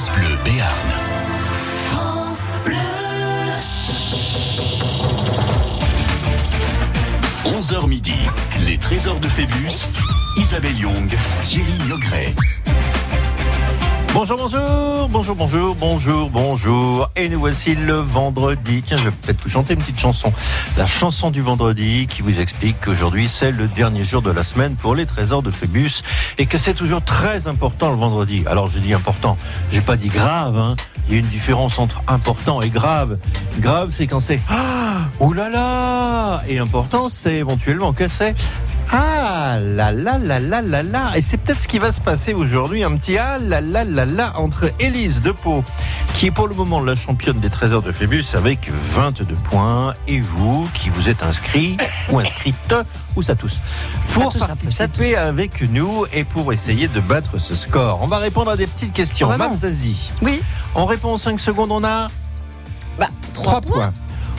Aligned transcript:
France 0.00 0.18
Bleu 0.18 0.36
Béarn. 0.46 0.88
France 1.90 2.52
Bleu. 2.64 2.76
11h 7.44 7.86
midi, 7.86 8.14
les 8.64 8.78
trésors 8.78 9.20
de 9.20 9.28
Phébus, 9.28 9.90
Isabelle 10.38 10.78
Young, 10.78 11.14
Thierry 11.42 11.74
Niogret. 11.86 12.34
Bonjour, 14.12 14.36
bonjour, 14.36 15.08
bonjour, 15.08 15.36
bonjour, 15.36 15.76
bonjour, 15.76 16.30
bonjour. 16.30 17.10
Et 17.14 17.28
nous 17.28 17.38
voici 17.38 17.76
le 17.76 17.94
vendredi. 17.94 18.82
Tiens, 18.82 18.96
je 18.96 19.04
vais 19.04 19.10
peut-être 19.12 19.40
vous 19.44 19.48
chanter 19.48 19.74
une 19.74 19.78
petite 19.78 20.00
chanson. 20.00 20.32
La 20.76 20.86
chanson 20.86 21.30
du 21.30 21.42
vendredi 21.42 22.08
qui 22.08 22.20
vous 22.22 22.40
explique 22.40 22.80
qu'aujourd'hui 22.80 23.28
c'est 23.28 23.52
le 23.52 23.68
dernier 23.68 24.02
jour 24.02 24.20
de 24.20 24.32
la 24.32 24.42
semaine 24.42 24.74
pour 24.74 24.96
les 24.96 25.06
trésors 25.06 25.42
de 25.42 25.52
Phébus 25.52 26.02
et 26.38 26.46
que 26.46 26.58
c'est 26.58 26.74
toujours 26.74 27.02
très 27.02 27.46
important 27.46 27.90
le 27.90 27.96
vendredi. 27.96 28.42
Alors 28.46 28.66
je 28.66 28.80
dis 28.80 28.94
important, 28.94 29.38
j'ai 29.70 29.80
pas 29.80 29.96
dit 29.96 30.08
grave, 30.08 30.58
hein. 30.58 30.74
Il 31.08 31.14
y 31.14 31.16
a 31.16 31.20
une 31.20 31.28
différence 31.28 31.78
entre 31.78 32.02
important 32.08 32.60
et 32.60 32.68
grave. 32.68 33.18
Grave, 33.58 33.90
c'est 33.92 34.06
quand 34.06 34.20
c'est 34.20 34.40
ah, 34.48 35.08
oulala, 35.20 36.42
et 36.48 36.58
important, 36.58 37.08
c'est 37.08 37.34
éventuellement 37.34 37.92
que 37.92 38.08
c'est 38.08 38.34
ah 38.92 39.58
là 39.60 39.92
là 39.92 40.18
là 40.18 40.40
là 40.40 40.60
là 40.62 40.82
là 40.82 41.12
Et 41.16 41.22
c'est 41.22 41.36
peut-être 41.36 41.60
ce 41.60 41.68
qui 41.68 41.78
va 41.78 41.92
se 41.92 42.00
passer 42.00 42.34
aujourd'hui, 42.34 42.82
un 42.82 42.96
petit 42.96 43.18
ah 43.18 43.38
là 43.38 43.60
là 43.60 43.84
là 43.84 44.04
là 44.04 44.32
entre 44.36 44.70
Élise 44.80 45.20
de 45.20 45.30
Pau, 45.30 45.62
qui 46.14 46.26
est 46.26 46.30
pour 46.30 46.48
le 46.48 46.54
moment 46.54 46.80
la 46.80 46.96
championne 46.96 47.38
des 47.38 47.50
trésors 47.50 47.82
de 47.82 47.92
Phébus 47.92 48.24
avec 48.34 48.68
22 48.70 49.34
points, 49.48 49.94
et 50.08 50.20
vous 50.20 50.68
qui 50.74 50.90
vous 50.90 51.08
êtes 51.08 51.22
inscrit 51.22 51.76
ou 52.10 52.18
inscrite, 52.18 52.74
ou 53.14 53.22
ça 53.22 53.36
tous, 53.36 53.60
pour 54.12 54.32
ça 54.32 54.48
avec 55.18 55.62
nous 55.70 56.04
et 56.12 56.24
pour 56.24 56.52
essayer 56.52 56.88
de 56.88 57.00
battre 57.00 57.38
ce 57.38 57.54
score. 57.54 58.00
On 58.02 58.06
va 58.08 58.18
répondre 58.18 58.50
à 58.50 58.56
des 58.56 58.66
petites 58.66 58.92
questions. 58.92 59.28
Ah 59.30 59.38
bah. 59.38 59.46
Mme 59.46 59.56
Zazie, 59.56 60.12
Oui, 60.20 60.42
on 60.74 60.86
répond 60.86 61.12
en 61.12 61.18
5 61.18 61.38
secondes, 61.38 61.70
on 61.70 61.84
a 61.84 62.08
bah, 62.98 63.08
3 63.34 63.60
points. 63.60 63.92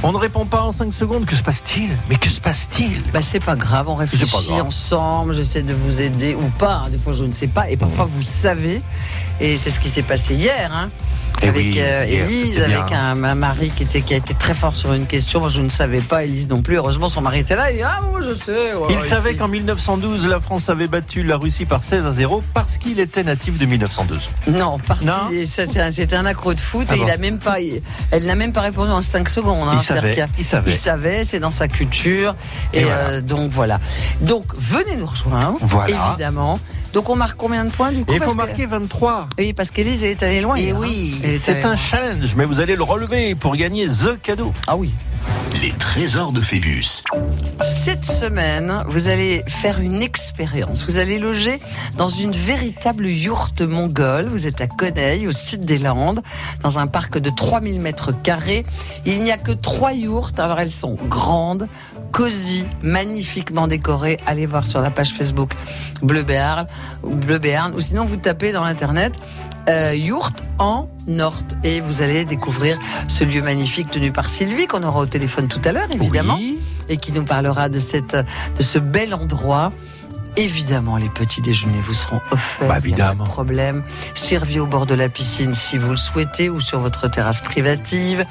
On 0.03 0.11
ne 0.11 0.17
répond 0.17 0.45
pas 0.47 0.63
en 0.63 0.71
5 0.71 0.91
secondes, 0.91 1.25
que 1.25 1.35
se 1.35 1.43
passe-t-il? 1.43 1.95
Mais 2.09 2.15
que 2.15 2.27
se 2.27 2.41
passe-t-il? 2.41 3.03
Bah 3.11 3.21
c'est 3.21 3.39
pas 3.39 3.55
grave, 3.55 3.87
on 3.87 3.93
réfléchit 3.93 4.59
ensemble, 4.59 5.35
j'essaie 5.35 5.61
de 5.61 5.75
vous 5.75 6.01
aider 6.01 6.33
ou 6.33 6.49
pas, 6.57 6.77
hein, 6.85 6.89
des 6.89 6.97
fois 6.97 7.13
je 7.13 7.23
ne 7.23 7.31
sais 7.31 7.47
pas, 7.47 7.69
et 7.69 7.77
parfois 7.77 8.05
vous 8.05 8.23
savez, 8.23 8.81
et 9.39 9.57
c'est 9.57 9.71
ce 9.71 9.79
qui 9.79 9.89
s'est 9.89 10.03
passé 10.03 10.35
hier, 10.35 10.69
hein, 10.73 10.89
Eh 11.41 11.47
avec 11.49 11.65
oui, 11.65 11.75
euh, 11.79 12.03
Élise, 12.05 12.61
avec 12.61 12.91
un, 12.91 13.23
un 13.23 13.35
mari 13.35 13.69
qui, 13.75 13.83
était, 13.83 14.01
qui 14.01 14.13
a 14.13 14.17
été 14.17 14.33
très 14.33 14.53
fort 14.53 14.75
sur 14.75 14.93
une 14.93 15.07
question, 15.07 15.39
moi 15.39 15.49
je 15.49 15.61
ne 15.61 15.69
savais 15.69 16.01
pas, 16.01 16.23
Élise 16.25 16.47
non 16.49 16.61
plus, 16.61 16.77
heureusement 16.77 17.07
son 17.07 17.21
mari 17.21 17.39
était 17.39 17.55
là, 17.55 17.71
il 17.71 17.77
dit 17.77 17.83
ah 17.83 17.99
moi 18.09 18.19
je 18.21 18.33
sais. 18.33 18.73
ouais, 18.73 18.87
Il 18.91 18.97
ouais, 18.97 19.01
savait 19.01 19.35
qu'en 19.35 19.47
1912, 19.47 20.25
la 20.27 20.39
France 20.39 20.69
avait 20.69 20.87
battu 20.87 21.23
la 21.23 21.37
Russie 21.37 21.65
par 21.65 21.83
16 21.83 22.05
à 22.05 22.11
0 22.11 22.43
parce 22.53 22.77
qu'il 22.77 22.99
était 22.99 23.23
natif 23.23 23.57
de 23.57 23.65
1912. 23.65 24.29
Non, 24.47 24.77
parce 24.87 25.03
Non 25.03 25.13
que 25.29 25.45
c'était 25.45 26.15
un, 26.15 26.25
accro 26.25 26.53
de 26.53 26.59
foot 26.59 26.87
Ah 26.91 26.95
et 26.95 26.97
bon. 26.99 27.05
il 27.07 27.11
a 27.11 27.17
même 27.17 27.39
pas, 27.39 27.59
il- 27.59 27.81
elle 28.11 28.25
n'a 28.25 28.35
même 28.35 28.53
pas 28.53 28.61
répondu 28.61 28.91
en 28.91 29.01
5 29.01 29.27
secondes. 29.29 29.67
hein, 29.67 29.77
Il 29.79 29.83
savait, 29.83 30.15
il 30.37 30.45
savait. 30.45 30.71
Il 30.71 30.75
savait, 30.77 31.23
c'est 31.23 31.39
dans 31.39 31.49
sa 31.51 31.67
culture. 31.67 32.35
Et, 32.73 32.81
Et 32.81 32.83
voilà. 32.83 33.07
euh, 33.09 33.21
donc 33.21 33.49
voilà. 33.51 33.79
Donc 34.21 34.45
venez 34.55 34.95
nous 34.97 35.05
rejoindre, 35.07 35.57
Voilà. 35.61 36.09
évidemment. 36.09 36.59
Donc 36.93 37.09
on 37.09 37.15
marque 37.15 37.37
combien 37.37 37.63
de 37.65 37.69
points 37.71 37.91
du 37.91 38.03
coup 38.03 38.13
il 38.13 38.21
faut 38.21 38.31
que- 38.31 38.37
marquer 38.37 38.65
23. 38.65 39.27
Oui, 39.37 39.53
parce 39.53 39.71
qu'Élise 39.71 40.03
est 40.03 40.21
allée 40.23 40.41
loin. 40.41 40.55
Et 40.55 40.71
hein. 40.71 40.77
oui, 40.79 41.19
c'est 41.39 41.63
un 41.63 41.69
loin. 41.69 41.75
challenge, 41.75 42.35
mais 42.35 42.45
vous 42.45 42.59
allez 42.59 42.75
le 42.75 42.83
relever 42.83 43.33
pour 43.35 43.55
gagner 43.55 43.87
The 43.87 44.21
cadeau. 44.21 44.51
Ah 44.67 44.75
oui. 44.75 44.91
Les 45.61 45.71
trésors 45.71 46.31
de 46.31 46.41
Phébus. 46.41 47.03
Cette 47.59 48.05
semaine, 48.05 48.83
vous 48.87 49.07
allez 49.07 49.43
faire 49.47 49.79
une 49.79 50.01
expérience. 50.01 50.83
Vous 50.85 50.97
allez 50.97 51.19
loger 51.19 51.59
dans 51.97 52.07
une 52.07 52.31
véritable 52.31 53.05
yourte 53.05 53.61
mongole. 53.61 54.25
Vous 54.25 54.47
êtes 54.47 54.61
à 54.61 54.67
Coneil, 54.67 55.27
au 55.27 55.31
sud 55.31 55.65
des 55.65 55.77
Landes, 55.77 56.21
dans 56.63 56.79
un 56.79 56.87
parc 56.87 57.17
de 57.17 57.29
3000 57.29 57.79
mètres 57.79 58.11
carrés. 58.11 58.65
Il 59.05 59.23
n'y 59.23 59.31
a 59.31 59.37
que 59.37 59.51
trois 59.51 59.93
yourtes. 59.93 60.39
Alors 60.39 60.59
elles 60.59 60.71
sont 60.71 60.97
grandes, 61.09 61.67
cosy, 62.11 62.65
magnifiquement 62.81 63.67
décorées. 63.67 64.17
Allez 64.25 64.45
voir 64.45 64.65
sur 64.65 64.81
la 64.81 64.89
page 64.89 65.11
Facebook 65.11 65.51
Bleu 66.01 66.23
Béarn, 66.23 66.65
ou 67.03 67.15
Bleu 67.15 67.39
Béarn, 67.39 67.73
ou 67.75 67.81
sinon 67.81 68.05
vous 68.05 68.17
tapez 68.17 68.51
dans 68.51 68.63
Internet 68.63 69.19
euh, 69.69 69.95
en 70.59 70.89
Nord 71.07 71.33
et 71.63 71.81
vous 71.81 72.01
allez 72.01 72.25
découvrir 72.25 72.77
ce 73.07 73.23
lieu 73.23 73.41
magnifique 73.41 73.89
tenu 73.89 74.11
par 74.11 74.29
Sylvie 74.29 74.67
qu'on 74.67 74.83
aura 74.83 74.99
au 74.99 75.05
téléphone 75.05 75.47
tout 75.47 75.61
à 75.65 75.71
l'heure 75.71 75.91
évidemment 75.91 76.35
Oui. 76.35 76.57
et 76.89 76.97
qui 76.97 77.11
nous 77.11 77.23
parlera 77.23 77.69
de, 77.69 77.79
cette, 77.79 78.15
de 78.15 78.63
ce 78.63 78.77
bel 78.79 79.13
endroit. 79.13 79.71
Évidemment, 80.37 80.95
les 80.95 81.09
petits 81.09 81.41
déjeuners 81.41 81.81
vous 81.81 81.93
seront 81.93 82.21
offerts. 82.31 82.67
Bah, 82.69 82.75
a 82.75 82.79
pas 82.79 82.87
évidemment. 82.87 83.23
de 83.25 83.29
problème. 83.29 83.83
Servi 84.13 84.59
au 84.59 84.65
bord 84.65 84.85
de 84.85 84.93
la 84.95 85.09
piscine 85.09 85.53
si 85.53 85.77
vous 85.77 85.89
le 85.91 85.97
souhaitez 85.97 86.49
ou 86.49 86.61
sur 86.61 86.79
votre 86.79 87.09
terrasse 87.09 87.41
privative. 87.41 88.25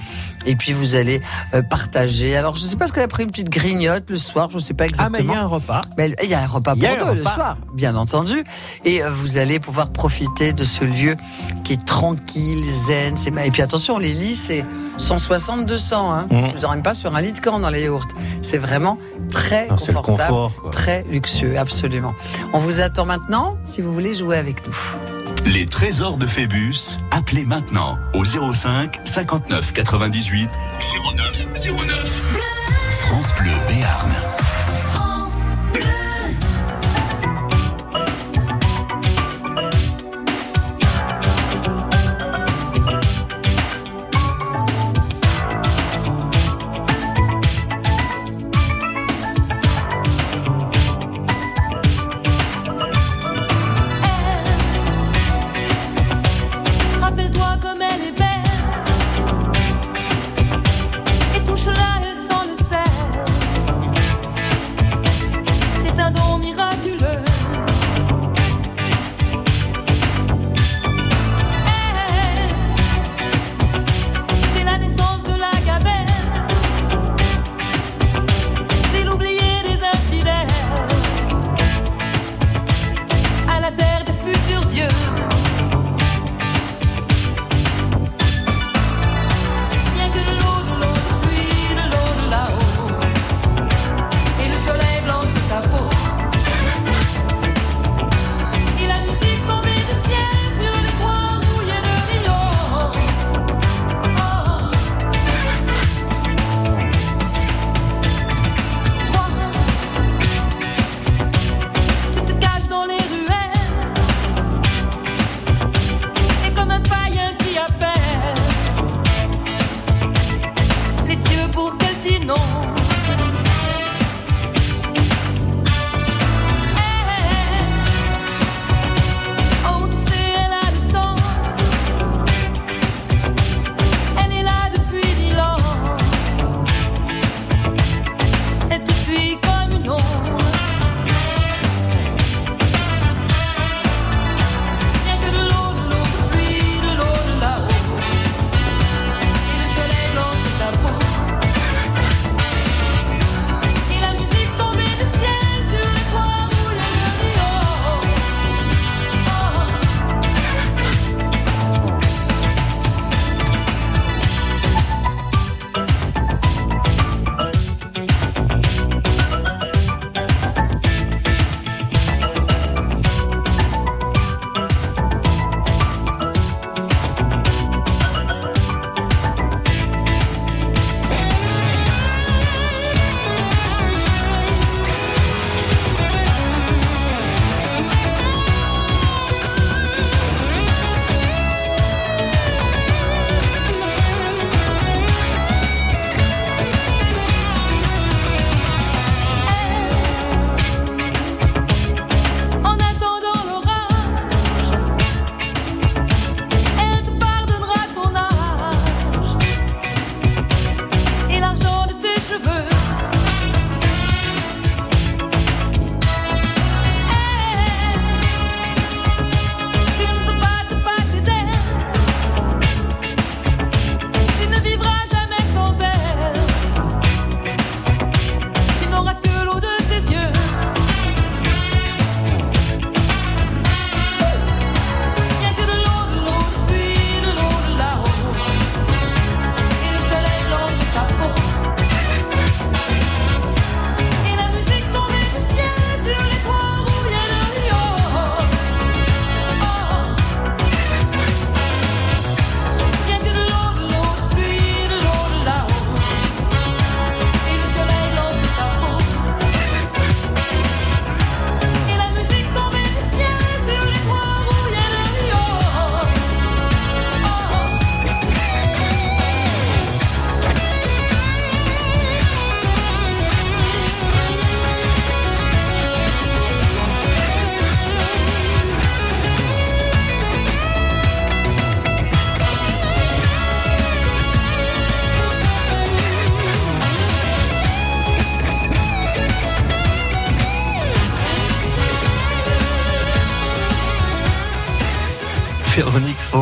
Et 0.46 0.56
puis 0.56 0.72
vous 0.72 0.94
allez 0.94 1.20
euh, 1.54 1.62
partager. 1.62 2.36
Alors 2.36 2.56
je 2.56 2.64
ne 2.64 2.68
sais 2.68 2.76
pas 2.76 2.86
ce 2.86 2.92
qu'elle 2.92 3.04
a 3.04 3.08
pris 3.08 3.22
une 3.24 3.30
petite 3.30 3.50
grignote 3.50 4.08
le 4.08 4.16
soir? 4.16 4.48
Je 4.50 4.56
ne 4.56 4.60
sais 4.60 4.74
pas 4.74 4.84
Ah, 4.98 5.08
mais 5.10 5.18
il 5.20 5.26
y 5.26 5.28
exactement. 5.28 5.34
a 5.34 5.38
un 5.38 5.46
repas. 5.46 5.80
Mais 5.98 6.14
il 6.22 6.28
y 6.28 6.34
a 6.34 6.40
un 6.42 6.46
repas 6.46 6.72
pour 6.74 6.80
deux 6.80 7.14
le 7.14 7.22
soir, 7.22 7.56
bien 7.74 7.94
entendu. 7.96 8.44
Et 8.84 9.02
euh, 9.02 9.10
vous 9.10 9.36
allez 9.36 9.60
pouvoir 9.60 9.90
profiter 9.92 10.52
de 10.52 10.64
ce 10.64 10.84
lieu 10.84 11.16
qui 11.64 11.74
est 11.74 11.84
tranquille, 11.84 12.64
zen. 12.64 13.16
C'est 13.16 13.30
Et 13.44 13.50
puis 13.50 13.62
attention, 13.62 13.98
les 13.98 14.12
lits, 14.12 14.36
c'est 14.36 14.64
160, 14.98 15.66
200. 15.66 16.12
Hein. 16.12 16.26
Mmh. 16.30 16.40
Vous 16.40 16.76
ne 16.76 16.82
pas 16.82 16.94
sur 16.94 17.14
un 17.14 17.20
lit 17.20 17.32
de 17.32 17.40
camp 17.40 17.58
dans 17.58 17.70
les 17.70 17.82
yaourts. 17.82 18.08
C'est 18.42 18.58
vraiment 18.58 18.98
très 19.30 19.68
Non, 19.68 19.76
le 19.76 19.94
confortable, 19.94 20.28
confort, 20.28 20.70
très 20.70 21.04
luxueux, 21.04 21.58
absolument. 21.58 22.14
On 22.52 22.58
vous 22.58 22.80
attend 22.80 23.04
maintenant 23.06 23.56
si 23.64 23.80
vous 23.80 23.92
voulez 23.92 24.14
jouer 24.14 24.36
avec 24.36 24.66
nous. 24.66 25.19
Les 25.46 25.66
trésors 25.66 26.16
de 26.16 26.26
Phébus. 26.26 26.98
Appelez 27.10 27.44
maintenant 27.44 27.98
au 28.14 28.24
05 28.24 29.00
59 29.04 29.72
98 29.72 30.50
09 31.14 31.46
09. 31.54 32.46
France 33.00 33.32
Bleu 33.38 33.52
Béarn. 33.68 34.10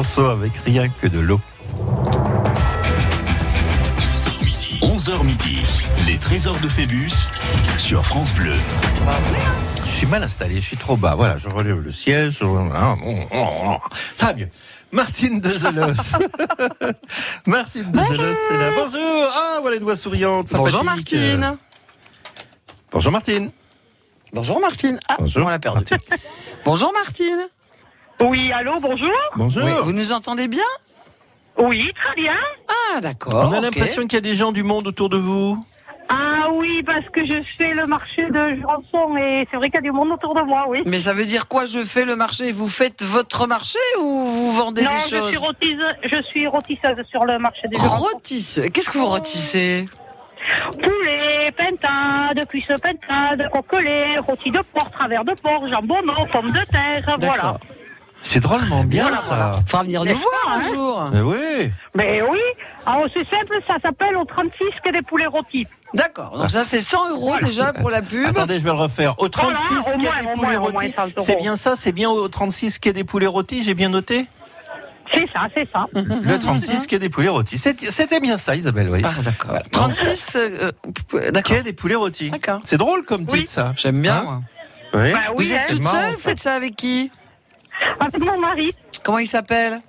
Sanson 0.02 0.30
avec 0.30 0.52
rien 0.64 0.88
que 0.88 1.08
de 1.08 1.18
l'eau. 1.18 1.40
11h 4.80 5.24
midi, 5.24 5.60
les 6.06 6.18
trésors 6.18 6.58
de 6.60 6.68
Phébus 6.68 7.10
sur 7.78 8.06
France 8.06 8.32
Bleu. 8.34 8.54
Je 9.82 9.88
suis 9.90 10.06
mal 10.06 10.22
installé, 10.22 10.60
je 10.60 10.66
suis 10.66 10.76
trop 10.76 10.96
bas. 10.96 11.16
Voilà, 11.16 11.36
je 11.36 11.48
relève 11.48 11.80
le 11.80 11.90
siège. 11.90 12.38
ah, 12.42 12.94
bon, 13.00 13.26
oh, 13.32 13.46
oh, 13.64 13.76
Ça 14.14 14.26
va 14.26 14.34
mieux. 14.34 14.48
Martine 14.92 15.40
de 15.40 15.58
Gelos. 15.58 16.12
Martine 17.46 17.90
de 17.90 17.98
Gelos, 17.98 18.36
c'est 18.48 18.56
là. 18.56 18.70
Bonjour. 18.76 19.32
Ah, 19.34 19.58
voilà 19.62 19.78
une 19.78 19.82
voix 19.82 19.96
souriante. 19.96 20.52
Bonjour 20.52 20.84
Martine. 20.84 21.56
Bonjour 22.92 23.10
Martine. 23.10 23.50
Bonjour 24.32 24.60
Martine. 24.60 25.00
Ah, 25.08 25.16
Bonjour. 25.18 25.44
on 25.44 25.48
l'a 25.48 25.58
perdu. 25.58 25.92
Bonjour 26.64 26.92
Martine. 26.92 27.48
Oui, 28.20 28.52
allô, 28.52 28.78
bonjour 28.80 29.10
Bonjour. 29.36 29.64
Oui, 29.64 29.70
vous 29.82 29.92
nous 29.92 30.12
entendez 30.12 30.48
bien 30.48 30.64
Oui, 31.56 31.92
très 31.94 32.14
bien. 32.20 32.36
Ah, 32.68 33.00
d'accord. 33.00 33.48
On 33.50 33.52
a 33.52 33.60
l'impression 33.60 34.02
qu'il 34.02 34.14
y 34.14 34.18
a 34.18 34.20
des 34.22 34.34
gens 34.34 34.52
du 34.52 34.62
monde 34.62 34.86
autour 34.88 35.08
de 35.08 35.16
vous. 35.16 35.56
Ah 36.08 36.48
oui, 36.54 36.82
parce 36.84 37.04
que 37.10 37.24
je 37.24 37.42
fais 37.42 37.74
le 37.74 37.86
marché 37.86 38.24
de 38.30 38.54
Jurançon 38.56 39.14
et 39.18 39.46
c'est 39.50 39.56
vrai 39.58 39.68
qu'il 39.68 39.76
y 39.76 39.78
a 39.78 39.82
du 39.82 39.92
monde 39.92 40.10
autour 40.10 40.34
de 40.34 40.40
moi, 40.40 40.64
oui. 40.68 40.82
Mais 40.86 40.98
ça 41.00 41.12
veut 41.12 41.26
dire 41.26 41.48
quoi 41.48 41.66
Je 41.66 41.84
fais 41.84 42.06
le 42.06 42.16
marché? 42.16 42.50
Vous 42.50 42.68
faites 42.68 43.02
votre 43.02 43.46
marché 43.46 43.78
ou 44.00 44.24
vous 44.24 44.52
vendez 44.52 44.82
non, 44.82 44.88
des 44.88 44.96
je 44.96 45.16
choses? 45.16 45.28
suis, 45.28 45.36
rôtise, 45.36 45.78
je 46.04 46.22
suis 46.22 46.46
rôtisseuse 46.46 47.04
sur 47.10 47.24
le 47.26 47.38
marché 47.38 47.68
de 47.68 47.76
Jurançon. 47.78 48.04
Rôtisse. 48.14 48.60
Qu'est-ce 48.72 48.88
que 48.90 48.96
vous 48.98 49.06
rôtissez? 49.06 49.84
Poulet, 50.82 51.52
pintade, 51.52 52.46
cuisse 52.48 52.66
pintade, 52.66 53.50
coquelet, 53.52 54.14
rôti 54.20 54.50
de 54.50 54.60
porc, 54.72 54.90
travers 54.90 55.24
de 55.24 55.34
porc, 55.34 55.68
jambon, 55.68 55.96
pommes 56.32 56.52
de 56.52 56.64
terre, 56.72 57.16
voilà. 57.18 57.58
D'accord. 58.18 58.30
C'est 58.30 58.40
drôlement 58.40 58.84
bien 58.84 59.02
Voilà, 59.04 59.16
ça. 59.18 59.26
voilà. 59.34 59.52
Faudra 59.66 59.82
venir 59.84 60.04
nous 60.04 60.16
voir 60.18 60.56
un 60.56 60.58
hein 60.58 60.62
jour. 60.62 61.10
Mais 61.12 61.20
oui. 61.20 61.70
Mais 61.94 62.22
oui, 62.22 62.38
alors 62.86 63.06
c'est 63.12 63.24
simple, 63.28 63.58
ça 63.66 63.76
s'appelle 63.80 64.16
au 64.16 64.24
36 64.24 64.52
que 64.84 64.92
des 64.92 65.02
poulets 65.02 65.26
rôtis. 65.26 65.66
D'accord. 65.94 66.38
Donc 66.38 66.50
ça, 66.50 66.64
c'est 66.64 66.80
100 66.80 67.10
euros 67.10 67.36
déjà 67.40 67.72
pour 67.72 67.88
la 67.90 68.02
pub. 68.02 68.26
Attendez, 68.26 68.54
je 68.56 68.60
vais 68.60 68.70
le 68.70 68.76
refaire. 68.76 69.14
Au 69.22 69.28
36 69.28 69.64
Voilà, 69.70 69.94
au 69.94 69.98
quai 69.98 70.22
des 70.22 70.34
poulets 70.34 70.56
rôtis. 70.56 70.92
30 70.92 71.06
euros. 71.16 71.24
C'est 71.26 71.36
bien 71.36 71.56
ça, 71.56 71.76
c'est 71.76 71.92
bien 71.92 72.10
au 72.10 72.28
36 72.28 72.78
quai 72.78 72.92
des 72.92 73.04
poulets 73.04 73.26
rôtis, 73.26 73.62
j'ai 73.64 73.74
bien 73.74 73.88
noté? 73.88 74.26
C'est 75.14 75.26
ça, 75.32 75.46
c'est 75.54 75.66
ça. 75.72 75.86
Le 75.94 76.38
36 76.38 76.86
quai 76.86 76.98
des 76.98 77.08
poulets 77.08 77.28
rôtis. 77.28 77.58
C'était 77.58 78.20
bien 78.20 78.36
ça, 78.36 78.54
Isabelle, 78.56 78.90
oui. 78.90 79.00
Ah, 79.02 79.12
d'accord. 79.22 79.58
36, 79.72 80.36
euh, 80.36 80.70
euh, 81.14 81.30
d'accord. 81.30 81.56
Quai 81.56 81.62
des 81.62 81.72
poulets 81.72 81.94
rôtis. 81.94 82.28
D'accord. 82.30 82.60
C'est 82.64 82.76
drôle 82.76 83.04
comme 83.04 83.20
titre, 83.24 83.32
Oui. 83.32 83.46
ça. 83.46 83.72
J'aime 83.76 84.02
bien, 84.02 84.16
Hein 84.16 84.22
moi. 84.24 84.40
Oui. 84.94 85.12
Bah 85.12 85.18
oui, 85.36 85.44
Vous 85.46 85.52
êtes 85.52 85.60
hein. 85.60 85.64
toute 85.70 85.84
seule 85.86 86.14
faites 86.14 86.40
ça 86.40 86.54
avec 86.54 86.74
qui? 86.76 87.10
Avec 88.00 88.18
mon 88.18 88.38
mari, 88.38 88.70
Comment 89.04 89.18
il 89.18 89.26
s'appelle 89.26 89.80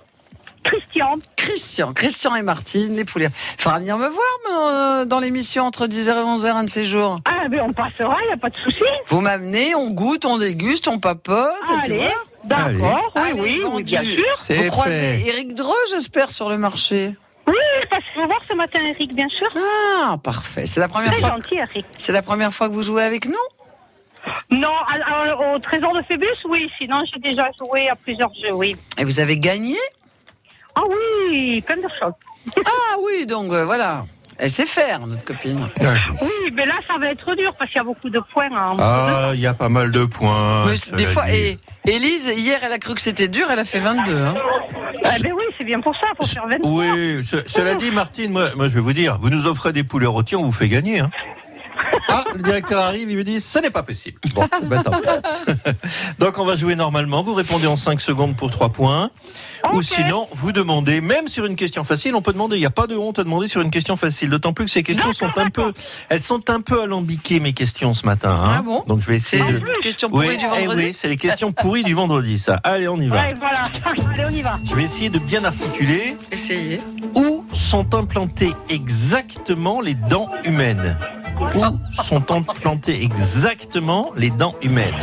Christian. 0.62 1.18
Christian. 1.36 1.92
Christian 1.94 2.34
et 2.36 2.42
Martine, 2.42 2.94
les 2.94 3.04
poulets. 3.04 3.30
Faudra 3.58 3.78
venir 3.78 3.96
me 3.96 4.06
voir 4.08 5.00
euh, 5.00 5.04
dans 5.06 5.18
l'émission 5.18 5.64
entre 5.64 5.86
10h 5.86 6.10
et 6.10 6.12
11h 6.12 6.46
un 6.48 6.64
de 6.64 6.70
ces 6.70 6.84
jours. 6.84 7.18
Ah, 7.24 7.48
ben 7.48 7.60
on 7.64 7.72
passera, 7.72 8.14
il 8.22 8.26
n'y 8.26 8.32
a 8.32 8.36
pas 8.36 8.50
de 8.50 8.56
souci. 8.62 8.80
Vous 9.06 9.20
m'amenez, 9.22 9.74
on 9.74 9.90
goûte, 9.90 10.26
on 10.26 10.36
déguste, 10.38 10.86
on 10.86 10.98
papote. 10.98 11.50
et 11.70 11.76
puis 11.82 11.92
Allez, 11.94 12.10
voilà. 12.44 12.72
d'accord, 12.72 13.12
oui, 13.16 13.22
Allez, 13.22 13.40
oui, 13.40 13.62
oui, 13.72 13.82
bien 13.82 14.02
sûr. 14.04 14.24
C'est 14.36 14.54
Vous 14.56 14.68
croisez 14.68 14.92
fait. 15.18 15.28
Eric 15.28 15.54
Dreux, 15.54 15.74
j'espère, 15.90 16.30
sur 16.30 16.50
le 16.50 16.58
marché. 16.58 17.14
Oui, 17.46 17.54
parce 17.90 18.04
qu'il 18.04 18.20
faut 18.20 18.26
voir 18.26 18.40
ce 18.48 18.54
matin, 18.54 18.78
Eric, 18.86 19.14
bien 19.14 19.28
sûr. 19.30 19.48
Ah, 20.04 20.18
parfait. 20.22 20.66
C'est 20.66 20.78
la 20.80 20.88
première 20.88 21.10
Très 21.10 21.20
fois. 21.20 21.30
gentil, 21.30 21.54
Eric. 21.56 21.86
C'est 21.96 22.12
la 22.12 22.22
première 22.22 22.52
fois 22.52 22.68
que 22.68 22.74
vous 22.74 22.82
jouez 22.82 23.02
avec 23.02 23.26
nous? 23.26 23.34
Non, 24.50 24.68
à- 24.68 25.30
à- 25.30 25.54
au 25.54 25.58
Trésor 25.58 25.94
de 25.94 26.02
Phébus, 26.02 26.26
oui. 26.48 26.70
Sinon, 26.78 27.02
j'ai 27.12 27.20
déjà 27.20 27.48
joué 27.58 27.88
à 27.88 27.96
plusieurs 27.96 28.32
jeux, 28.34 28.52
oui. 28.52 28.76
Et 28.98 29.04
vous 29.04 29.20
avez 29.20 29.38
gagné 29.38 29.76
Ah 30.76 30.82
oui, 30.88 31.60
plein 31.62 31.76
de 31.76 31.82
choses. 32.00 32.12
Ah 32.64 32.96
oui, 33.02 33.26
donc 33.26 33.52
euh, 33.52 33.64
voilà. 33.64 34.04
Elle 34.42 34.50
sait 34.50 34.64
faire, 34.64 35.06
notre 35.06 35.22
copine. 35.24 35.68
Oui, 35.78 36.50
mais 36.54 36.64
là, 36.64 36.74
ça 36.88 36.96
va 36.98 37.08
être 37.10 37.34
dur 37.34 37.52
parce 37.58 37.70
qu'il 37.70 37.76
y 37.76 37.80
a 37.80 37.84
beaucoup 37.84 38.08
de 38.08 38.20
points. 38.32 38.48
hein. 38.50 38.74
Ah, 38.78 39.30
il 39.34 39.40
y 39.40 39.46
a 39.46 39.52
pas 39.52 39.68
mal 39.68 39.92
de 39.92 40.06
points. 40.06 40.64
Des 40.96 41.04
fois, 41.04 41.26
dit. 41.26 41.32
et 41.36 41.58
Élise, 41.84 42.32
hier, 42.34 42.58
elle 42.64 42.72
a 42.72 42.78
cru 42.78 42.94
que 42.94 43.02
c'était 43.02 43.28
dur, 43.28 43.48
elle 43.50 43.58
a 43.58 43.66
fait 43.66 43.80
22. 43.80 44.16
Hein. 44.16 44.34
Ah, 45.04 45.10
ben 45.22 45.32
oui, 45.36 45.44
c'est 45.58 45.64
bien 45.64 45.80
pour 45.80 45.94
ça, 45.96 46.06
pour 46.16 46.26
faire 46.26 46.46
23. 46.48 46.70
Oui, 46.70 47.22
ce- 47.22 47.46
cela 47.46 47.74
dit, 47.74 47.90
Martine, 47.90 48.32
moi, 48.32 48.46
moi 48.56 48.68
je 48.68 48.74
vais 48.74 48.80
vous 48.80 48.94
dire, 48.94 49.18
vous 49.20 49.28
nous 49.28 49.46
offrez 49.46 49.74
des 49.74 49.84
poulets 49.84 50.06
rôtis, 50.06 50.36
on 50.36 50.42
vous 50.44 50.52
fait 50.52 50.68
gagner. 50.68 51.00
Hein. 51.00 51.10
Ah, 52.08 52.24
le 52.34 52.42
directeur 52.42 52.80
arrive, 52.80 53.10
il 53.10 53.16
me 53.16 53.24
dit, 53.24 53.40
ce 53.40 53.58
n'est 53.58 53.70
pas 53.70 53.82
possible. 53.82 54.18
Bon, 54.34 54.46
ben 54.64 54.82
tant 54.82 54.92
pis. 54.92 55.08
Donc 56.18 56.38
on 56.38 56.44
va 56.44 56.56
jouer 56.56 56.74
normalement, 56.74 57.22
vous 57.22 57.34
répondez 57.34 57.66
en 57.66 57.76
5 57.76 58.00
secondes 58.00 58.36
pour 58.36 58.50
3 58.50 58.70
points. 58.70 59.10
Ou 59.72 59.82
sinon, 59.82 60.26
vous 60.32 60.52
demandez, 60.52 61.00
même 61.00 61.28
sur 61.28 61.44
une 61.44 61.56
question 61.56 61.84
facile, 61.84 62.14
on 62.14 62.22
peut 62.22 62.32
demander, 62.32 62.56
il 62.56 62.60
n'y 62.60 62.66
a 62.66 62.70
pas 62.70 62.86
de 62.86 62.96
honte 62.96 63.18
à 63.18 63.24
demander 63.24 63.46
sur 63.46 63.60
une 63.60 63.70
question 63.70 63.96
facile. 63.96 64.30
D'autant 64.30 64.52
plus 64.52 64.64
que 64.64 64.70
ces 64.70 64.82
questions 64.82 65.12
sont 65.12 65.30
un 65.36 65.50
peu, 65.50 65.72
elles 66.08 66.22
sont 66.22 66.50
un 66.50 66.60
peu 66.60 66.82
alambiquées, 66.82 67.40
mes 67.40 67.52
questions 67.52 67.94
ce 67.94 68.04
matin. 68.06 68.34
Hein. 68.42 68.54
Ah 68.58 68.62
bon 68.62 68.82
Donc 68.86 69.00
je 69.00 69.06
vais 69.06 69.16
essayer 69.16 69.42
de... 69.44 69.58
une 69.58 69.82
question 69.82 70.08
pourrie 70.08 70.28
Oui, 70.28 70.36
du 70.38 70.44
eh 70.46 70.48
vendredi 70.48 70.84
oui, 70.86 70.94
c'est 70.94 71.08
les 71.08 71.16
questions 71.16 71.52
pourries 71.52 71.84
du 71.84 71.94
vendredi, 71.94 72.38
ça. 72.38 72.60
Allez, 72.64 72.88
on 72.88 72.96
y 72.96 73.08
va. 73.08 73.22
Ouais, 73.22 73.34
voilà. 73.38 73.62
Allez, 73.84 74.24
on 74.26 74.34
y 74.34 74.42
va. 74.42 74.58
Je 74.64 74.74
vais 74.74 74.84
essayer 74.84 75.10
de 75.10 75.18
bien 75.18 75.44
articuler. 75.44 76.16
Essayez. 76.32 76.80
Où 77.14 77.44
sont 77.52 77.94
implantées 77.94 78.52
exactement 78.68 79.80
les 79.80 79.94
dents 79.94 80.28
humaines? 80.44 80.96
Où 81.54 82.02
sont 82.02 82.30
implantées 82.30 83.02
exactement 83.02 84.12
les 84.16 84.30
dents 84.30 84.54
humaines 84.62 84.94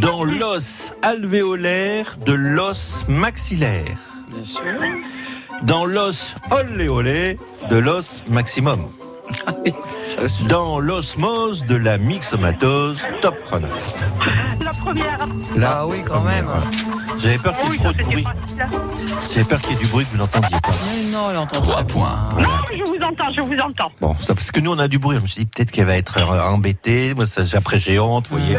Dans 0.00 0.24
l'os 0.24 0.92
alvéolaire 1.02 2.16
de 2.24 2.32
l'os 2.32 3.04
maxillaire. 3.08 3.84
Bien 4.30 4.44
sûr. 4.44 4.62
Dans 5.62 5.84
l'os 5.84 6.34
olléolé 6.50 7.38
de 7.68 7.76
l'os 7.76 8.22
maximum. 8.28 8.88
Ça 10.08 10.22
aussi. 10.22 10.46
Dans 10.48 10.78
l'osmose 10.78 11.64
de 11.64 11.76
la 11.76 11.98
myxomatose 11.98 13.02
top 13.20 13.40
chrono. 13.42 13.68
La 14.60 14.70
première. 14.70 15.18
Ah 15.62 15.86
oui, 15.86 16.02
quand 16.06 16.22
même. 16.22 16.48
J'avais 17.24 17.38
peur 17.38 17.56
qu'il 17.56 17.72
y 17.72 17.74
ait 17.74 17.78
trop 17.78 17.92
de 17.92 18.02
bruit. 18.02 18.24
J'avais 19.32 19.44
peur 19.44 19.60
qu'il 19.62 19.70
y 19.70 19.74
ait 19.74 19.78
du 19.78 19.86
bruit 19.86 20.04
que 20.04 20.10
vous 20.10 20.18
n'entendiez 20.18 20.60
pas. 20.60 20.70
Non, 21.10 21.30
elle 21.30 21.38
entend 21.38 21.62
Trois 21.62 21.82
points. 21.82 22.28
Non, 22.36 22.48
je 22.70 22.84
vous 22.84 23.02
entends, 23.02 23.32
je 23.34 23.40
vous 23.40 23.58
entends. 23.58 23.90
Bon, 23.98 24.14
ça, 24.18 24.34
parce 24.34 24.50
que 24.50 24.60
nous 24.60 24.72
on 24.72 24.78
a 24.78 24.88
du 24.88 24.98
bruit. 24.98 25.16
Je 25.16 25.22
me 25.22 25.26
suis 25.26 25.40
dit 25.40 25.46
peut-être 25.46 25.70
qu'elle 25.70 25.86
va 25.86 25.96
être 25.96 26.18
euh, 26.18 26.42
embêtée. 26.42 27.14
Moi, 27.14 27.26
ça, 27.26 27.40
après 27.54 27.78
j'ai 27.78 27.98
honte, 27.98 28.28
vous 28.28 28.36
voyez. 28.36 28.56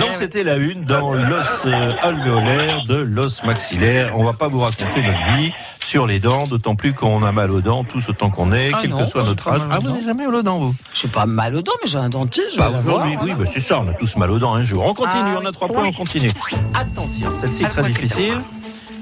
Donc 0.00 0.14
c'était 0.14 0.42
la 0.42 0.56
une 0.56 0.82
dans 0.82 1.12
l'os 1.12 1.46
euh, 1.66 1.92
alvéolaire 2.02 2.84
de 2.86 2.96
l'os 2.96 3.44
maxillaire. 3.44 4.18
On 4.18 4.24
va 4.24 4.32
pas 4.32 4.48
vous 4.48 4.60
raconter 4.60 5.02
notre 5.02 5.36
vie 5.36 5.52
sur 5.86 6.06
les 6.08 6.18
dents, 6.18 6.46
d'autant 6.48 6.74
plus 6.74 6.94
qu'on 6.94 7.22
a 7.22 7.30
mal 7.30 7.52
aux 7.52 7.60
dents 7.60 7.84
tous 7.84 8.08
autant 8.08 8.28
qu'on 8.30 8.50
est, 8.52 8.70
Ah 8.74 8.78
quel 8.80 8.90
non, 8.90 8.98
que 8.98 9.06
soit 9.06 9.22
notre 9.22 9.46
âge. 9.48 9.60
Ah, 9.70 9.78
vous 9.80 9.88
n'avez 9.88 10.02
jamais 10.04 10.24
mal 10.26 10.34
aux 10.34 10.42
dents, 10.42 10.58
vous? 10.58 10.74
J'ai 10.92 11.06
pas 11.06 11.26
mal 11.26 11.54
aux 11.54 11.62
dents, 11.62 11.72
mais 11.82 11.88
j'ai 11.88 11.98
un 11.98 12.08
dentiste. 12.08 12.56
Voir. 12.56 12.74
aujourd'hui, 12.76 13.16
oui, 13.22 13.34
bah, 13.38 13.44
c'est 13.46 13.60
ça. 13.60 13.78
On 13.80 13.88
a 13.88 13.92
tous 13.94 14.16
mal 14.16 14.30
aux 14.32 14.38
dents 14.40 14.52
un 14.54 14.64
jour. 14.64 14.84
On 14.84 14.94
continue, 14.94 15.22
Ah 15.24 15.38
on 15.40 15.44
a 15.44 15.46
oui. 15.46 15.52
trois 15.52 15.68
points, 15.68 15.84
on 15.86 15.92
continue. 15.92 16.32
Attention, 16.74 17.28
celle-ci 17.40 17.62
est 17.62 17.68
très 17.68 17.84
difficile. 17.84 18.34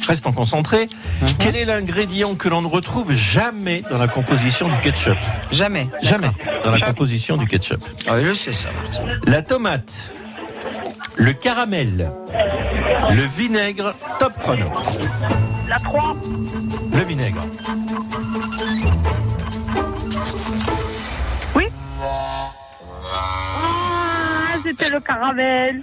Restons 0.06 0.32
concentrés. 0.32 0.90
Mhm. 1.22 1.28
Quel 1.38 1.56
est 1.56 1.64
l'ingrédient 1.64 2.34
que 2.34 2.50
l'on 2.50 2.60
ne 2.60 2.66
retrouve 2.68 3.12
jamais 3.12 3.82
dans 3.90 3.96
la 3.96 4.06
composition 4.08 4.68
du 4.68 4.78
ketchup? 4.82 5.16
Jamais. 5.50 5.88
Jamais 6.02 6.28
dans 6.62 6.70
la 6.70 6.80
composition 6.80 7.38
du 7.38 7.46
ketchup. 7.46 7.82
Ah, 8.06 8.20
je 8.20 8.34
sais 8.34 8.52
ça. 8.52 8.68
La 9.26 9.40
tomate, 9.40 9.94
le 11.16 11.32
caramel, 11.32 12.10
le 13.10 13.22
vinaigre, 13.36 13.94
top 14.18 14.32
chrono. 14.38 14.70
La 15.68 15.78
3. 15.78 16.16
Le 16.92 17.04
vinaigre. 17.04 17.42
Ah, 23.16 24.56
c'était 24.64 24.90
le 24.90 25.00
caramel. 25.00 25.82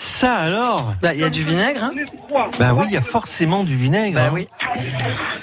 Ça 0.00 0.36
alors 0.36 0.94
Bah, 1.02 1.12
il 1.12 1.20
y 1.20 1.24
a 1.24 1.28
du 1.28 1.42
vinaigre, 1.42 1.82
hein 1.82 1.92
Ben 2.60 2.72
oui, 2.72 2.84
il 2.86 2.92
y 2.92 2.96
a 2.96 3.00
forcément 3.00 3.64
du 3.64 3.74
vinaigre. 3.74 4.14
Bah 4.14 4.26
hein. 4.26 4.30
oui. 4.32 4.46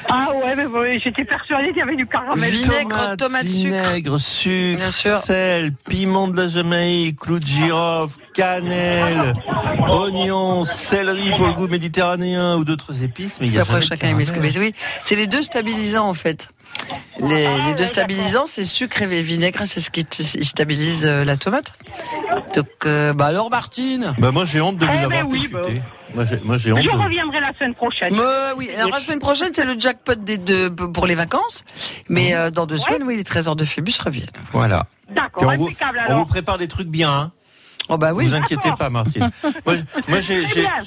Ah 0.09 0.29
ouais, 0.33 0.55
mais 0.55 0.65
bon, 0.65 0.97
j'étais 0.97 1.25
persuadée 1.25 1.67
qu'il 1.69 1.79
y 1.79 1.81
avait 1.81 1.97
du 1.97 2.07
caramel. 2.07 2.49
Vinaigre, 2.49 3.17
tomate, 3.17 3.49
sucre. 3.49 3.75
vinaigre, 3.75 4.17
sucre, 4.17 4.77
Bien 4.79 4.91
sûr. 4.91 5.17
sel, 5.17 5.73
piment 5.89 6.29
de 6.29 6.41
la 6.41 6.47
Jamaïque, 6.47 7.19
clou 7.19 7.37
de 7.39 7.45
girofle, 7.45 8.17
cannelle, 8.33 9.33
oignons, 9.89 10.63
céleri 10.63 11.31
pour 11.31 11.47
le 11.47 11.53
goût 11.53 11.67
méditerranéen 11.67 12.55
ou 12.55 12.63
d'autres 12.63 13.03
épices. 13.03 13.41
Mais 13.41 13.47
il 13.47 13.53
y 13.55 13.59
a 13.59 13.63
Après, 13.63 13.81
chacun 13.81 14.07
aime 14.07 14.23
ce 14.23 14.31
que 14.31 14.39
Oui, 14.39 14.73
c'est 15.01 15.17
les 15.17 15.27
deux 15.27 15.41
stabilisants, 15.41 16.07
en 16.07 16.13
fait. 16.13 16.47
Les, 17.19 17.47
les 17.65 17.75
deux 17.75 17.85
stabilisants, 17.85 18.45
c'est 18.45 18.63
sucre 18.65 19.01
et 19.01 19.21
vinaigre, 19.21 19.61
c'est 19.65 19.79
ce 19.79 19.89
qui 19.89 20.05
stabilise 20.43 21.05
euh, 21.05 21.23
la 21.23 21.37
tomate. 21.37 21.73
Donc, 22.55 22.67
euh, 22.85 23.13
bah 23.13 23.27
alors, 23.27 23.49
Martine 23.49 24.13
Bah 24.17 24.31
moi 24.31 24.43
j'ai 24.45 24.59
honte 24.61 24.77
de 24.77 24.85
vous 24.85 24.91
Eh 24.93 25.03
avoir 25.05 25.09
ben 25.09 25.25
oui, 25.29 25.41
fait 25.41 25.53
bah. 25.53 25.61
chuter. 25.65 25.81
Moi 26.13 26.25
j'ai- 26.25 26.39
Moi 26.43 26.55
honte 26.55 26.61
Je 26.83 26.89
de... 26.89 27.03
reviendrai 27.03 27.39
la 27.39 27.53
semaine 27.53 27.73
prochaine. 27.73 28.13
Mais 28.15 28.53
oui, 28.57 28.69
alors 28.77 28.91
la 28.91 28.99
semaine 28.99 29.19
prochaine, 29.19 29.49
c'est 29.53 29.63
le 29.65 29.79
jackpot 29.79 30.15
des 30.15 30.37
deux 30.37 30.69
pour 30.69 31.07
les 31.07 31.15
vacances. 31.15 31.63
Mais 32.09 32.35
euh, 32.35 32.51
dans 32.51 32.65
deux 32.65 32.77
semaines, 32.77 33.03
oui, 33.03 33.15
les 33.17 33.23
trésors 33.23 33.55
de 33.55 33.65
Phébus 33.65 33.93
reviennent. 34.03 34.27
Voilà. 34.51 34.85
D'accord, 35.09 35.51
on 35.53 35.57
vous, 35.57 35.69
on 36.09 36.15
vous 36.17 36.25
prépare 36.25 36.57
des 36.57 36.67
trucs 36.67 36.87
bien. 36.89 37.11
hein. 37.11 37.31
Oh 37.89 37.97
bah 37.97 38.13
oui. 38.13 38.25
Vous 38.27 38.33
inquiétez 38.35 38.71
pas, 38.77 38.89
Martine. 38.89 39.29
Moi, 39.65 39.75
moi, 40.07 40.19
j'ai, 40.19 40.43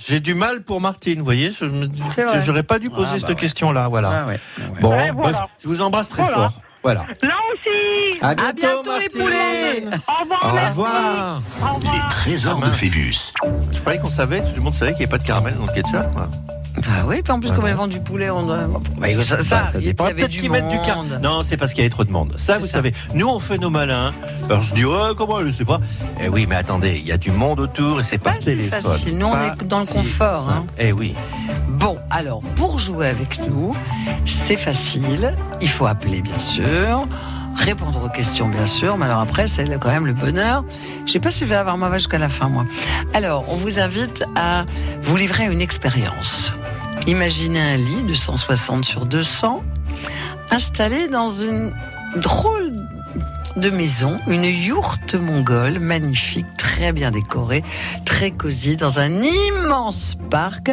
j'ai, 0.06 0.20
du 0.20 0.34
mal 0.34 0.62
pour 0.62 0.80
Martine, 0.80 1.18
vous 1.20 1.24
voyez. 1.24 1.50
Je 1.52 1.64
me, 1.64 1.88
C'est 2.14 2.24
vrai. 2.24 2.42
j'aurais 2.44 2.64
pas 2.64 2.78
dû 2.78 2.90
poser 2.90 3.06
Ah, 3.10 3.12
bah 3.12 3.18
cette 3.20 3.28
ouais. 3.30 3.34
question-là, 3.36 3.88
voilà. 3.88 4.22
Ah 4.24 4.26
ouais. 4.26 4.40
Bon, 4.80 4.90
Ouais, 4.90 5.10
voilà. 5.12 5.30
bah, 5.38 5.44
je 5.62 5.68
vous 5.68 5.80
embrasse 5.82 6.08
très 6.10 6.22
Voilà. 6.22 6.36
fort. 6.36 6.52
Voilà. 6.82 7.04
Là 7.22 7.34
aussi. 7.52 8.18
À 8.22 8.28
À 8.30 8.52
bientôt, 8.52 8.90
les 8.98 9.08
poulets. 9.20 9.84
Au 10.08 10.22
revoir. 10.22 10.40
Au 10.44 10.54
merci. 10.54 10.68
revoir. 10.70 11.40
Au 11.62 11.74
revoir. 11.74 11.94
Les 11.94 12.08
trésors 12.10 12.60
Ah, 12.62 12.66
de. 12.68 12.72
Phébus. 12.72 13.32
Je 13.72 13.80
croyais 13.80 13.98
qu'on 13.98 14.10
savait, 14.10 14.40
tout 14.40 14.46
le 14.56 14.62
monde 14.62 14.74
savait 14.74 14.92
qu'il 14.92 15.00
n'y 15.00 15.04
avait 15.04 15.10
pas 15.10 15.18
de 15.18 15.24
caramel 15.26 15.54
dans 15.56 15.66
le 15.66 15.72
ketchup. 15.72 16.12
quoi. 16.12 16.28
Ah 16.86 17.04
oui, 17.06 17.22
puis 17.22 17.32
en 17.32 17.40
plus, 17.40 17.48
Ouais, 17.50 17.56
comme 17.56 17.64
ouais. 17.64 17.70
ils 17.72 17.76
vendent 17.76 17.90
du 17.90 17.98
poulet, 17.98 18.30
on 18.30 18.46
doit. 18.46 18.58
Bah, 18.98 19.08
ça, 19.24 19.42
Ça, 19.42 19.42
ça 19.42 19.66
il 19.74 19.80
y 19.80 19.84
dépend. 19.86 20.04
Peut-être 20.06 20.28
du 20.28 20.38
qu'ils 20.40 20.50
mettent 20.50 20.68
du 20.68 20.80
car. 20.82 21.02
Non, 21.20 21.42
c'est 21.42 21.56
parce 21.56 21.72
qu'il 21.72 21.82
y 21.82 21.86
avait 21.86 21.90
trop 21.90 22.04
de 22.04 22.12
monde. 22.12 22.34
Ça, 22.36 22.58
vous 22.58 22.66
ça. 22.66 22.74
savez. 22.74 22.92
Nous, 23.14 23.26
on 23.26 23.40
fait 23.40 23.58
nos 23.58 23.70
malins. 23.70 24.12
Alors, 24.48 24.62
je 24.62 24.74
dis, 24.74 24.84
ouais, 24.84 25.10
comment, 25.16 25.44
je 25.44 25.50
sais 25.50 25.64
pas. 25.64 25.80
Eh 26.22 26.28
oui, 26.28 26.46
mais 26.48 26.54
attendez, 26.54 26.96
il 26.98 27.06
y 27.06 27.10
a 27.10 27.18
du 27.18 27.32
monde 27.32 27.58
autour 27.58 27.98
et 27.98 28.02
c'est 28.04 28.18
pas 28.18 28.30
Pas 28.34 28.40
si 28.40 28.46
téléphone. 28.46 28.80
facile. 28.80 29.18
Nous, 29.18 29.26
on 29.26 29.32
est 29.36 29.64
dans 29.66 29.80
le 29.80 29.86
confort, 29.86 30.48
hein. 30.50 30.66
Eh 30.78 30.92
oui. 30.92 31.16
Bon, 31.68 31.96
alors, 32.10 32.42
pour 32.54 32.78
jouer 32.78 33.08
avec 33.08 33.40
nous, 33.48 33.74
c'est 34.24 34.56
facile. 34.56 35.34
Il 35.60 35.68
faut 35.68 35.86
appeler, 35.86 36.20
bien 36.22 36.38
sûr. 36.38 36.64
Répondre 37.56 38.04
aux 38.04 38.08
questions, 38.08 38.48
bien 38.48 38.66
sûr. 38.66 38.96
Mais 38.96 39.06
alors 39.06 39.20
après, 39.20 39.46
c'est 39.46 39.64
quand 39.78 39.90
même 39.90 40.06
le 40.06 40.12
bonheur. 40.12 40.64
Je 41.06 41.12
sais 41.12 41.18
pas 41.18 41.30
si 41.30 41.40
je 41.40 41.46
vais 41.46 41.56
avoir 41.56 41.76
ma 41.76 41.88
vache 41.88 42.02
jusqu'à 42.02 42.18
la 42.18 42.28
fin, 42.28 42.48
moi. 42.48 42.64
Alors, 43.14 43.44
on 43.48 43.56
vous 43.56 43.78
invite 43.78 44.24
à 44.36 44.64
vous 45.02 45.16
livrer 45.16 45.46
une 45.46 45.60
expérience. 45.60 46.52
Imaginez 47.06 47.60
un 47.60 47.76
lit 47.76 48.02
de 48.02 48.14
160 48.14 48.84
sur 48.84 49.06
200 49.06 49.62
installé 50.50 51.08
dans 51.08 51.30
une 51.30 51.74
drôle 52.16 52.72
de 53.58 53.70
maison, 53.70 54.20
une 54.26 54.44
yourte 54.44 55.14
mongole 55.14 55.78
magnifique, 55.78 56.46
très 56.56 56.92
bien 56.92 57.10
décorée, 57.10 57.64
très 58.04 58.30
cosy, 58.30 58.76
dans 58.76 59.00
un 59.00 59.22
immense 59.22 60.16
parc. 60.30 60.70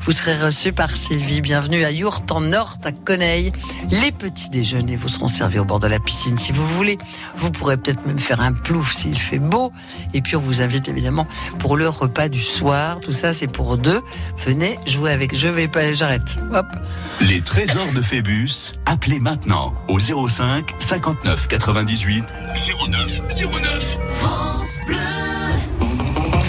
Vous 0.00 0.12
serez 0.12 0.40
reçu 0.40 0.72
par 0.72 0.96
Sylvie. 0.96 1.40
Bienvenue 1.40 1.84
à 1.84 1.90
Yourte 1.90 2.30
en 2.32 2.40
Nord, 2.40 2.76
à 2.84 2.92
Coneil. 2.92 3.52
Les 3.90 4.12
petits 4.12 4.50
déjeuners 4.50 4.96
vous 4.96 5.08
seront 5.08 5.28
servis 5.28 5.58
au 5.58 5.64
bord 5.64 5.80
de 5.80 5.86
la 5.86 5.98
piscine 5.98 6.38
si 6.38 6.52
vous 6.52 6.66
voulez. 6.66 6.98
Vous 7.36 7.50
pourrez 7.50 7.76
peut-être 7.76 8.04
même 8.06 8.18
faire 8.18 8.40
un 8.40 8.52
plouf 8.52 8.92
s'il 8.92 9.18
fait 9.18 9.38
beau. 9.38 9.72
Et 10.12 10.20
puis 10.20 10.36
on 10.36 10.40
vous 10.40 10.60
invite 10.60 10.88
évidemment 10.88 11.26
pour 11.58 11.76
le 11.76 11.88
repas 11.88 12.28
du 12.28 12.40
soir. 12.40 13.00
Tout 13.00 13.12
ça 13.12 13.32
c'est 13.32 13.46
pour 13.46 13.78
deux. 13.78 14.02
Venez 14.38 14.78
jouer 14.86 15.12
avec. 15.12 15.34
Je 15.34 15.48
vais 15.48 15.68
pas, 15.68 15.92
j'arrête. 15.92 16.36
Hop. 16.52 16.66
Les 17.20 17.40
trésors 17.40 17.92
de 17.92 18.02
Phébus. 18.02 18.74
Appelez 18.86 19.20
maintenant 19.20 19.72
au 19.88 19.98
05 19.98 20.74
59 20.78 21.48
98 21.48 22.23
09 22.54 23.22
09. 23.62 23.98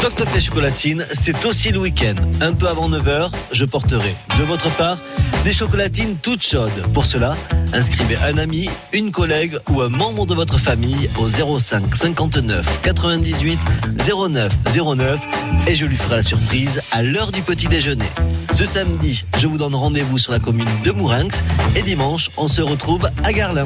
Toc 0.02 0.16
Toc 0.16 0.28
les 0.34 0.40
chocolatines, 0.40 1.06
c'est 1.12 1.46
aussi 1.46 1.72
le 1.72 1.80
week-end. 1.80 2.16
Un 2.42 2.54
peu 2.54 2.68
avant 2.68 2.90
9h, 2.90 3.32
je 3.52 3.66
porterai 3.66 4.16
de 4.38 4.44
votre 4.44 4.70
part 4.76 4.98
des 5.44 5.52
chocolatines 5.52 6.18
toutes 6.22 6.44
chaudes. 6.44 6.92
Pour 6.94 7.06
cela, 7.06 7.36
inscrivez 7.74 8.16
un 8.18 8.38
ami, 8.38 8.70
une 8.94 9.12
collègue 9.12 9.58
ou 9.70 9.82
un 9.82 9.90
membre 9.90 10.26
de 10.26 10.34
votre 10.34 10.60
famille 10.60 11.10
au 11.18 11.30
05 11.30 11.96
59 11.96 12.82
98 12.82 13.60
09 14.08 14.52
09 14.96 15.20
et 15.68 15.76
je 15.76 15.86
lui 15.86 15.96
ferai 15.96 16.18
la 16.18 16.24
surprise 16.24 16.82
à 16.92 17.04
l'heure 17.04 17.32
du 17.32 17.42
petit 17.42 17.68
déjeuner. 17.68 18.10
Ce 18.54 18.66
samedi, 18.66 19.26
je 19.38 19.48
vous 19.48 19.58
donne 19.58 19.76
rendez-vous 19.76 20.18
sur 20.18 20.32
la 20.32 20.40
commune 20.40 20.70
de 20.84 20.92
Mourinx 20.92 21.44
et 21.76 21.82
dimanche, 21.82 22.30
on 22.38 22.48
se 22.48 22.62
retrouve 22.62 23.10
à 23.24 23.34
Garlin. 23.34 23.66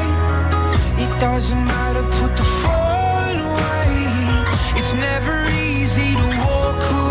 Doesn't 1.21 1.65
matter, 1.65 2.01
put 2.19 2.35
the 2.35 2.41
phone 2.41 3.39
away. 3.49 3.93
It's 4.75 4.91
never 4.95 5.45
easy 5.51 6.15
to 6.15 6.27
walk 6.39 6.91
away. 6.91 7.10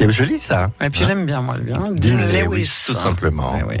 C'est 0.00 0.10
joli 0.12 0.38
ça. 0.38 0.64
hein 0.64 0.86
Et 0.86 0.88
puis 0.88 1.04
j'aime 1.06 1.26
bien, 1.26 1.42
moi, 1.42 1.58
bien. 1.58 1.78
Dean 1.78 2.16
Lewis, 2.32 2.84
tout 2.86 2.96
simplement. 2.96 3.52
Ouais, 3.52 3.62
ouais. 3.64 3.80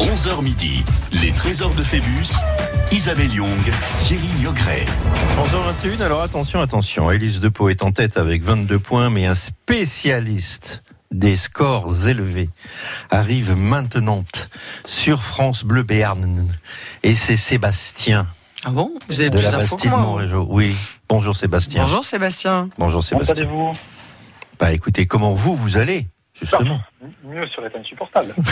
11h 0.00 0.42
midi, 0.42 0.84
les 1.12 1.30
trésors 1.30 1.72
de 1.72 1.84
Phébus, 1.84 2.34
Isabelle 2.90 3.32
Young, 3.32 3.72
Thierry 3.98 4.26
Niogret. 4.40 4.84
11h21, 5.38 6.02
alors 6.02 6.22
attention, 6.22 6.60
attention. 6.60 7.12
Élise 7.12 7.38
Depot 7.38 7.68
est 7.68 7.84
en 7.84 7.92
tête 7.92 8.16
avec 8.16 8.42
22 8.42 8.80
points, 8.80 9.10
mais 9.10 9.26
un 9.26 9.36
spécialiste 9.36 10.82
des 11.12 11.36
scores 11.36 12.08
élevés 12.08 12.50
arrive 13.12 13.54
maintenant 13.56 14.24
sur 14.84 15.22
France 15.22 15.62
Bleu 15.62 15.84
Béarn. 15.84 16.48
Et 17.04 17.14
c'est 17.14 17.36
Sébastien 17.36 18.26
Ah 18.64 18.70
bon? 18.70 18.92
Vous 19.08 19.20
avez 19.20 19.30
de 19.30 19.38
plus 19.38 19.44
la 19.44 19.58
moi 19.58 19.66
vous 19.66 19.88
Montrégeau. 19.88 20.46
Oui, 20.50 20.74
bonjour 21.08 21.36
Sébastien. 21.36 21.82
Bonjour 21.82 22.04
Sébastien. 22.04 22.68
Bonjour 22.78 23.02
Comment 23.08 23.20
Sébastien. 23.24 23.34
allez-vous? 23.46 23.72
Bah 24.58 24.72
écoutez, 24.72 25.06
comment 25.06 25.32
vous, 25.32 25.54
vous 25.54 25.76
allez 25.78 26.06
Justement? 26.36 26.80
Mieux 27.24 27.46
serait 27.46 27.70
insupportable. 27.78 28.34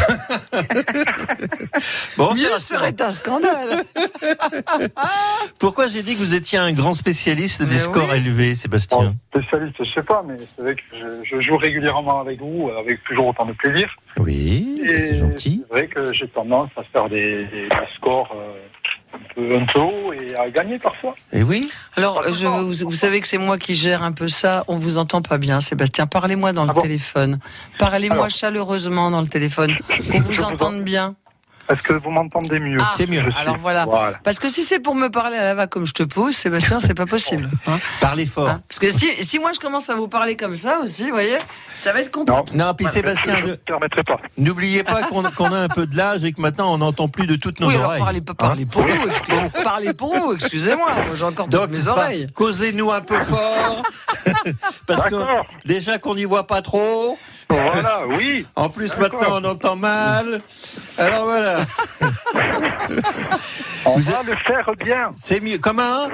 Bon, 2.17 2.29
Mieux 2.31 2.37
Sébastien, 2.45 2.79
serait 2.79 3.03
un 3.03 3.11
scandale. 3.11 3.83
pourquoi 5.59 5.88
j'ai 5.88 6.03
dit 6.03 6.15
que 6.15 6.19
vous 6.19 6.35
étiez 6.35 6.59
un 6.59 6.73
grand 6.73 6.93
spécialiste 6.93 7.62
des 7.62 7.79
scores 7.79 8.15
élevés, 8.15 8.55
Sébastien? 8.55 9.15
Spécialiste, 9.35 9.77
je 9.83 9.91
sais 9.93 10.03
pas, 10.03 10.23
mais 10.27 10.35
c'est 10.55 10.62
vrai 10.62 10.75
que 10.77 10.83
je, 10.93 11.25
je 11.25 11.41
joue 11.41 11.57
régulièrement 11.57 12.21
avec 12.21 12.41
vous, 12.41 12.71
avec 12.79 13.03
toujours 13.05 13.29
autant 13.29 13.47
de 13.47 13.53
plaisir. 13.53 13.93
Oui, 14.19 14.81
c'est 14.87 15.15
gentil. 15.15 15.65
C'est 15.69 15.75
vrai 15.79 15.88
que 15.88 16.12
j'ai 16.12 16.29
tendance 16.29 16.71
à 16.77 16.85
faire 16.85 17.09
des, 17.09 17.47
des- 17.47 17.69
des 17.69 17.87
scores 17.97 18.33
euh, 18.37 18.53
un, 19.14 19.35
peu, 19.35 19.57
un 19.57 19.66
peu 19.66 19.79
hauts 19.81 20.12
et 20.12 20.35
à 20.37 20.51
gagner 20.51 20.79
parfois. 20.79 21.14
Et 21.33 21.42
oui 21.42 21.70
Alors, 21.96 22.22
je, 22.33 22.46
vous, 22.46 22.88
vous 22.88 22.96
savez 22.96 23.20
que 23.20 23.27
c'est 23.27 23.38
moi 23.38 23.59
qui 23.59 23.75
gère 23.75 24.03
un 24.03 24.12
peu 24.12 24.29
ça. 24.29 24.64
On 24.68 24.77
vous 24.77 24.98
entend 24.98 25.22
pas 25.22 25.38
bien, 25.38 25.61
Sébastien. 25.61 26.07
Parlez-moi 26.07 26.53
dans 26.53 26.64
le 26.64 26.70
Ah 26.70 26.75
bon 26.75 26.81
téléphone. 26.81 27.38
Parlez-moi 27.79 28.29
chaleureusement 28.29 29.11
dans 29.11 29.20
le 29.20 29.29
téléphone. 29.29 29.77
Qu'on 30.11 30.20
vous 30.20 30.42
entende 30.42 30.83
bien. 30.83 31.16
Est-ce 31.70 31.83
que 31.83 31.92
vous 31.94 32.11
m'entendez 32.11 32.59
mieux 32.61 32.77
Ah, 32.81 32.94
C'est 32.96 33.07
mieux. 33.09 33.22
Alors 33.38 33.57
voilà. 33.57 33.85
Voilà. 33.85 34.18
Parce 34.25 34.38
que 34.38 34.48
si 34.48 34.62
c'est 34.64 34.81
pour 34.81 34.94
me 34.94 35.09
parler 35.09 35.37
à 35.37 35.42
la 35.44 35.55
va 35.55 35.66
comme 35.66 35.87
je 35.87 35.92
te 35.94 36.03
pousse, 36.03 36.37
Sébastien, 36.37 36.81
c'est 36.81 36.94
pas 36.94 37.07
possible. 37.07 37.48
hein. 37.66 37.79
Parlez 38.01 38.27
fort. 38.27 38.48
Hein 38.48 38.62
Parce 38.68 38.79
que 38.79 38.90
si, 38.90 39.11
si 39.25 39.38
moi 39.38 39.51
je 39.55 39.61
commence 39.61 39.88
à 39.88 39.94
vous 39.94 40.09
parler 40.09 40.37
comme 40.37 40.57
ça 40.57 40.81
aussi, 40.81 41.05
vous 41.05 41.12
voyez, 41.12 41.38
ça 41.75 41.92
va 41.92 42.01
être 42.01 42.11
compliqué. 42.11 42.40
Non, 42.57 42.66
Non, 42.66 42.75
puis 42.75 42.87
Sébastien, 42.87 43.37
je 43.38 43.42
ne 43.44 43.51
ne- 43.51 43.55
permettrai 43.55 44.03
pas. 44.03 44.18
n'oubliez 44.37 44.83
pas 44.85 45.03
qu'on 45.05 45.25
a 45.25 45.59
un 45.59 45.68
peu 45.68 45.87
de 45.87 45.96
l'âge 45.96 46.25
et 46.25 46.33
que 46.33 46.40
maintenant 46.40 46.75
on 46.75 46.79
n'entend 46.79 47.09
plus 47.09 47.27
de 47.27 47.37
toutes 47.37 47.61
nos 47.61 47.68
oui, 47.68 47.75
alors 47.77 47.87
oreilles. 47.87 48.01
parlez, 48.03 48.18
Hein 48.29 48.35
parlez 48.37 48.66
pour 48.66 48.83
vous, 48.83 49.09
excusez- 49.09 49.62
parlez 49.64 49.92
pour 49.94 50.14
vous, 50.14 50.33
excusez-moi, 50.35 50.87
moi, 50.94 51.05
j'ai 51.16 51.25
encore 51.25 51.48
Donc, 51.48 51.62
toutes 51.62 51.70
mes 51.72 51.88
oreilles. 51.88 52.29
causez-nous 52.35 52.90
un 52.90 53.01
peu 53.01 53.18
fort, 53.18 53.83
parce 54.87 55.05
que 55.05 55.14
déjà 55.64 55.98
qu'on 55.98 56.14
n'y 56.14 56.25
voit 56.25 56.46
pas 56.46 56.61
trop, 56.62 57.18
Voilà, 57.48 58.07
oui. 58.09 58.46
en 58.57 58.68
plus 58.68 58.96
maintenant 58.96 59.40
on 59.40 59.44
entend 59.44 59.77
mal, 59.77 60.40
alors 60.98 61.25
voilà, 61.25 61.62
On 63.85 63.96
Vous 63.96 64.11
va 64.12 64.22
le 64.22 64.35
faire 64.46 64.70
bien. 64.83 65.12
c'est 65.16 65.40
mieux. 65.40 65.59
Comment 65.59 66.09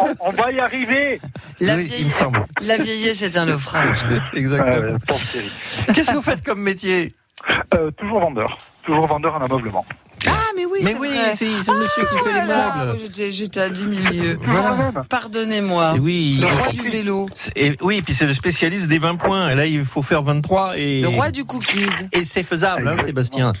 On, 0.00 0.14
on 0.20 0.30
va 0.32 0.50
y 0.52 0.58
arriver. 0.60 1.20
La, 1.60 1.76
Oui, 1.76 1.84
vieille- 1.84 2.00
il 2.00 2.06
me 2.06 2.10
semble. 2.10 2.44
la 2.62 2.76
vieillesse 2.78 3.22
est 3.22 3.36
un 3.36 3.46
naufrage. 3.46 4.04
Exactement. 4.34 4.96
Euh. 5.06 5.92
Qu'est-ce 5.94 6.10
que 6.10 6.16
vous 6.16 6.22
faites 6.22 6.42
comme 6.44 6.60
métier 6.60 7.14
Euh, 7.74 7.90
toujours 7.92 8.20
vendeur. 8.20 8.48
Toujours 8.84 9.06
vendeur 9.06 9.34
en 9.34 9.44
ameublement. 9.44 9.84
Ah, 10.26 10.32
mais 10.56 10.64
oui, 10.66 10.80
c'est 10.82 10.96
oui, 10.98 11.10
c'est 11.34 11.46
monsieur 11.46 12.02
qui 12.10 12.18
fait 12.24 12.32
les 12.32 12.40
meubles. 12.42 12.98
j'étais- 13.30 13.60
à 13.60 13.68
10 13.68 13.86
milieux. 13.86 14.38
Voilà. 14.44 14.92
Pardonnez-moi. 15.08 15.94
Oui, 16.00 16.38
Le 16.40 16.46
roi 16.48 16.72
du 16.72 16.82
vélo. 16.88 17.28
et 17.54 17.76
oui, 17.82 18.02
puis 18.02 18.14
c'est 18.14 18.26
le 18.26 18.34
spécialiste 18.34 18.88
des 18.88 18.98
20 18.98 19.14
points. 19.14 19.50
Et 19.50 19.54
là, 19.54 19.66
il 19.66 19.84
faut 19.84 20.02
faire 20.02 20.22
23 20.24 20.76
et 20.76 21.02
Le 21.02 21.08
roi 21.08 21.30
du 21.30 21.44
cookies. 21.44 21.86
et 22.12 22.24
c'est 22.24 22.42
faisable, 22.42 22.88
hein. 22.88 22.96
Sébastien. 23.00 23.52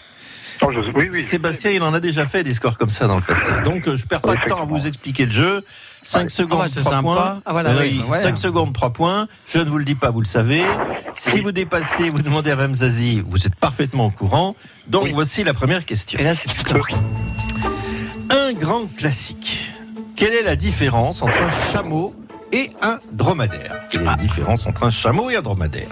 Non, 0.62 0.70
je- 0.72 0.80
oui, 0.94 1.08
oui. 1.12 1.22
Sébastien, 1.22 1.70
il 1.70 1.82
en 1.82 1.94
a 1.94 2.00
déjà 2.00 2.26
fait 2.26 2.42
des 2.42 2.54
scores 2.54 2.78
comme 2.78 2.90
ça 2.90 3.06
dans 3.06 3.16
le 3.16 3.22
passé. 3.22 3.50
Donc, 3.64 3.86
euh, 3.86 3.96
je 3.96 4.06
perds 4.06 4.20
pas 4.22 4.34
de 4.34 4.44
temps 4.48 4.60
à 4.62 4.64
vous 4.64 4.86
expliquer 4.86 5.26
le 5.26 5.30
jeu. 5.32 5.64
5 6.02 6.22
Ouais. 6.24 6.28
secondes, 6.28 6.58
Ah 6.60 6.62
ouais, 6.64 6.68
c'est 6.68 6.80
3 6.80 6.92
sympa. 6.92 7.02
points. 7.02 7.42
Ah 7.46 7.52
voilà, 7.52 7.70
Euh, 7.70 7.76
oui, 7.80 8.00
oui, 8.02 8.10
ouais. 8.10 8.18
5 8.18 8.36
secondes, 8.36 8.72
3 8.72 8.90
points. 8.92 9.26
Je 9.52 9.58
ne 9.58 9.64
vous 9.64 9.78
le 9.78 9.84
dis 9.84 9.94
pas, 9.94 10.10
vous 10.10 10.20
le 10.20 10.26
savez. 10.26 10.62
Si 11.14 11.40
vous 11.40 11.52
dépassez, 11.52 12.10
vous 12.10 12.22
demandez 12.22 12.50
à 12.50 12.56
Ramzazi, 12.56 13.22
vous 13.26 13.46
êtes 13.46 13.54
parfaitement 13.56 14.06
au 14.06 14.10
courant. 14.10 14.56
Donc, 14.88 15.04
Oui. 15.04 15.12
voici 15.12 15.44
la 15.44 15.54
première 15.54 15.84
question. 15.84 16.18
Et 16.18 16.22
là, 16.24 16.34
c'est 16.34 16.52
plus. 16.52 16.64
Un 18.30 18.52
grand 18.52 18.86
classique. 18.96 19.72
Quelle 20.16 20.32
est 20.34 20.42
la 20.42 20.56
différence 20.56 21.22
entre 21.22 21.38
un 21.40 21.72
chameau 21.72 22.14
et 22.52 22.70
un 22.82 22.98
dromadaire? 23.12 23.76
Quelle 23.90 24.02
est 24.02 24.06
la 24.06 24.16
différence 24.16 24.66
entre 24.66 24.84
un 24.84 24.90
chameau 24.90 25.30
et 25.30 25.36
un 25.36 25.42
dromadaire? 25.42 25.88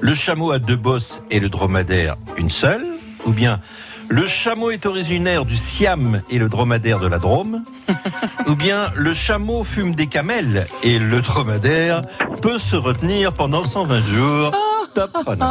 Le 0.00 0.14
chameau 0.14 0.52
a 0.52 0.58
deux 0.58 0.76
bosses 0.76 1.20
et 1.30 1.40
le 1.40 1.48
dromadaire 1.48 2.16
une 2.36 2.50
seule 2.50 2.86
Ou 3.26 3.32
bien 3.32 3.60
le 4.10 4.26
chameau 4.26 4.70
est 4.70 4.86
originaire 4.86 5.44
du 5.44 5.56
Siam 5.56 6.22
et 6.30 6.38
le 6.38 6.48
dromadaire 6.48 6.98
de 6.98 7.06
la 7.06 7.18
Drôme 7.18 7.62
Ou 8.46 8.54
bien 8.54 8.86
le 8.94 9.12
chameau 9.12 9.64
fume 9.64 9.94
des 9.94 10.06
camels 10.06 10.66
et 10.82 10.98
le 10.98 11.20
dromadaire 11.20 12.02
peut 12.40 12.58
se 12.58 12.76
retenir 12.76 13.32
pendant 13.34 13.64
120 13.64 14.06
jours 14.06 14.52
Top 14.94 15.12
chrono. 15.12 15.44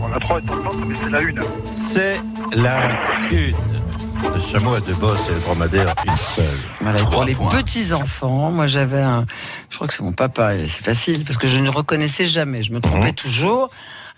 Bon, 0.00 0.08
la 0.08 0.20
3 0.20 0.38
est 0.38 0.42
tentante, 0.46 0.76
mais 0.86 0.94
c'est 0.94 1.10
la 1.10 1.20
une. 1.20 1.40
C'est 1.64 2.20
la 2.52 2.76
une. 3.32 3.54
Le 4.34 4.40
chameau 4.40 4.74
a 4.74 4.80
deux 4.80 4.94
bosses 4.94 5.28
et 5.28 5.34
le 5.34 5.40
dromadaire 5.40 5.94
une 6.06 6.16
seule. 6.16 6.58
Voilà, 6.80 7.02
pour 7.04 7.24
les 7.24 7.34
points. 7.34 7.50
petits 7.50 7.92
enfants, 7.92 8.50
moi 8.52 8.66
j'avais 8.66 9.00
un, 9.02 9.26
je 9.68 9.74
crois 9.76 9.88
que 9.88 9.94
c'est 9.94 10.02
mon 10.04 10.12
papa, 10.12 10.54
et 10.54 10.68
c'est 10.68 10.84
facile 10.84 11.24
parce 11.24 11.36
que 11.38 11.48
je 11.48 11.58
ne 11.58 11.68
reconnaissais 11.68 12.26
jamais, 12.26 12.62
je 12.62 12.72
me 12.72 12.80
trompais 12.80 13.08
Mhm. 13.08 13.14
toujours. 13.14 13.68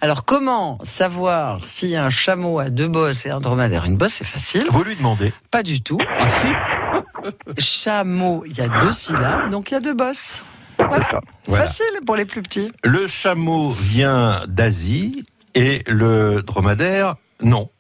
Alors 0.05 0.27
comment 0.27 0.79
savoir 0.83 1.65
si 1.65 1.97
un 1.97 2.11
chameau 2.11 2.59
a 2.59 2.69
deux 2.69 2.89
bosses 2.89 3.25
et 3.25 3.31
un 3.31 3.39
dromadaire? 3.39 3.87
Une 3.87 3.97
bosse, 3.97 4.17
c'est 4.19 4.27
facile 4.27 4.67
Vous 4.69 4.85
lui 4.85 4.97
demandez. 4.97 5.33
Pas 5.51 5.63
du 5.63 5.83
tout. 5.83 5.97
Ah 6.19 6.29
si 6.29 7.81
Chameau, 7.81 8.45
il 8.47 8.55
y 8.55 8.61
a 8.61 8.69
deux 8.69 8.93
syllabes, 8.93 9.51
donc 9.51 9.71
il 9.71 9.75
y 9.75 9.77
a 9.79 9.81
deux 9.81 9.95
bosses. 9.95 10.43
Voilà. 10.77 11.23
Voilà. 11.47 11.65
Facile 11.65 11.87
pour 12.05 12.17
les 12.17 12.27
plus 12.27 12.43
petits. 12.43 12.71
Le 12.83 13.07
chameau 13.07 13.71
vient 13.71 14.43
d'Asie 14.47 15.25
et 15.55 15.83
le 15.87 16.43
dromadaire, 16.43 17.15
non. 17.43 17.71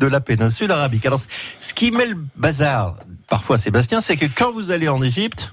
De 0.00 0.08
la 0.08 0.20
péninsule 0.20 0.72
arabique. 0.72 1.06
Alors, 1.06 1.20
ce 1.20 1.72
qui 1.72 1.92
met 1.92 2.06
le 2.06 2.16
bazar, 2.34 2.96
parfois, 3.28 3.58
Sébastien, 3.58 4.00
c'est 4.00 4.16
que 4.16 4.26
quand 4.26 4.50
vous 4.50 4.72
allez 4.72 4.88
en 4.88 5.00
Égypte, 5.04 5.52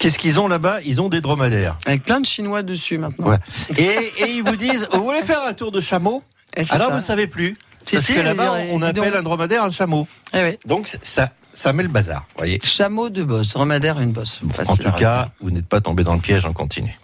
qu'est-ce 0.00 0.18
qu'ils 0.18 0.40
ont 0.40 0.48
là-bas? 0.48 0.78
Ils 0.84 1.00
ont 1.00 1.08
des 1.08 1.20
dromadaires. 1.20 1.78
Avec 1.86 2.02
plein 2.02 2.20
de 2.20 2.26
Chinois 2.26 2.64
dessus 2.64 2.98
maintenant. 2.98 3.28
Ouais. 3.28 3.38
Et, 3.76 3.84
et 3.84 4.30
ils 4.30 4.42
vous 4.42 4.56
disent, 4.56 4.88
vous 4.92 5.04
voulez 5.04 5.22
faire 5.22 5.42
un 5.46 5.52
tour 5.52 5.70
de 5.70 5.80
chameau? 5.80 6.24
C'est 6.56 6.72
Alors, 6.72 6.88
ça. 6.88 6.94
vous 6.96 7.00
savez 7.00 7.28
plus. 7.28 7.56
Si, 7.86 7.94
Parce 7.94 8.06
si, 8.06 8.14
que 8.14 8.20
là-bas, 8.20 8.54
on 8.72 8.82
appelle 8.82 9.10
donc. 9.12 9.20
un 9.20 9.22
dromadaire 9.22 9.62
un 9.62 9.70
chameau. 9.70 10.08
Eh 10.34 10.42
oui. 10.42 10.58
Donc, 10.66 10.88
c'est- 10.88 10.98
ça, 11.04 11.30
ça 11.52 11.72
met 11.72 11.82
le 11.84 11.88
bazar, 11.88 12.26
voyez. 12.36 12.58
Chameau, 12.64 13.08
deux 13.08 13.24
bosses. 13.24 13.48
Dromadaire, 13.48 14.00
une 14.00 14.12
bosse. 14.12 14.40
En 14.66 14.76
tout 14.76 14.92
cas, 14.92 15.28
vous 15.40 15.50
n'êtes 15.50 15.66
pas 15.66 15.80
tombé 15.80 16.02
dans 16.04 16.14
le 16.14 16.20
piège, 16.20 16.44
on 16.46 16.52
continue. 16.52 16.98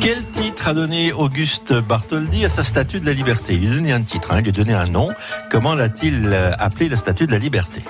Quel 0.00 0.24
titre 0.32 0.68
a 0.68 0.74
donné 0.74 1.12
Auguste 1.12 1.74
Bartholdi 1.74 2.44
à 2.46 2.48
sa 2.48 2.64
statue 2.64 3.00
de 3.00 3.06
la 3.06 3.12
liberté? 3.12 3.52
Il 3.54 3.60
lui 3.60 3.68
a 3.68 3.74
donné 3.74 3.92
un 3.92 4.00
titre, 4.02 4.32
hein, 4.32 4.36
il 4.38 4.42
lui 4.44 4.48
a 4.48 4.52
donné 4.52 4.72
un 4.72 4.86
nom. 4.86 5.10
Comment 5.50 5.74
l'a-t-il 5.74 6.22
euh, 6.32 6.52
appelé 6.58 6.88
la 6.88 6.96
statue 6.96 7.26
de 7.26 7.32
la 7.32 7.38
liberté? 7.38 7.82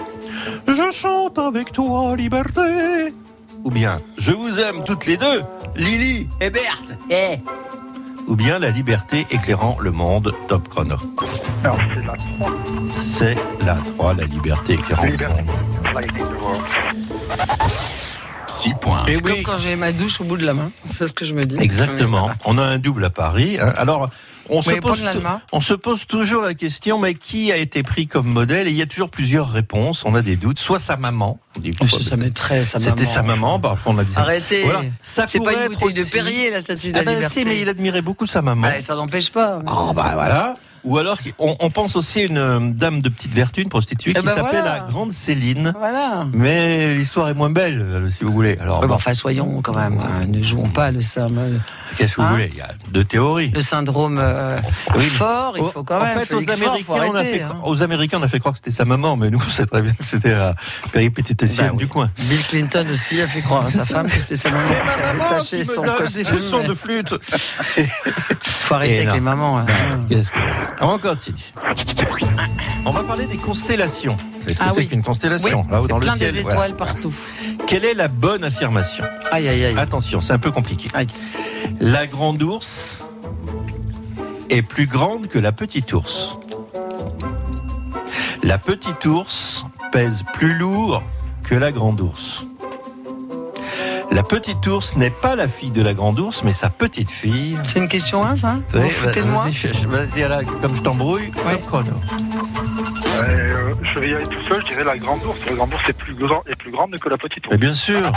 Je 0.66 0.92
chante 1.34 1.38
avec 1.46 1.72
toi, 1.72 2.16
liberté 2.16 3.14
Ou 3.64 3.70
bien, 3.70 4.00
je 4.18 4.32
vous 4.32 4.58
aime 4.60 4.82
toutes 4.84 5.06
les 5.06 5.16
deux, 5.16 5.42
Lily 5.76 6.28
et 6.40 6.50
Berthe 6.50 6.96
Eh 7.10 7.38
Ou 8.28 8.36
bien, 8.36 8.58
la 8.58 8.70
liberté 8.70 9.26
éclairant 9.30 9.76
le 9.80 9.92
monde, 9.92 10.34
top 10.48 10.68
chrono. 10.68 10.96
Alors, 11.64 11.78
c'est 11.94 12.04
la 12.06 12.14
3. 12.16 12.52
C'est 12.96 13.36
la 13.64 13.76
3, 13.96 14.14
la 14.14 14.24
liberté 14.24 14.74
éclairant 14.74 15.04
le 15.04 15.10
Liberté. 15.12 15.42
monde. 15.42 15.94
Lighting 15.94 16.14
the 16.18 16.42
world. 16.42 16.62
6 18.46 18.74
points. 18.80 19.04
Et 19.06 19.14
comme 19.20 19.42
quand 19.42 19.58
j'ai 19.58 19.74
ma 19.76 19.90
douche 19.92 20.20
au 20.20 20.24
bout 20.24 20.36
de 20.36 20.44
la 20.44 20.52
main. 20.52 20.70
C'est 20.94 21.06
ce 21.06 21.12
que 21.12 21.24
je 21.24 21.34
me 21.34 21.42
dis. 21.42 21.56
Exactement. 21.58 22.30
On 22.44 22.58
a 22.58 22.62
un 22.62 22.78
double 22.78 23.04
à 23.06 23.10
Paris. 23.10 23.56
hein. 23.60 23.72
Alors, 23.76 24.08
on 24.50 24.62
se, 24.62 24.70
pose, 24.74 25.04
on 25.52 25.60
se 25.96 26.04
toujours 26.06 26.42
la 26.42 26.54
question, 26.54 26.98
mais 26.98 27.14
qui 27.14 27.52
a 27.52 27.56
été 27.56 27.82
pris 27.82 28.06
comme 28.06 28.26
modèle 28.28 28.66
Et 28.68 28.70
il 28.70 28.76
y 28.76 28.82
a 28.82 28.86
toujours 28.86 29.10
plusieurs 29.10 29.48
réponses. 29.50 30.04
On 30.04 30.14
a 30.14 30.22
des 30.22 30.36
doutes. 30.36 30.58
Soit 30.58 30.78
sa 30.78 30.96
maman. 30.96 31.38
On 31.56 31.60
dit, 31.60 31.70
pourquoi 31.72 31.98
C'est 31.98 32.04
sa 32.10 32.16
maîtresse, 32.16 32.70
sa 32.70 32.78
maman. 32.78 32.90
C'était 32.90 33.04
sa 33.10 33.22
maman. 33.22 33.58
Parfois, 33.60 33.92
on 33.94 33.98
a 33.98 34.04
dit. 34.04 34.12
Arrêtez. 34.16 34.62
Voilà. 34.64 34.80
C'est 35.00 35.42
pas 35.42 35.52
une 35.54 35.72
bouteille 35.74 35.94
de 35.94 36.10
Perrier, 36.10 36.50
la 36.50 36.60
statue 36.60 36.92
de 36.92 36.96
Ah 36.96 36.98
la 36.98 37.04
ben 37.04 37.14
liberté. 37.16 37.40
si, 37.40 37.44
mais 37.46 37.60
il 37.60 37.68
admirait 37.68 38.02
beaucoup 38.02 38.26
sa 38.26 38.42
maman. 38.42 38.62
Bah, 38.68 38.80
ça 38.80 38.94
n'empêche 38.94 39.30
pas. 39.30 39.60
Oh 39.66 39.92
bah 39.94 40.10
voilà. 40.14 40.54
Ou 40.82 40.96
alors, 40.96 41.18
on, 41.38 41.54
on 41.60 41.68
pense 41.70 41.94
aussi 41.94 42.20
à 42.20 42.22
une 42.24 42.38
euh, 42.38 42.58
dame 42.72 43.00
de 43.02 43.10
petite 43.10 43.34
vertu, 43.34 43.60
une 43.60 43.68
prostituée, 43.68 44.12
Eh 44.16 44.18
qui 44.18 44.24
ben 44.24 44.32
s'appelait 44.34 44.62
voilà. 44.62 44.78
la 44.78 44.90
Grande 44.90 45.12
Céline. 45.12 45.74
Voilà. 45.76 46.26
Mais 46.32 46.94
l'histoire 46.94 47.28
est 47.28 47.34
moins 47.34 47.50
belle, 47.50 47.82
euh, 47.82 48.08
si 48.08 48.24
vous 48.24 48.32
voulez. 48.32 48.56
Alors, 48.58 48.76
Ouais, 48.80 48.86
bon. 48.86 48.92
bon, 48.92 48.94
enfin, 48.94 49.12
soyons 49.12 49.60
quand 49.60 49.76
même, 49.76 50.00
hein, 50.00 50.24
ne 50.26 50.40
jouons 50.42 50.70
pas 50.70 50.90
le 50.90 51.02
sermon. 51.02 51.50
Qu'est-ce 51.96 52.16
que 52.16 52.20
vous 52.20 52.26
Hein 52.26 52.30
voulez? 52.30 52.50
Il 52.52 52.58
y 52.58 52.60
a 52.62 52.70
deux 52.90 53.04
théories. 53.04 53.50
Le 53.50 53.60
syndrome 53.60 54.18
euh, 54.22 54.58
Oui, 54.96 55.04
fort, 55.06 55.54
il 55.56 55.62
Au- 55.62 55.68
faut 55.70 55.82
quand 55.84 55.98
en 55.98 56.04
même. 56.04 56.18
fait, 56.20 56.26
Félix 56.26 56.48
aux 56.48 56.52
Américains, 56.52 56.84
on 57.10 57.14
a 57.14 57.24
fait, 57.24 57.42
hein. 57.42 57.56
aux 57.64 57.82
Américains, 57.82 58.18
on 58.20 58.22
a 58.22 58.28
fait 58.28 58.38
croire 58.38 58.52
que 58.52 58.58
c'était 58.58 58.70
sa 58.76 58.84
maman, 58.84 59.16
mais 59.16 59.30
nous, 59.30 59.38
on 59.44 59.50
sait 59.50 59.66
très 59.66 59.82
bien 59.82 59.92
que 59.92 60.04
c'était 60.04 60.34
la 60.34 60.54
péripatéticienne 60.92 61.66
Bah 61.68 61.72
oui. 61.74 61.78
du 61.78 61.88
coin. 61.88 62.06
Bill 62.18 62.42
Clinton 62.46 62.86
aussi 62.92 63.20
a 63.20 63.26
fait 63.28 63.40
croire 63.42 63.66
à 63.66 63.70
sa 63.70 63.84
femme 63.84 64.06
que 64.06 64.12
c'était 64.12 64.36
sa 64.36 64.50
maman 64.50 64.62
C'est 64.62 64.74
qui 64.74 64.84
ma 64.84 64.92
avait 64.92 65.18
maman 65.18 65.28
taché 65.30 65.56
qui 65.58 65.64
son 65.64 65.82
me 65.82 65.86
donne 65.86 65.96
des 65.96 66.02
costume. 66.22 66.34
leçons 66.36 66.62
de 66.62 66.74
flûte. 66.74 67.14
Faut 68.42 68.74
arrêter 68.74 68.92
Et 68.94 68.96
avec 68.98 69.08
non. 69.08 69.14
les 69.14 69.20
mamans. 69.20 69.58
hein. 69.58 69.66
Qu'est-ce 70.08 70.30
que- 70.30 70.38
On 70.80 70.98
continue. 70.98 71.36
On 72.86 72.90
va 72.92 73.02
parler 73.02 73.26
des 73.26 73.36
constellations. 73.36 74.16
Vous 74.16 74.40
savez 74.42 74.54
ce 74.54 74.58
que 74.58 74.64
Ah 74.64 74.70
c'est 74.72 74.78
oui. 74.80 74.88
qu'une 74.88 75.02
constellation 75.02 75.66
Là-haut 75.70 75.82
C'est 75.82 75.88
dans 75.88 75.98
le 75.98 76.02
plein 76.06 76.14
ciel. 76.16 76.32
des 76.32 76.40
voilà. 76.42 76.54
étoiles 76.66 76.76
partout. 76.76 77.12
Quelle 77.66 77.84
est 77.84 77.94
la 77.94 78.08
bonne 78.08 78.44
affirmation? 78.44 79.04
Aïe, 79.30 79.48
aïe, 79.48 79.64
aïe. 79.66 79.78
Attention, 79.78 80.20
c'est 80.20 80.32
un 80.32 80.38
peu 80.38 80.50
compliqué. 80.50 80.88
Aïe. 80.94 81.06
La 81.80 82.06
grande 82.06 82.42
ours 82.42 83.04
est 84.50 84.62
plus 84.62 84.86
grande 84.86 85.28
que 85.28 85.38
la 85.38 85.52
petite 85.52 85.92
ours. 85.92 86.36
La 88.42 88.58
petite 88.58 89.04
ours 89.06 89.64
pèse 89.92 90.24
plus 90.34 90.54
lourd 90.54 91.02
que 91.44 91.54
la 91.54 91.72
grande 91.72 92.00
ours. 92.00 92.44
La 94.12 94.22
petite 94.22 94.66
ours 94.66 94.96
n'est 94.96 95.10
pas 95.10 95.36
la 95.36 95.48
fille 95.48 95.70
de 95.70 95.82
la 95.82 95.94
grande 95.94 96.18
ours, 96.18 96.42
mais 96.44 96.52
sa 96.52 96.68
petite 96.68 97.10
fille. 97.10 97.58
C'est 97.64 97.78
une 97.78 97.88
question, 97.88 98.24
hein, 98.24 98.36
ça? 98.36 98.56
Vous 98.72 98.82
vous 98.82 98.88
foutez 98.88 99.22
de 99.22 99.28
moi? 99.28 99.46
vas-y, 99.88 100.20
là, 100.28 100.40
comme 100.60 100.74
je 100.74 100.82
t'embrouille, 100.82 101.30
Ouais. 101.46 101.58
Chrono. 102.84 103.22
Euh, 103.22 103.74
je 103.82 103.98
vais 103.98 104.10
y 104.10 104.14
aller 104.14 104.24
tout 104.26 104.42
seul, 104.42 104.60
je 104.62 104.66
dirais 104.66 104.84
la 104.84 104.96
grande 104.98 105.20
ours. 105.24 105.38
La 105.46 105.52
grande 105.54 105.72
ours 105.74 105.82
est 105.88 105.92
plus, 105.92 106.14
grand, 106.14 106.42
est 106.48 106.56
plus 106.56 106.70
grande 106.70 106.96
que 106.98 107.08
la 107.08 107.18
petite 107.18 107.46
ours. 107.46 107.52
Mais 107.52 107.58
bien 107.58 107.74
sûr. 107.74 108.12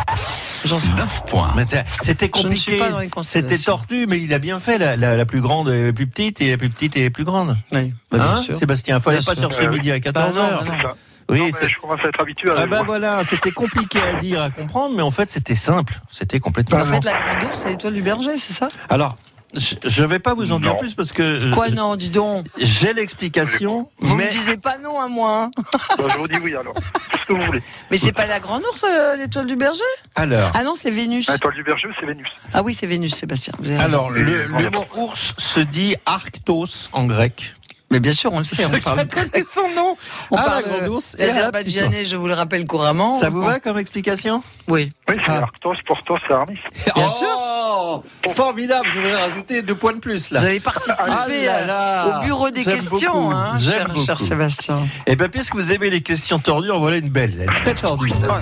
J'en 0.66 0.80
sais 0.80 0.92
9 0.92 1.24
points. 1.28 1.54
C'était 2.02 2.26
Je 2.34 2.40
ne 2.40 2.44
compliqué. 2.44 2.82
C'était 3.24 3.58
tordu, 3.58 4.06
mais 4.08 4.20
il 4.20 4.34
a 4.34 4.40
bien 4.40 4.60
fait. 4.60 4.78
La, 4.78 4.96
la- 4.96 5.16
la 5.16 5.26
plus 5.26 5.42
grande 5.42 5.70
est 5.70 5.94
plus 5.94 6.08
petite 6.08 6.42
et 6.42 6.52
la 6.52 6.58
plus 6.58 6.70
petite 6.70 6.96
est 6.98 7.10
plus 7.10 7.26
grande. 7.26 7.58
Oui, 7.72 7.94
bah, 8.12 8.18
bien 8.18 8.28
Hein, 8.32 8.36
sûr. 8.36 8.56
Sébastien, 8.56 9.00
fallait 9.00 9.18
Bien 9.20 9.34
pas 9.34 9.40
sûr. 9.40 9.50
chercher 9.52 9.68
Euh, 9.68 9.72
midi 9.72 9.92
à 9.92 10.00
14h. 10.00 10.34
Bah 10.66 10.74
bah. 10.84 10.94
Oui, 11.30 11.40
Non, 11.40 11.46
mais 11.46 11.52
c'est- 11.54 11.70
je 11.70 11.78
commence 11.78 12.00
à 12.04 12.10
être 12.10 12.20
habitué 12.20 12.50
à 12.50 12.54
Ah 12.58 12.62
ben 12.64 12.68
voir. 12.68 12.84
voilà, 12.86 13.24
c'était 13.24 13.52
compliqué 13.52 13.98
à 14.02 14.16
dire, 14.18 14.42
à 14.42 14.50
comprendre, 14.50 14.94
mais 14.96 15.02
en 15.02 15.10
fait 15.12 15.32
c'était 15.32 15.56
simple. 15.56 16.02
C'était 16.12 16.42
complètement 16.42 16.78
En 16.78 16.82
simple. 16.82 16.96
fait, 16.96 17.06
la 17.06 17.14
grande 17.38 17.50
ours, 17.50 17.62
c'est 17.64 17.70
l'étoile 17.70 17.94
du 17.94 18.02
berger, 18.02 18.38
c'est 18.38 18.52
ça? 18.52 18.68
Alors, 18.90 19.16
je- 19.56 19.76
je 19.88 20.04
vais 20.04 20.20
pas 20.20 20.34
vous 20.34 20.52
en 20.52 20.60
dire 20.60 20.74
Non. 20.74 20.80
plus 20.80 20.94
parce 20.94 21.12
que 21.12 21.22
euh, 21.22 21.52
Quoi, 21.54 21.70
non, 21.70 21.96
dis 21.96 22.10
donc 22.10 22.46
j'ai 22.58 22.94
l'explication, 22.94 23.90
Vous 24.00 24.16
mais 24.16 24.26
me 24.28 24.32
disiez 24.32 24.58
pas 24.58 24.78
non 24.78 25.00
à 25.00 25.08
moi. 25.08 25.44
hein. 25.44 25.52
Bah, 25.98 26.06
je 26.12 26.18
vous 26.18 26.28
dis 26.28 26.38
oui 26.42 26.56
alors. 26.56 26.74
Tout 26.74 27.20
ce 27.20 27.26
que 27.28 27.34
vous 27.34 27.42
voulez. 27.44 27.62
Mais 27.92 27.98
c'est 27.98 28.12
pas 28.12 28.26
la 28.26 28.40
grande 28.40 28.64
ours, 28.64 28.84
euh, 28.84 29.16
l'étoile 29.16 29.46
du 29.46 29.56
berger? 29.56 29.82
Alors, 30.16 30.52
Ah 30.56 30.64
non, 30.64 30.74
c'est 30.76 30.92
Vénus. 30.92 31.30
L'étoile 31.30 31.54
du 31.56 31.64
berger, 31.64 31.88
c'est 32.00 32.06
Vénus. 32.06 32.28
Ah 32.54 32.64
oui, 32.64 32.74
c'est 32.74 32.88
Vénus, 32.88 33.14
Sébastien. 33.16 33.54
vous 33.60 33.66
avez 33.70 33.78
raison. 33.78 33.86
alors 33.88 34.12
le, 34.12 34.24
le 34.24 34.70
mot 34.70 34.86
ours 34.98 35.34
se 35.38 35.60
dit 35.60 35.96
arctos 36.06 36.90
en 36.92 37.06
grec. 37.06 37.56
Mais 37.94 38.00
bien 38.00 38.12
sûr, 38.12 38.34
on 38.34 38.40
le 38.40 38.44
sait, 38.44 38.66
on 38.66 38.72
parle. 38.72 39.06
son 39.46 39.70
nom. 39.76 39.96
On 40.32 40.36
Ah, 40.36 40.44
parle 40.44 40.64
la 40.64 40.70
grande 40.80 40.90
ours 40.90 41.14
et 41.14 41.18
la 41.20 41.26
petite 41.28 41.36
l'azerbaïdjanais, 41.36 42.06
je 42.08 42.16
vous 42.16 42.28
le 42.28 42.34
rappelle 42.34 42.66
couramment. 42.66 43.12
Ça 43.20 43.30
vous 43.30 43.42
On- 43.42 43.46
va 43.46 43.60
comme 43.60 43.78
explication? 43.78 44.42
Oui. 44.68 44.92
Oui, 45.08 45.16
c'est 45.24 45.32
Ah. 45.32 45.42
Arctos, 45.44 45.76
Portos 45.86 46.18
et 46.30 46.34
Aramis. 46.34 46.58
Bien 46.96 47.06
oh, 47.24 48.02
Formidable, 48.34 48.88
je 48.92 49.00
voudrais 49.00 49.16
rajouter 49.22 49.62
deux 49.62 49.76
points 49.76 49.94
de 49.94 50.00
plus 50.00 50.32
là. 50.32 50.40
Vous 50.40 50.46
avez 50.48 50.60
participé 50.60 51.12
Ah 51.12 51.28
là 51.28 51.66
là. 51.68 52.06
euh, 52.08 52.20
au 52.20 52.24
bureau 52.26 52.50
des 52.50 52.64
J'aime 52.64 52.74
questions, 52.74 53.14
beaucoup, 53.14 53.32
hein, 53.36 53.52
j'aime 53.60 53.88
cher, 53.96 54.06
cher. 54.06 54.22
Sébastien. 54.22 54.80
Eh 55.06 55.16
bien, 55.16 55.30
puisque 55.30 55.54
vous 55.56 55.72
aimez 55.72 55.92
les 55.92 56.02
questions 56.02 56.40
tordues, 56.40 56.72
en 56.72 56.80
voilà 56.80 56.98
une 56.98 57.10
belle. 57.10 57.34
Elle 57.38 57.44
est 57.44 57.60
très 57.60 57.76
tordue. 57.76 58.10
ça. 58.10 58.42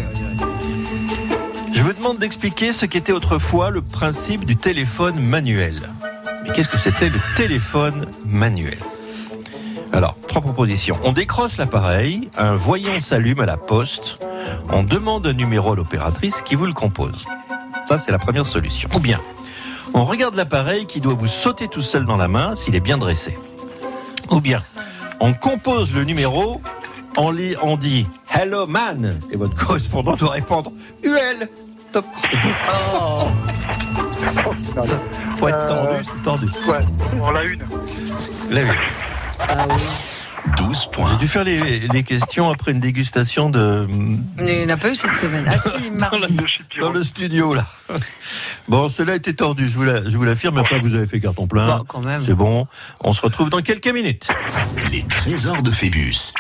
Je 1.74 1.82
vous 1.84 1.94
demande 1.94 2.20
d'expliquer 2.20 2.72
ce 2.74 2.86
qu'était 2.86 3.12
autrefois 3.12 3.70
le 3.70 3.82
principe 3.82 4.46
du 4.46 4.56
téléphone 4.56 5.20
manuel. 5.20 5.82
Mais 6.44 6.52
qu'est-ce 6.54 6.70
que 6.70 6.78
c'était 6.78 7.10
le 7.10 7.20
téléphone 7.36 8.08
manuel? 8.26 8.78
Alors, 9.94 10.16
trois 10.28 10.42
propositions. 10.42 10.98
On 11.04 11.12
décroche 11.12 11.58
l'appareil, 11.58 12.30
un 12.38 12.56
voyant 12.56 12.98
s'allume 13.00 13.42
à 13.42 13.46
la 13.46 13.58
poste, 13.58 14.20
on 14.72 14.84
demande 14.84 15.28
un 15.28 15.34
numéro 15.34 15.74
à 15.74 15.76
l'opératrice 15.76 16.42
qui 16.42 16.56
vous 16.56 16.66
le 16.66 16.74
compose. 16.74 17.26
Ça, 17.86 17.98
c'est 17.98 18.12
la 18.12 18.20
première 18.20 18.48
solution. 18.48 18.90
Ou 18.96 19.00
bien, 19.00 19.20
on 19.94 20.04
regarde 20.04 20.36
l'appareil 20.36 20.86
qui 20.86 21.02
doit 21.02 21.14
vous 21.14 21.28
sauter 21.28 21.68
tout 21.68 21.82
seul 21.82 22.06
dans 22.06 22.16
la 22.18 22.30
main 22.30 22.56
s'il 22.56 22.76
est 22.76 22.80
bien 22.80 22.98
dressé. 22.98 23.38
Ou 24.30 24.40
bien, 24.40 24.64
on 25.20 25.34
compose 25.34 25.94
le 25.94 26.06
numéro, 26.06 26.62
on, 27.18 27.32
lit, 27.32 27.56
on 27.62 27.76
dit 27.76 28.08
Hello 28.34 28.66
man 28.66 29.20
et 29.30 29.36
votre 29.36 29.56
correspondant 29.56 30.16
doit 30.16 30.32
répondre 30.32 30.72
UL. 31.04 31.50
Top. 31.92 32.06
Ça, 34.56 35.00
Faut 35.38 35.48
être 35.48 35.68
tordu, 35.68 36.04
c'est 36.04 36.24
tordu. 36.24 36.46
Ouais, 36.68 36.80
on 37.22 37.32
l'a 37.32 37.44
une. 37.44 37.60
La 38.50 38.62
vue. 38.62 38.80
Ah 39.48 39.66
oui. 39.70 40.11
12 40.58 40.88
points. 40.92 41.12
J'ai 41.12 41.18
dû 41.18 41.28
faire 41.28 41.44
les, 41.44 41.88
les 41.88 42.04
questions 42.04 42.50
après 42.50 42.72
une 42.72 42.80
dégustation 42.80 43.50
de 43.50 43.88
Il 44.40 44.44
n'y 44.46 44.66
en 44.66 44.70
a 44.70 44.78
pas 44.78 44.90
eu 44.90 44.96
cette 44.96 45.16
semaine. 45.16 45.46
Ah 45.48 45.58
si, 45.58 45.92
mardi. 46.00 46.36
Pierrot. 46.70 46.88
dans 46.88 46.94
le 46.98 47.04
studio 47.04 47.54
là. 47.54 47.66
Bon, 48.68 48.90
cela 48.90 49.16
était 49.16 49.34
tordu, 49.34 49.68
je 49.68 49.74
vous 49.74 49.84
la- 49.84 50.04
je 50.10 50.16
vous 50.18 50.24
l'affirme. 50.24 50.58
Enfin, 50.60 50.78
vous 50.82 50.96
avez 50.96 51.06
fait 51.06 51.20
carton 51.20 51.46
plein. 51.48 51.78
Bon, 51.80 51.84
quand 51.88 52.00
même. 52.02 52.22
C'est 52.26 52.34
bon. 52.34 52.68
On 53.02 53.12
se 53.14 53.22
retrouve 53.22 53.50
dans 53.50 53.62
quelques 53.62 53.88
minutes. 53.88 54.30
Les 54.92 55.04
trésors 55.04 55.62
de 55.62 55.72
Phébus. 55.72 56.34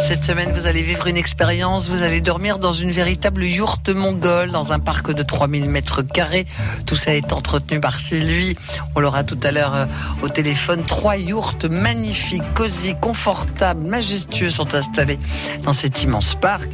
Cette 0.00 0.24
semaine, 0.24 0.52
vous 0.52 0.66
allez 0.66 0.82
vivre 0.82 1.06
une 1.06 1.16
expérience. 1.16 1.88
Vous 1.88 2.02
allez 2.02 2.20
dormir 2.20 2.58
dans 2.58 2.72
une 2.72 2.90
véritable 2.90 3.44
yourte 3.44 3.88
mongole, 3.90 4.50
dans 4.50 4.72
un 4.72 4.78
parc 4.80 5.12
de 5.12 5.22
3000 5.22 5.68
mètres 5.70 6.02
carrés. 6.02 6.46
Tout 6.86 6.96
ça 6.96 7.14
est 7.14 7.32
entretenu 7.32 7.80
par 7.80 7.98
Sylvie. 8.00 8.56
On 8.96 9.00
l'aura 9.00 9.22
tout 9.24 9.38
à 9.42 9.52
l'heure 9.52 9.74
euh, 9.74 9.86
au 10.22 10.28
téléphone. 10.28 10.84
Trois 10.84 11.16
yourtes 11.16 11.64
magnifiques, 11.66 12.42
cosy, 12.54 12.94
confortables, 13.00 13.37
majestueux 13.74 14.50
sont 14.50 14.74
installés 14.74 15.18
dans 15.62 15.72
cet 15.72 16.02
immense 16.02 16.34
parc. 16.34 16.70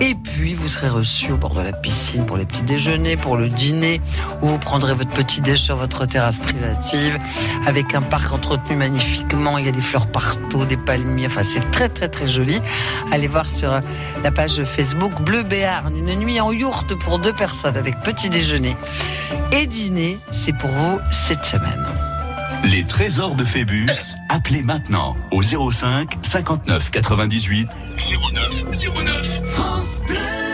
Et 0.00 0.14
puis, 0.14 0.54
vous 0.54 0.68
serez 0.68 0.88
reçu 0.88 1.32
au 1.32 1.36
bord 1.36 1.54
de 1.54 1.60
la 1.60 1.72
piscine 1.72 2.24
pour 2.24 2.38
les 2.38 2.46
petits 2.46 2.62
déjeuners, 2.62 3.16
pour 3.16 3.36
le 3.36 3.48
dîner, 3.48 4.00
où 4.40 4.46
vous 4.46 4.58
prendrez 4.58 4.94
votre 4.94 5.10
petit 5.10 5.40
déj 5.42 5.58
sur 5.58 5.76
votre 5.76 6.06
terrasse 6.06 6.38
privative, 6.38 7.18
avec 7.66 7.94
un 7.94 8.00
parc 8.00 8.32
entretenu 8.32 8.76
magnifiquement. 8.76 9.58
Il 9.58 9.66
y 9.66 9.68
a 9.68 9.72
des 9.72 9.80
fleurs 9.80 10.06
partout, 10.06 10.64
des 10.64 10.78
palmiers. 10.78 11.26
Enfin, 11.26 11.42
c'est 11.42 11.70
très, 11.70 11.88
très, 11.88 12.08
très 12.08 12.28
joli. 12.28 12.60
Allez 13.12 13.26
voir 13.26 13.48
sur 13.48 13.80
la 14.22 14.30
page 14.30 14.62
Facebook 14.64 15.20
Bleu 15.20 15.42
Béarn. 15.42 15.94
Une 15.94 16.14
nuit 16.14 16.40
en 16.40 16.52
yourte 16.52 16.94
pour 16.98 17.18
deux 17.18 17.34
personnes 17.34 17.76
avec 17.76 18.00
petit 18.00 18.30
déjeuner 18.30 18.76
et 19.52 19.66
dîner. 19.66 20.18
C'est 20.30 20.56
pour 20.56 20.70
vous 20.70 20.98
cette 21.10 21.44
semaine. 21.44 22.09
Les 22.64 22.84
trésors 22.84 23.34
de 23.34 23.44
Phébus. 23.44 23.86
Appelez 24.28 24.62
maintenant 24.62 25.16
au 25.30 25.42
05 25.42 26.18
59 26.22 26.90
98 26.90 27.68
09 27.96 28.64
09. 29.04 29.40
France 29.44 30.02
Bleu. 30.06 30.49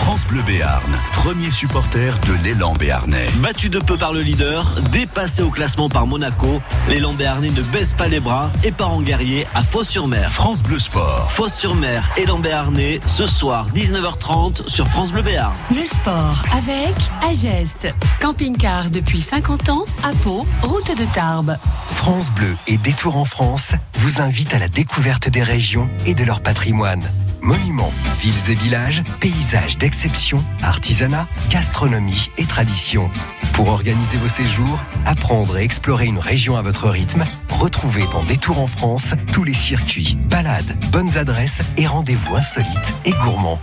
France 0.00 0.26
Bleu 0.26 0.42
Béarn, 0.42 0.98
premier 1.12 1.50
supporter 1.50 2.18
de 2.20 2.32
l'élan 2.42 2.72
béarnais. 2.72 3.26
Battu 3.36 3.68
de 3.68 3.78
peu 3.78 3.98
par 3.98 4.14
le 4.14 4.22
leader, 4.22 4.74
dépassé 4.90 5.42
au 5.42 5.50
classement 5.50 5.90
par 5.90 6.06
Monaco, 6.06 6.62
l'élan 6.88 7.12
béarnais 7.12 7.50
ne 7.50 7.60
baisse 7.62 7.92
pas 7.92 8.08
les 8.08 8.18
bras 8.18 8.50
et 8.64 8.72
part 8.72 8.94
en 8.94 9.02
guerrier 9.02 9.46
à 9.54 9.62
Fos-sur-Mer. 9.62 10.32
France 10.32 10.62
Bleu 10.62 10.78
Sport. 10.78 11.30
Fos-sur-Mer, 11.30 12.10
élan 12.16 12.38
béarnais, 12.38 12.98
ce 13.06 13.26
soir 13.26 13.68
19h30 13.74 14.68
sur 14.68 14.88
France 14.88 15.12
Bleu 15.12 15.22
Béarn. 15.22 15.54
Le 15.70 15.86
sport 15.86 16.42
avec 16.52 16.94
Ageste. 17.28 17.88
Camping-car 18.20 18.90
depuis 18.90 19.20
50 19.20 19.68
ans 19.68 19.84
à 20.02 20.12
Pau, 20.24 20.46
route 20.62 20.98
de 20.98 21.04
Tarbes. 21.12 21.56
France 21.94 22.32
Bleu 22.32 22.56
et 22.66 22.78
Détour 22.78 23.16
en 23.16 23.26
France 23.26 23.72
vous 23.98 24.20
invitent 24.20 24.54
à 24.54 24.58
la 24.58 24.68
découverte 24.68 25.28
des 25.28 25.42
régions 25.42 25.90
et 26.06 26.14
de 26.14 26.24
leur 26.24 26.40
patrimoine. 26.40 27.02
Monuments, 27.42 27.92
villes 28.20 28.50
et 28.50 28.54
villages, 28.54 29.02
paysages 29.18 29.78
d'exception, 29.78 30.44
artisanat, 30.62 31.26
gastronomie 31.50 32.30
et 32.36 32.44
tradition. 32.44 33.10
Pour 33.54 33.68
organiser 33.68 34.18
vos 34.18 34.28
séjours, 34.28 34.78
apprendre 35.06 35.58
et 35.58 35.64
explorer 35.64 36.06
une 36.06 36.18
région 36.18 36.56
à 36.56 36.62
votre 36.62 36.88
rythme, 36.88 37.24
retrouvez 37.48 38.06
dans 38.08 38.24
Détour 38.24 38.60
en 38.60 38.66
France 38.66 39.14
tous 39.32 39.44
les 39.44 39.54
circuits, 39.54 40.16
balades, 40.28 40.76
bonnes 40.90 41.16
adresses 41.16 41.62
et 41.76 41.86
rendez-vous 41.86 42.36
insolites 42.36 42.94
et 43.04 43.12
gourmands. 43.12 43.60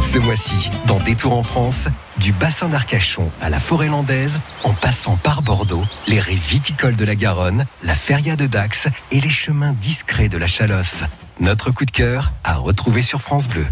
Ce 0.00 0.18
mois-ci, 0.18 0.70
dans 0.86 1.00
Détour 1.00 1.32
en 1.32 1.42
France, 1.42 1.88
du 2.18 2.32
bassin 2.32 2.68
d'Arcachon 2.68 3.30
à 3.40 3.50
la 3.50 3.58
forêt 3.58 3.88
landaise, 3.88 4.40
en 4.62 4.72
passant 4.72 5.16
par 5.16 5.42
Bordeaux, 5.42 5.84
les 6.06 6.20
rives 6.20 6.46
viticoles 6.48 6.96
de 6.96 7.04
la 7.04 7.16
Garonne, 7.16 7.66
la 7.82 7.96
feria 7.96 8.36
de 8.36 8.46
Dax 8.46 8.86
et 9.10 9.20
les 9.20 9.30
chemins 9.30 9.72
discrets 9.72 10.28
de 10.28 10.38
la 10.38 10.46
Chalosse. 10.46 11.02
Notre 11.40 11.70
coup 11.70 11.84
de 11.84 11.90
cœur 11.90 12.32
à 12.44 12.56
retrouver 12.56 13.02
sur 13.02 13.20
France 13.20 13.48
Bleu. 13.48 13.66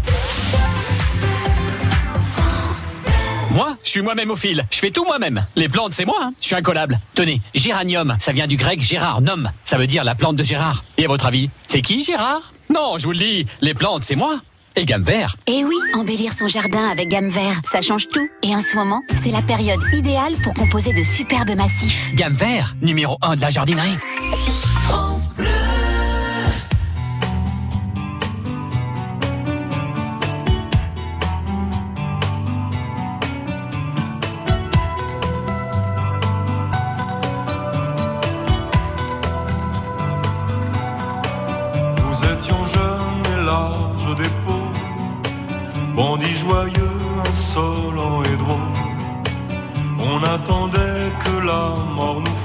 Moi, 3.51 3.75
je 3.83 3.89
suis 3.89 4.01
moi-même 4.01 4.29
au 4.29 4.35
fil. 4.35 4.65
Je 4.71 4.77
fais 4.77 4.91
tout 4.91 5.03
moi-même. 5.05 5.45
Les 5.55 5.67
plantes, 5.67 5.93
c'est 5.93 6.05
moi. 6.05 6.17
hein. 6.21 6.33
Je 6.39 6.45
suis 6.45 6.55
incollable. 6.55 6.99
Tenez, 7.15 7.41
géranium, 7.55 8.15
ça 8.19 8.31
vient 8.31 8.47
du 8.47 8.55
grec 8.55 8.81
Gérard, 8.81 9.21
nom. 9.21 9.43
Ça 9.65 9.77
veut 9.77 9.87
dire 9.87 10.03
la 10.03 10.15
plante 10.15 10.35
de 10.35 10.43
Gérard. 10.43 10.83
Et 10.97 11.05
à 11.05 11.07
votre 11.07 11.25
avis, 11.25 11.49
c'est 11.65 11.81
qui 11.81 12.03
Gérard? 12.03 12.53
Non, 12.73 12.97
je 12.97 13.05
vous 13.05 13.11
le 13.13 13.17
dis, 13.17 13.45
les 13.61 13.73
plantes, 13.73 14.03
c'est 14.03 14.15
moi. 14.15 14.39
Et 14.75 14.85
gamme 14.85 15.01
vert. 15.03 15.35
Et 15.47 15.63
oui, 15.65 15.75
embellir 15.95 16.33
son 16.33 16.47
jardin 16.47 16.87
avec 16.89 17.09
gamme 17.09 17.29
vert, 17.29 17.59
ça 17.71 17.81
change 17.81 18.07
tout. 18.09 18.29
Et 18.43 18.55
en 18.55 18.61
ce 18.61 18.75
moment, 18.75 19.01
c'est 19.15 19.31
la 19.31 19.41
période 19.41 19.81
idéale 19.91 20.33
pour 20.43 20.53
composer 20.53 20.93
de 20.93 21.01
superbes 21.01 21.55
massifs. 21.55 22.13
Gamme 22.13 22.35
vert, 22.35 22.75
numéro 22.83 23.17
1 23.23 23.37
de 23.37 23.41
la 23.41 23.49
jardinerie. 23.49 23.97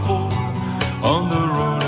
Mort 0.00 0.28
nous 0.28 0.28
frôle. 0.28 0.28
On 1.02 1.28
the 1.28 1.34
road 1.34 1.81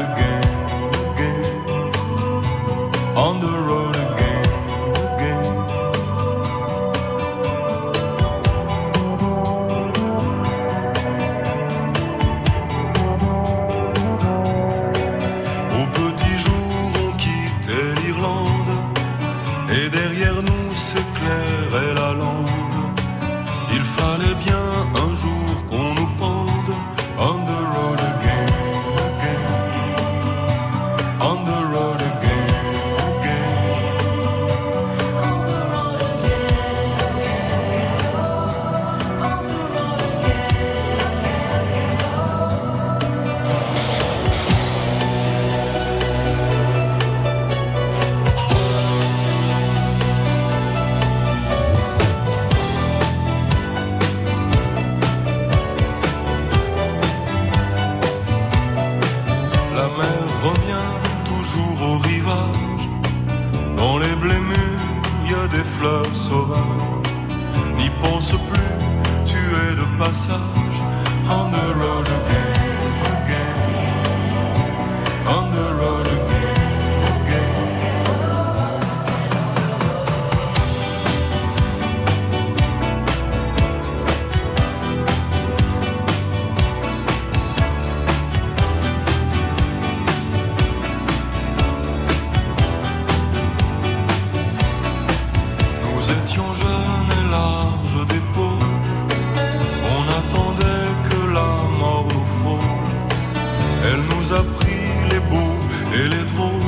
nous 104.24 104.32
a 104.32 104.42
pris 104.42 104.70
les 105.10 105.20
beaux 105.20 105.58
et 105.94 106.08
les 106.08 106.24
drôles. 106.32 106.63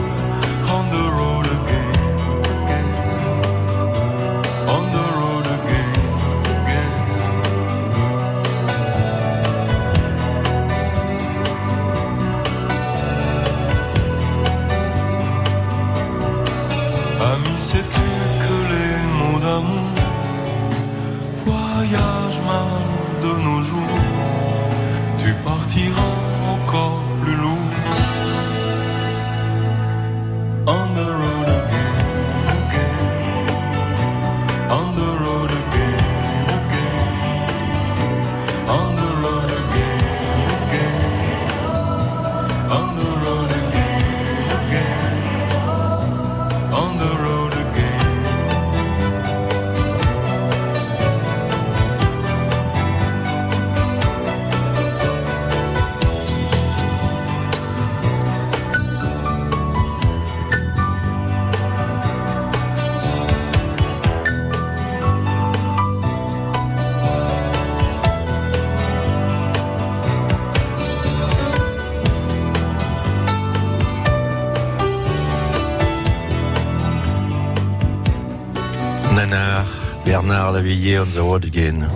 On 80.88 81.05
the 81.05 81.18
road 81.18 81.44
again. 81.44 81.88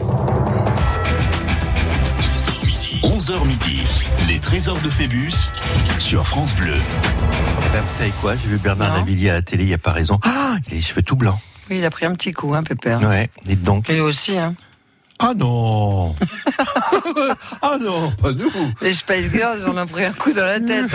11h 3.05 3.47
midi, 3.47 3.85
les 4.27 4.41
trésors 4.41 4.81
de 4.81 4.91
Phébus 4.91 5.31
sur 6.01 6.27
France 6.27 6.57
Bleu. 6.57 6.75
Eh 6.75 7.73
ben, 7.73 7.83
vous 7.83 7.97
savez 7.97 8.13
quoi 8.21 8.35
J'ai 8.35 8.49
vu 8.49 8.57
Bernard 8.59 8.93
Lavillier 8.97 9.31
à 9.31 9.35
la 9.35 9.43
télé, 9.43 9.63
il 9.63 9.69
n'y 9.69 9.75
a 9.75 9.79
pas 9.79 9.93
raison. 9.93 10.19
Ah, 10.25 10.57
il 10.67 10.73
a 10.73 10.75
les 10.75 10.83
cheveux 10.83 11.03
tout 11.03 11.15
blancs. 11.15 11.39
Oui, 11.71 11.79
il 11.79 11.85
a 11.85 11.91
pris 11.91 12.05
un 12.05 12.15
petit 12.15 12.33
coup, 12.33 12.53
hein, 12.53 12.65
Pépère. 12.65 13.01
Ouais, 13.01 13.31
dites 13.45 13.63
donc. 13.63 13.89
Et 13.89 13.95
lui 13.95 14.01
aussi, 14.01 14.37
hein. 14.37 14.57
Ah 15.21 15.35
non 15.37 16.17
Ah 17.63 17.79
non, 17.81 18.11
pas 18.21 18.33
nous 18.33 18.51
Les 18.83 18.93
Spice 18.93 19.31
Girls, 19.33 19.69
en 19.69 19.79
ont 19.79 19.87
pris 19.87 20.05
un 20.05 20.13
coup 20.13 20.33
dans 20.33 20.47
la 20.47 20.59
tête. 20.59 20.91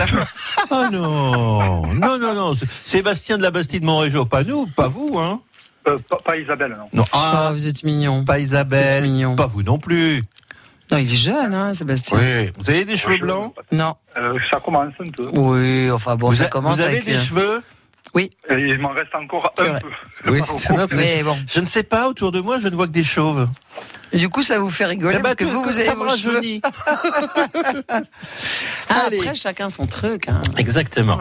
Ah 0.70 0.90
non 0.92 1.94
Non, 1.94 2.18
non, 2.18 2.34
non. 2.34 2.52
Sébastien 2.84 3.38
de 3.38 3.42
la 3.42 3.50
Bastide 3.50 3.84
Montrégeau, 3.84 4.26
pas 4.26 4.44
nous, 4.44 4.66
pas 4.66 4.88
vous, 4.88 5.18
hein 5.18 5.40
Euh, 5.88 5.96
pas, 6.08 6.16
pas 6.24 6.36
Isabelle, 6.36 6.76
non. 6.76 6.88
Non, 6.92 7.04
ah, 7.12 7.50
vous 7.52 7.66
êtes 7.66 7.82
mignon. 7.84 8.24
Pas 8.24 8.38
Isabelle, 8.40 9.04
Vous 9.04 9.10
mignon. 9.10 9.36
pas 9.36 9.46
vous 9.46 9.62
non 9.62 9.78
plus. 9.78 10.22
Non, 10.90 10.98
il 10.98 11.10
est 11.12 11.16
jeune, 11.16 11.52
hein, 11.54 11.74
Sébastien. 11.74 12.18
Oui. 12.18 12.50
Vous 12.58 12.70
avez 12.70 12.84
des 12.84 12.96
cheveux 12.96 13.18
blancs? 13.18 13.54
Non. 13.72 13.94
Euh, 14.16 14.38
ça 14.50 14.60
commence 14.60 14.92
un 15.00 15.10
peu. 15.10 15.28
Oui, 15.34 15.90
enfin 15.90 16.16
bon, 16.16 16.28
vous, 16.28 16.36
ça 16.36 16.44
a- 16.44 16.48
commence 16.48 16.76
vous 16.76 16.82
avez 16.84 16.94
avec, 16.98 17.06
des 17.06 17.16
euh, 17.16 17.20
cheveux? 17.20 17.62
Oui. 18.14 18.30
Et 18.48 18.54
il 18.54 18.78
m'en 18.78 18.90
reste 18.90 19.14
encore 19.14 19.52
un 19.60 19.64
vrai. 19.64 19.80
peu. 19.80 20.30
Oui, 20.30 20.38
Pas 20.40 20.46
c'est 20.56 20.68
beaucoup. 20.68 20.80
un 20.80 20.86
peu- 20.86 20.96
Mais 20.96 21.22
bon. 21.22 21.36
Je 21.48 21.60
ne 21.60 21.64
sais 21.64 21.82
pas, 21.82 22.08
autour 22.08 22.30
de 22.32 22.40
moi, 22.40 22.58
je 22.58 22.68
ne 22.68 22.76
vois 22.76 22.86
que 22.86 22.92
des 22.92 23.04
chauves. 23.04 23.48
Et 24.12 24.18
du 24.18 24.28
coup, 24.28 24.42
ça 24.42 24.58
vous 24.58 24.70
fait 24.70 24.84
rigoler 24.86 25.16
Eh 25.18 25.18
ben, 25.18 25.22
parce 25.22 25.34
que 25.34 25.44
vous, 25.44 25.62
vous 25.62 25.76
avez 25.78 25.94
vos 25.94 26.16
cheveux. 26.16 26.40
Ah, 28.88 29.08
après, 29.08 29.34
chacun 29.34 29.68
son 29.68 29.86
truc. 29.86 30.28
hein. 30.28 30.40
Exactement. 30.56 31.18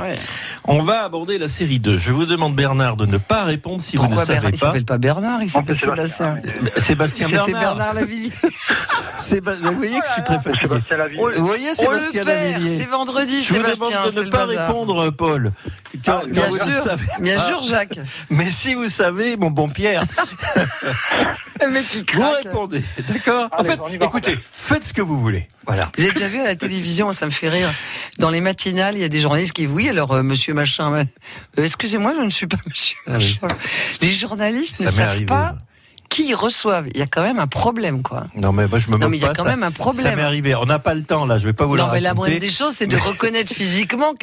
On 0.65 0.84
va 0.84 1.04
aborder 1.04 1.38
la 1.39 1.48
série 1.50 1.80
2. 1.80 1.98
Je 1.98 2.12
vous 2.12 2.26
demande, 2.26 2.56
Bernard, 2.56 2.96
de 2.96 3.06
ne 3.08 3.18
pas 3.18 3.44
répondre 3.44 3.82
si 3.82 3.98
vous 3.98 4.04
ne 4.04 4.08
Pourquoi 4.10 4.26
savez 4.26 4.39
Bernard? 4.39 4.54
Il 4.54 4.60
pas. 4.60 4.65
s'appelle 4.68 4.86
pas 4.86 4.98
Bernard, 5.00 5.39
il 5.41 5.50
s'appelle 5.50 5.76
Sébastien. 5.76 6.38
Sébastien 6.78 7.28
C'était 7.28 7.38
Bernard. 7.52 7.76
Bernard 7.76 7.94
Lavilliers. 7.96 8.32
Séba- 9.18 9.54
Vous 9.62 9.76
voyez 9.78 10.00
que 10.00 10.06
je 10.08 10.12
suis 10.13 10.24
très 10.24 10.39
fatigué. 10.39 11.15
On 11.20 11.26
le- 11.28 11.38
Vous 11.38 11.46
voyez 11.48 11.74
Sébastien 11.74 12.24
perd, 12.24 12.52
Lavilliers 12.54 12.78
c'est 12.78 12.86
vendredi, 12.86 13.41
Je 13.41 13.50
vous 13.50 13.56
Sébastien, 13.56 13.89
demande 14.02 14.13
de 14.13 14.22
ne 14.24 14.30
pas 14.30 14.46
bazar. 14.46 14.68
répondre, 14.68 15.10
Paul. 15.12 15.52
Quand- 16.06 16.20
quand 16.22 16.30
bien 16.30 16.52
sûr, 16.52 16.68
savez 16.84 17.06
bien 17.20 17.38
pas. 17.38 17.44
sûr, 17.44 17.63
Jacques. 17.63 18.00
Mais 18.30 18.46
si 18.46 18.76
vous 18.76 18.89
savez, 18.89 19.38
mon 19.38 19.50
bon 19.50 19.68
Pierre, 19.70 20.04
mec 21.72 21.88
qui 21.89 22.06
craque. 22.06 22.44
Répondez, 22.49 22.84
d'accord 23.08 23.49
En 23.51 23.58
Allez, 23.63 23.69
fait, 23.69 24.03
écoutez, 24.05 24.36
faites 24.51 24.84
ce 24.84 24.93
que 24.93 25.01
vous 25.01 25.19
voulez. 25.19 25.47
Voilà. 25.65 25.91
Vous 25.97 26.03
avez 26.03 26.13
déjà 26.13 26.27
vu 26.27 26.39
à 26.39 26.43
la 26.43 26.55
télévision, 26.55 27.12
ça 27.12 27.25
me 27.25 27.31
fait 27.31 27.49
rire. 27.49 27.69
Dans 28.19 28.29
les 28.29 28.41
matinales, 28.41 28.95
il 28.95 29.01
y 29.01 29.03
a 29.03 29.10
des 29.10 29.19
journalistes 29.19 29.53
qui 29.53 29.67
oui, 29.67 29.89
alors 29.89 30.12
euh, 30.13 30.23
monsieur 30.23 30.53
machin, 30.53 30.93
euh, 30.93 31.03
excusez-moi, 31.63 32.13
je 32.17 32.21
ne 32.21 32.29
suis 32.29 32.47
pas 32.47 32.58
monsieur 32.67 32.97
Ah 33.08 33.17
oui. 33.17 33.38
machin. 33.41 33.55
Les 34.01 34.10
journalistes 34.10 34.77
Ça 34.77 34.86
ne 34.86 34.89
savent 34.89 35.10
arrivé, 35.10 35.25
pas. 35.25 35.55
Qui 36.15 36.34
reçoivent. 36.34 36.86
Il 36.93 36.97
y 36.99 37.01
a 37.01 37.08
quand 37.08 37.23
même 37.23 37.39
un 37.39 37.47
problème, 37.47 38.01
quoi. 38.01 38.28
Non, 38.36 38.54
mais 38.54 38.67
moi, 38.67 38.80
je 38.80 38.88
me 38.88 38.93
Non, 38.93 38.99
moque 38.99 39.10
mais 39.12 39.17
il 39.17 39.21
y 39.21 39.25
a 39.25 39.30
pas, 39.30 39.34
quand 39.34 39.43
ça- 39.43 39.49
même 39.49 39.63
un 39.63 39.71
problème. 39.71 40.06
Ça 40.06 40.15
m'est 40.15 40.21
arrivé. 40.21 40.56
On 40.56 40.65
n'a 40.65 40.80
pas 40.80 40.93
le 40.93 41.04
temps, 41.04 41.25
là. 41.25 41.38
Je 41.38 41.45
vais 41.45 41.51
pas 41.54 41.65
vous 41.65 41.75
non, 41.75 41.88
le 41.88 41.91
mais 41.91 41.99
la 41.99 42.10
raconter. 42.10 42.30
moindre 42.32 42.41
des 42.41 42.51
choses, 42.51 42.73
c'est 42.78 42.88
de 42.88 42.95
reconnaître 42.95 43.51
physiquement 43.54 44.13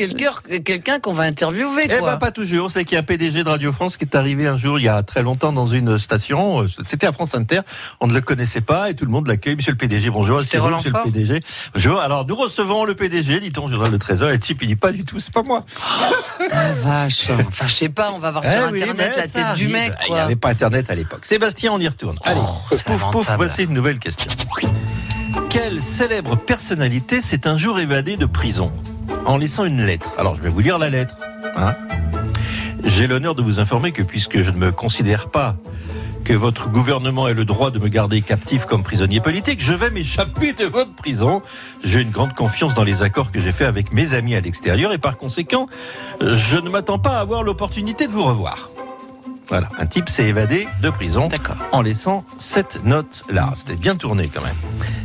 quelqu'un 0.65 1.01
qu'on 1.01 1.13
va 1.13 1.25
interviewer, 1.25 1.83
Eh 1.91 1.99
quoi. 1.99 2.13
ben 2.13 2.17
pas 2.17 2.31
toujours. 2.31 2.71
C'est 2.71 2.85
qu'il 2.85 2.95
y 2.95 2.97
a 2.97 3.01
un 3.01 3.05
PDG 3.05 3.45
de 3.45 3.49
Radio 3.49 3.73
France 3.73 3.97
qui 3.99 4.05
est 4.05 4.15
arrivé 4.17 4.47
un 4.47 4.57
jour, 4.57 4.79
il 4.79 4.85
y 4.85 4.89
a 4.89 5.03
très 5.03 5.23
longtemps, 5.23 5.53
dans 5.53 5.67
une 5.67 5.99
station. 5.99 6.65
C'était 6.89 7.07
à 7.07 7.13
France 7.13 7.35
Inter. 7.35 7.61
On 8.01 8.07
ne 8.07 8.15
le 8.15 8.21
connaissait 8.23 8.61
pas 8.63 8.89
et 8.91 8.95
tout 8.95 9.05
le 9.05 9.11
monde 9.11 9.27
l'accueille. 9.29 9.57
Monsieur 9.57 9.73
le 9.73 9.79
PDG, 9.79 10.09
bonjour. 10.11 10.41
C'était 10.41 10.59
Roland 10.59 10.79
Monsieur 10.79 10.93
le 10.95 11.03
PDG. 11.11 11.41
Bonjour. 11.75 12.01
Alors 12.01 12.27
nous 12.27 12.37
recevons 12.37 12.85
le 12.87 12.95
PDG, 12.95 13.41
dit-on, 13.41 13.69
journal 13.69 13.93
de 13.93 13.97
13 13.99 14.23
heures. 14.23 14.31
Et 14.31 14.35
le 14.35 14.41
type, 14.41 14.63
il 14.63 14.69
dit 14.69 14.77
pas 14.77 14.93
du 14.93 15.05
tout, 15.05 15.21
c'est 15.21 15.33
pas 15.33 15.43
moi. 15.43 15.65
Ah, 16.51 16.73
vache. 16.73 17.27
Enfin, 17.49 17.67
je 17.69 17.73
sais 17.75 17.89
pas, 17.91 18.13
on 18.15 18.19
va 18.19 18.31
voir 18.31 18.45
Eh 18.47 18.49
sur 18.51 18.73
oui, 18.73 18.83
Internet 18.83 19.13
la 19.17 19.29
tête 19.29 19.55
du 19.57 19.69
mec, 19.69 19.93
Il 20.09 20.15
n'y 20.15 20.19
avait 20.21 20.37
pas 20.37 20.49
Internet 20.51 20.91
à 20.91 20.95
l'époque. 20.95 21.27
Sébastien, 21.27 21.73
on 21.73 21.79
y 21.83 21.89
retourne. 21.89 22.17
Allez, 22.25 22.41
pouf, 22.71 22.85
pouf, 22.85 23.01
lamentable. 23.01 23.37
voici 23.37 23.65
une 23.65 23.75
nouvelle 23.75 23.99
question. 23.99 24.31
Quelle 25.51 25.83
célèbre 25.83 26.37
personnalité 26.37 27.21
s'est 27.21 27.47
un 27.47 27.57
jour 27.57 27.79
évadée 27.79 28.17
de 28.17 28.27
prison 28.27 28.73
en 29.27 29.37
laissant 29.37 29.65
une 29.65 29.85
lettre? 29.85 30.11
Alors, 30.19 30.35
je 30.35 30.43
vais 30.43 30.49
vous 30.49 30.61
lire 30.61 30.79
la 30.79 30.89
lettre. 30.89 31.17
hein. 31.57 31.75
J'ai 32.85 33.07
l'honneur 33.07 33.35
de 33.35 33.43
vous 33.43 33.61
informer 33.61 33.93
que 33.93 34.03
puisque 34.03 34.43
je 34.43 34.51
ne 34.51 34.57
me 34.57 34.73
considère 34.73 35.29
pas 35.29 35.57
que 36.25 36.33
votre 36.33 36.69
gouvernement 36.69 37.27
ait 37.29 37.35
le 37.35 37.45
droit 37.45 37.71
de 37.71 37.79
me 37.81 37.89
garder 37.89 38.23
captif 38.23 38.65
comme 38.65 38.83
prisonnier 38.85 39.21
politique, 39.21 39.61
je 39.63 39.75
vais 39.75 39.91
m'échapper 39.91 40.53
de 40.53 40.65
votre 40.65 40.93
prison. 40.95 41.43
J'ai 41.85 42.01
une 42.01 42.11
grande 42.11 42.33
confiance 42.35 42.75
dans 42.75 42.85
les 42.85 43.03
accords 43.03 43.33
que 43.33 43.41
j'ai 43.41 43.53
faits 43.53 43.67
avec 43.67 43.93
mes 43.93 44.15
amis 44.15 44.35
à 44.37 44.41
l'extérieur 44.41 44.93
et 44.93 44.99
par 44.99 45.17
conséquent, 45.17 45.67
je 46.21 46.59
ne 46.59 46.71
m'attends 46.71 46.99
pas 47.01 47.19
à 47.19 47.21
avoir 47.21 47.43
l'opportunité 47.43 48.07
de 48.07 48.13
vous 48.13 48.23
revoir. 48.23 48.71
Voilà, 49.53 49.69
un 49.79 49.85
type 49.85 50.09
s'est 50.09 50.25
évadé 50.25 50.67
de 50.81 50.89
prison 50.89 51.29
en 51.73 51.83
laissant 51.83 52.25
cette 52.39 52.87
note-là. 52.87 53.53
C'était 53.55 53.77
bien 53.77 53.97
tourné 53.97 54.31
quand 54.33 54.41
même. 54.41 54.57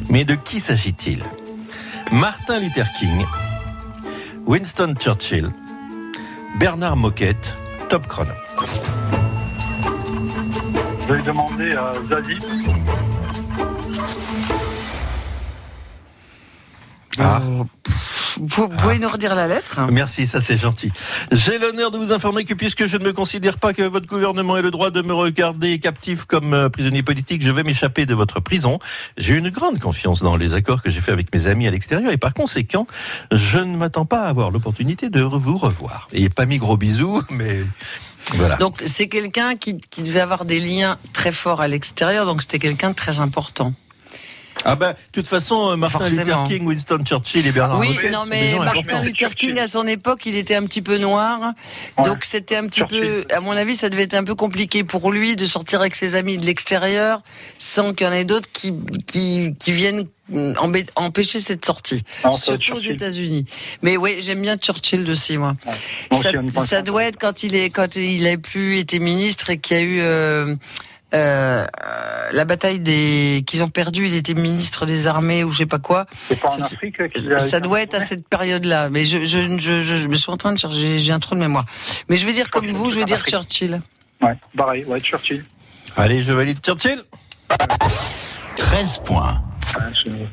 Mais 0.08 0.24
de 0.24 0.36
qui 0.36 0.62
s'agit-il? 0.62 1.22
Martin 2.14 2.62
Luther 2.62 2.86
King, 2.98 3.26
Winston 4.46 4.94
Churchill, 4.98 5.52
Bernard 6.58 6.96
Moquette, 6.96 7.56
top 7.90 8.08
chrono. 8.08 8.32
Je 11.02 11.14
vais 11.14 11.22
demander 11.24 11.74
à 11.74 11.92
Zazie. 12.08 12.42
Ah. 17.20 17.42
Vous 18.40 18.70
pouvez 18.70 19.00
nous 19.00 19.10
redire 19.10 19.36
la 19.36 19.48
lettre 19.48 19.80
Merci, 19.92 20.28
ça 20.28 20.42
c'est 20.42 20.58
gentil. 20.58 20.92
J'ai 21.32 21.58
l'honneur 21.58 21.92
de 21.92 21.98
vous 21.98 22.12
informer 22.12 22.46
que 22.46 22.54
puisque 22.54 22.88
je 22.88 22.98
ne 22.98 23.04
me 23.04 23.14
considère 23.14 23.58
pas 23.58 23.74
que 23.74 23.84
votre 23.84 24.08
gouvernement 24.08 24.58
ait 24.58 24.62
le 24.62 24.72
droit 24.72 24.92
de 24.92 25.02
me 25.02 25.14
regarder 25.14 25.80
captif 25.80 26.26
comme 26.26 26.54
euh, 26.54 26.70
prisonnier 26.70 27.04
politique, 27.04 27.44
je 27.44 27.52
vais 27.52 27.64
m'échapper 27.64 28.06
de 28.06 28.14
votre 28.14 28.40
prison. 28.40 28.80
J'ai 29.18 29.38
une 29.38 29.50
grande 29.50 29.80
confiance 29.80 30.22
dans 30.22 30.36
les 30.36 30.54
accords 30.54 30.82
que 30.82 30.90
j'ai 30.90 31.02
faits 31.02 31.14
avec 31.14 31.34
mes 31.34 31.48
amis 31.48 31.68
à 31.68 31.72
l'extérieur 31.72 32.12
et 32.12 32.18
par 32.18 32.34
conséquent, 32.34 32.88
je 33.32 33.58
ne 33.58 33.76
m'attends 33.76 34.06
pas 34.06 34.24
à 34.24 34.30
avoir 34.30 34.52
l'opportunité 34.52 35.10
de 35.10 35.22
vous 35.22 35.58
revoir. 35.58 36.08
Et 36.14 36.30
pas 36.30 36.46
mis 36.46 36.58
gros 36.58 36.78
bisous, 36.78 37.22
mais 37.30 37.62
voilà. 38.36 38.58
Donc, 38.58 38.82
c'est 38.86 39.08
quelqu'un 39.08 39.56
qui, 39.56 39.78
qui 39.78 40.04
devait 40.04 40.20
avoir 40.20 40.46
des 40.46 40.60
liens 40.60 40.98
très 41.14 41.32
forts 41.32 41.62
à 41.62 41.68
l'extérieur, 41.68 42.26
donc 42.26 42.42
c'était 42.42 42.60
quelqu'un 42.60 42.92
de 42.92 42.96
très 42.96 43.20
important. 43.20 43.74
Ah 44.66 44.76
ben, 44.76 44.92
de 44.92 44.98
toute 45.12 45.28
façon, 45.28 45.72
euh, 45.72 45.76
Martin 45.76 46.00
Forcément. 46.00 46.24
Luther 46.24 46.48
King, 46.48 46.68
Winston 46.68 47.00
Churchill 47.06 47.48
et 47.48 47.52
Bernard 47.52 47.80
oui, 47.80 47.98
non, 48.12 48.26
mais 48.30 48.56
Martin. 48.60 49.02
Luther 49.04 49.34
King, 49.36 49.58
à 49.60 49.68
son 49.68 49.88
époque, 49.88 50.26
il 50.26 50.36
était 50.36 50.56
un 50.56 50.66
petit 50.66 50.82
peu 50.82 50.98
noir. 50.98 51.54
Donc, 52.04 52.24
c'était 52.24 52.56
un 52.56 52.68
petit 52.68 52.84
peu, 52.84 53.26
à 53.32 53.40
mon 53.40 53.52
avis, 53.52 53.76
ça 53.76 53.90
devait 53.90 54.04
être 54.04 54.16
un 54.16 54.24
peu 54.24 54.36
compliqué 54.36 54.84
pour 54.84 55.12
lui 55.12 55.36
de 55.36 55.46
sortir 55.46 55.80
avec 55.80 55.96
ses 55.96 56.16
amis 56.16 56.38
de 56.38 56.46
l'extérieur 56.46 57.22
sans 57.58 57.94
qu'il 57.94 58.08
y 58.08 58.10
en 58.10 58.14
ait 58.14 58.26
d'autres 58.26 58.50
qui, 58.52 58.74
qui, 59.06 59.56
qui 59.60 59.72
viennent 59.72 60.06
empêcher 60.96 61.40
cette 61.40 61.66
sortie. 61.66 62.04
Ah, 62.24 62.32
Surtout 62.34 62.74
aux 62.74 62.76
Churchill. 62.76 62.92
États-Unis. 62.92 63.46
Mais 63.82 63.96
oui, 63.98 64.18
j'aime 64.20 64.42
bien 64.42 64.58
Churchill 64.58 65.10
aussi, 65.10 65.38
moi. 65.38 65.56
Moi 66.12 66.22
ça 66.22 66.32
aussi, 66.40 66.84
doit 66.84 67.06
être 67.06 67.18
quand 67.18 67.44
il 67.44 67.56
est, 67.56 67.70
quand 67.70 67.96
il 67.96 68.28
a 68.28 68.38
plus 68.38 68.78
été 68.78 69.00
ministre 69.00 69.50
et 69.50 69.58
qu'il 69.58 69.78
y 69.78 69.80
a 69.80 69.84
eu, 69.84 70.00
euh, 70.02 70.56
euh, 71.14 71.66
la 72.32 72.46
bataille 72.46 72.80
des 72.80 73.44
qu'ils 73.48 73.64
ont 73.64 73.70
perdu, 73.70 74.08
il 74.08 74.16
était 74.16 74.34
ministre 74.34 74.86
des 74.86 75.08
armées 75.08 75.44
ou 75.44 75.52
je 75.52 75.60
sais 75.60 75.66
pas 75.66 75.80
quoi. 75.80 76.06
C'est 76.14 76.40
pas 76.40 76.48
en 76.48 76.52
Ça, 76.52 76.66
Afrique 76.66 77.14
qu'il 77.14 77.34
a 77.34 77.40
Ça 77.40 77.60
doit 77.60 77.82
être 77.82 77.94
à 77.94 78.00
cette 78.00 78.28
période-là, 78.28 78.90
mais 78.90 79.06
je, 79.06 79.24
je, 79.24 79.58
je, 79.58 79.82
je, 79.82 79.96
je 79.98 80.08
me 80.08 80.16
suis 80.16 80.32
en 80.32 80.38
train 80.38 80.52
de 80.52 80.60
chercher, 80.60 81.00
j'ai 81.00 81.14
un 81.14 81.20
trou 81.20 81.36
de 81.36 81.40
mémoire. 81.40 81.66
Mais 82.10 82.18
je 82.18 82.26
vais 82.26 82.34
dire 82.34 82.50
comme 82.50 82.70
vous, 82.70 82.90
je 82.90 83.00
vais 83.00 83.06
dire 83.06 83.26
Churchill. 83.26 83.80
Ouais, 84.22 84.36
pareil, 84.58 84.84
ouais, 84.86 85.00
Churchill. 85.00 85.46
Allez, 85.96 86.22
je 86.22 86.34
valide 86.34 86.60
Churchill. 86.64 87.02
13 88.56 89.02
points. 89.06 89.42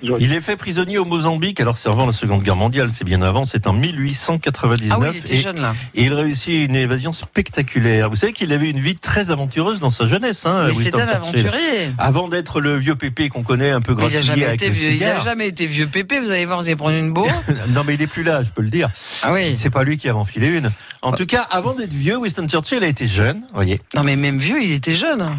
Il 0.03 0.33
est 0.33 0.41
fait 0.41 0.57
prisonnier 0.57 0.99
au 0.99 1.05
Mozambique, 1.05 1.61
alors 1.61 1.77
c'est 1.77 1.89
avant 1.89 2.07
la 2.07 2.13
Seconde 2.13 2.43
Guerre 2.43 2.57
mondiale, 2.57 2.91
c'est 2.91 3.05
bien 3.05 3.23
avant, 3.23 3.45
c'est 3.45 3.67
en 3.67 3.73
1899. 3.73 4.91
Ah 4.91 4.99
oui, 5.01 5.09
il 5.13 5.19
était 5.19 5.35
et, 5.35 5.39
jeune, 5.39 5.61
là. 5.61 5.75
Et 5.95 6.05
il 6.05 6.13
réussit 6.13 6.55
une 6.55 6.77
évasion 6.77 7.13
spectaculaire. 7.13 8.11
Vous 8.11 8.17
savez 8.17 8.33
qu'il 8.33 8.53
avait 8.53 8.71
une 8.71 8.79
vie 8.79 8.95
très 8.95 9.31
aventureuse 9.31 9.81
dans 9.81 9.91
sa 9.91 10.07
jeunesse, 10.07 10.47
hein, 10.47 10.71
c'était 10.75 11.01
aventurier. 11.01 11.91
Avant 11.99 12.29
d'être 12.29 12.61
le 12.61 12.77
vieux 12.77 12.95
pépé 12.95 13.29
qu'on 13.29 13.43
connaît 13.43 13.71
un 13.71 13.81
peu 13.81 13.95
le 13.95 14.07
vieux. 14.07 14.21
Il 14.37 14.45
a 14.45 14.75
cigare. 14.75 15.21
jamais 15.23 15.49
été 15.49 15.67
vieux 15.67 15.87
pépé. 15.87 16.21
Vous 16.21 16.31
allez 16.31 16.45
voir, 16.45 16.59
vous 16.59 16.67
allez 16.67 16.77
prendre 16.77 16.97
une 16.97 17.13
bourre. 17.13 17.31
non, 17.69 17.83
mais 17.85 17.95
il 17.95 18.03
est 18.03 18.07
plus 18.07 18.23
là, 18.23 18.43
je 18.43 18.51
peux 18.51 18.63
le 18.63 18.71
dire. 18.71 18.91
Ah 19.23 19.33
oui. 19.33 19.55
C'est 19.57 19.71
pas 19.71 19.85
lui 19.85 19.97
qui 19.97 20.09
a 20.09 20.17
enfilé 20.17 20.59
une. 20.59 20.71
En 21.03 21.13
tout 21.13 21.27
cas, 21.27 21.47
avant 21.51 21.75
d'être 21.75 21.93
vieux, 21.93 22.17
Winston 22.17 22.47
Churchill 22.49 22.83
a 22.83 22.89
été 22.89 23.07
jeune, 23.07 23.43
voyez. 23.53 23.81
Non, 23.95 24.03
mais 24.03 24.17
même 24.17 24.39
vieux, 24.39 24.63
il 24.63 24.73
était 24.73 24.95
jeune. 24.95 25.39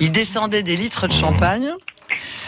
Il 0.00 0.12
descendait 0.12 0.62
des 0.62 0.76
litres 0.76 1.06
de 1.06 1.12
champagne. 1.12 1.72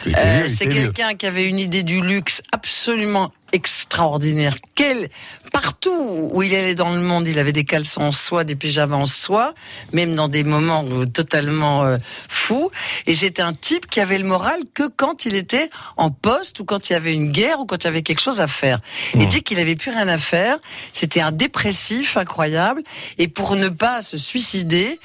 Euh, 0.07 0.49
c'est 0.49 0.69
quelqu'un 0.69 1.15
qui 1.15 1.27
avait 1.27 1.45
une 1.45 1.59
idée 1.59 1.83
du 1.83 2.01
luxe 2.01 2.43
absolument 2.53 3.33
extraordinaire. 3.53 4.57
Quel 4.75 5.09
partout 5.53 6.31
où 6.33 6.43
il 6.43 6.55
allait 6.55 6.75
dans 6.75 6.95
le 6.95 7.01
monde, 7.01 7.27
il 7.27 7.39
avait 7.39 7.53
des 7.53 7.65
caleçons 7.65 8.03
en 8.03 8.13
soie, 8.13 8.45
des 8.45 8.55
pyjamas 8.55 8.97
en 8.97 9.07
soie, 9.07 9.55
même 9.93 10.15
dans 10.15 10.29
des 10.29 10.45
moments 10.45 10.85
euh, 10.85 11.07
totalement 11.07 11.85
euh, 11.85 11.99
fous. 12.29 12.71
Et 13.07 13.15
c'était 13.15 13.43
un 13.43 13.55
type 13.55 13.87
qui 13.87 14.01
avait 14.01 14.19
le 14.19 14.25
moral 14.25 14.61
que 14.75 14.89
quand 14.89 15.25
il 15.25 15.35
était 15.35 15.71
en 15.97 16.11
poste 16.11 16.61
ou 16.61 16.65
quand 16.65 16.91
il 16.91 16.93
y 16.93 16.97
avait 16.97 17.15
une 17.15 17.31
guerre 17.31 17.61
ou 17.61 17.67
quand 17.67 17.85
il 17.85 17.87
y 17.87 17.89
avait 17.89 18.03
quelque 18.03 18.21
chose 18.21 18.41
à 18.41 18.47
faire. 18.47 18.81
Il 19.15 19.27
dit 19.29 19.43
qu'il 19.43 19.59
avait 19.59 19.77
plus 19.77 19.91
rien 19.91 20.09
à 20.09 20.19
faire. 20.19 20.59
C'était 20.93 21.21
un 21.21 21.33
dépressif 21.33 22.17
incroyable. 22.17 22.83
Et 23.17 23.29
pour 23.29 23.57
ne 23.57 23.69
pas 23.69 24.03
se 24.03 24.17
suicider, 24.17 24.99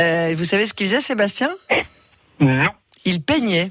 euh, 0.00 0.34
vous 0.36 0.44
savez 0.44 0.66
ce 0.66 0.74
qu'il 0.74 0.86
faisait, 0.86 1.00
Sébastien? 1.00 1.50
Non. 2.40 2.68
Il 3.04 3.22
peignait. 3.22 3.70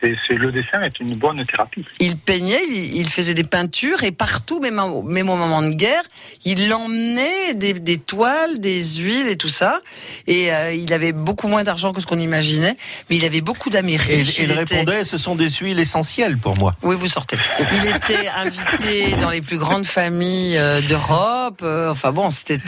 C'est, 0.00 0.34
le 0.34 0.50
dessin 0.52 0.82
est 0.82 0.98
une 1.00 1.14
bonne 1.16 1.44
thérapie. 1.44 1.84
Il 2.00 2.16
peignait, 2.16 2.60
il, 2.70 2.96
il 2.96 3.08
faisait 3.08 3.34
des 3.34 3.44
peintures 3.44 4.02
et 4.04 4.12
partout, 4.12 4.60
même, 4.60 4.78
au 4.78 5.02
moment 5.02 5.62
de 5.62 5.70
guerre, 5.74 6.02
il 6.44 6.72
emmenait 6.72 7.54
des, 7.54 7.74
des 7.74 7.98
toiles, 7.98 8.58
des 8.60 8.82
huiles 8.96 9.28
et 9.28 9.36
tout 9.36 9.48
ça. 9.48 9.80
Et 10.26 10.52
euh, 10.54 10.72
il 10.72 10.92
avait 10.92 11.12
beaucoup 11.12 11.48
moins 11.48 11.64
d'argent 11.64 11.92
que 11.92 12.00
ce 12.00 12.06
qu'on 12.06 12.18
imaginait, 12.18 12.76
mais 13.10 13.16
il 13.16 13.24
avait 13.24 13.40
beaucoup 13.42 13.68
d'amis 13.70 13.94
Et, 13.94 13.96
riches. 13.96 14.38
et 14.40 14.44
il 14.44 14.50
était- 14.52 14.76
répondait, 14.76 15.04
ce 15.04 15.18
sont 15.18 15.34
des 15.34 15.50
huiles 15.50 15.78
essentielles 15.78 16.38
pour 16.38 16.56
moi. 16.58 16.72
Oui, 16.82 16.96
vous 16.98 17.06
sortez. 17.08 17.36
Il 17.72 17.86
était 17.86 18.28
invité 18.36 19.16
dans 19.16 19.30
les 19.30 19.42
plus 19.42 19.58
grandes 19.58 19.86
familles 19.86 20.56
euh, 20.56 20.80
d'Europe. 20.82 21.60
euh, 21.62 21.90
enfin 21.90 22.12
bon, 22.12 22.30
c'était 22.30 22.58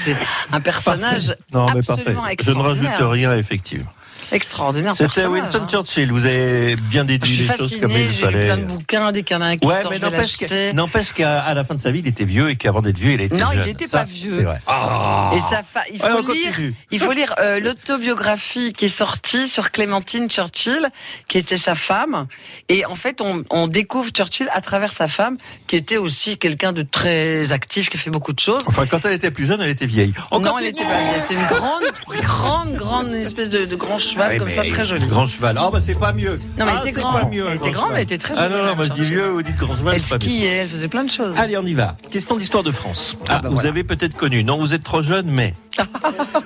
un 0.53 0.61
personnage 0.61 1.35
Non, 1.53 1.67
mais 1.75 1.83
parfait. 1.83 2.15
Je 2.45 2.53
ne 2.53 2.61
rajoute 2.61 2.89
rien, 3.01 3.37
effectivement. 3.37 3.91
Extraordinaire 4.33 4.95
C'était 4.95 5.27
Winston 5.27 5.61
hein. 5.63 5.67
Churchill. 5.69 6.11
Vous 6.13 6.25
avez 6.27 6.77
bien 6.77 7.03
Je 7.03 7.07
déduit 7.07 7.37
les 7.37 7.57
choses 7.57 7.77
comme 7.81 7.93
il 7.93 7.99
j'ai 7.99 8.05
lu 8.07 8.13
fallait. 8.13 8.45
plein 8.47 8.57
de 8.59 8.65
bouquins, 8.65 9.13
dès 9.13 9.23
qu'il 9.23 9.37
y 9.37 9.39
en 9.39 9.43
a 9.43 9.47
un 9.47 9.57
qui 9.57 9.67
Ouais, 9.67 9.81
sort, 9.83 9.91
mais 9.91 9.97
je 9.99 10.03
vais 10.47 10.73
n'empêche 10.73 11.13
qu'à 11.13 11.55
la 11.55 11.65
fin 11.65 11.75
de 11.75 11.81
sa 11.81 11.91
vie, 11.91 12.01
il 12.01 12.09
était 12.09 12.25
vieux 12.25 12.51
et 12.51 12.57
qu'avant 12.57 12.83
d'être 12.83 12.99
vieux, 12.99 13.13
il 13.13 13.21
était 13.21 13.37
Non, 13.37 13.51
jeune. 13.53 13.63
il 13.65 13.69
n'était 13.69 13.87
pas 13.89 14.05
vieux. 14.05 14.37
C'est 14.39 14.43
vrai. 14.45 14.61
Ah. 14.67 15.33
Et 15.35 15.41
ça 15.41 15.63
fa- 15.63 15.85
il 15.93 15.99
faut 16.01 16.07
Allez, 16.07 16.17
lire, 16.35 16.51
continue. 16.51 16.75
il 16.91 17.01
faut 17.01 17.13
lire 17.13 17.35
euh, 17.39 17.61
l'autobiographie 17.61 18.73
qui 18.73 18.87
est 18.87 18.89
sortie 18.89 19.49
sur 19.49 19.71
Clémentine 19.71 20.29
Churchill, 20.29 20.89
qui 21.29 21.39
était 21.39 21.57
sa 21.57 21.75
femme. 21.75 22.27
Et 22.69 22.85
en 22.87 22.95
fait, 22.95 23.21
on, 23.21 23.45
on 23.51 23.69
découvre 23.69 24.11
Churchill 24.11 24.49
à 24.53 24.61
travers 24.61 24.93
sa 24.93 25.09
femme, 25.09 25.37
qui 25.67 25.77
était 25.77 25.97
aussi 25.97 26.37
quelqu'un 26.37 26.73
de 26.73 26.83
très 26.83 27.53
actif, 27.53 27.89
qui 27.89 27.97
a 27.97 28.01
fait 28.01 28.11
beaucoup 28.11 28.33
de 28.33 28.41
choses. 28.41 28.65
Enfin, 28.67 28.87
quand 28.87 29.05
elle 29.05 29.13
était 29.15 29.31
plus 29.31 29.47
jeune, 29.47 29.61
elle 29.61 29.71
était 29.71 29.87
vieille. 29.87 30.13
On 30.31 30.41
non, 30.41 30.51
continue. 30.53 30.69
elle 30.69 30.75
était 30.75 30.83
pas 30.85 31.01
vieille. 31.03 31.21
C'était 31.21 31.35
une 31.35 31.47
grande, 31.47 32.23
grande, 32.23 32.75
grande 32.75 33.07
une 33.09 33.15
espèce 33.15 33.51
de, 33.51 33.65
de 33.65 33.77
grand 33.77 33.99
cheval 34.17 34.31
Ouais, 34.33 34.39
comme 34.39 34.51
ça, 34.51 34.63
très 34.65 34.85
joli. 34.85 35.07
Grand 35.07 35.27
cheval. 35.27 35.57
Ah, 35.59 35.69
bah, 35.73 35.81
c'est 35.81 35.99
pas 35.99 36.13
mieux. 36.13 36.39
Non, 36.59 36.65
mais 36.67 36.73
ah, 36.75 36.81
c'est 36.85 36.93
grande. 36.93 37.21
pas 37.21 37.27
mieux, 37.29 37.47
Elle 37.51 37.59
grand 37.59 37.67
était 37.69 37.73
cheval. 37.77 37.89
mais 37.93 37.97
elle 37.99 38.03
était 38.03 38.19
très 38.19 38.35
Ah 38.37 38.49
jolie, 38.49 38.55
non, 38.55 38.67
non, 38.67 38.77
moi 38.77 38.85
je 38.85 38.93
dis 38.93 39.03
vieux, 39.03 39.29
vous 39.29 39.43
dites 39.43 39.57
grand 39.57 39.77
cheval, 39.77 39.95
Elle 39.95 40.03
skiait, 40.03 40.47
elle 40.49 40.69
faisait 40.69 40.89
plein 40.89 41.05
de 41.05 41.11
choses. 41.11 41.35
Allez, 41.39 41.57
on 41.59 41.65
y 41.65 41.75
va. 41.75 41.97
Question 42.11 42.37
d'histoire 42.37 42.63
de 42.63 42.71
France. 42.71 43.17
Ah, 43.29 43.41
bah 43.41 43.49
vous 43.49 43.55
voilà. 43.55 43.69
avez 43.71 43.85
peut-être 43.85 44.17
connu. 44.17 44.43
Non, 44.45 44.59
vous 44.59 44.75
êtes 44.75 44.83
trop 44.83 45.03
jeune, 45.03 45.27
mais 45.31 45.55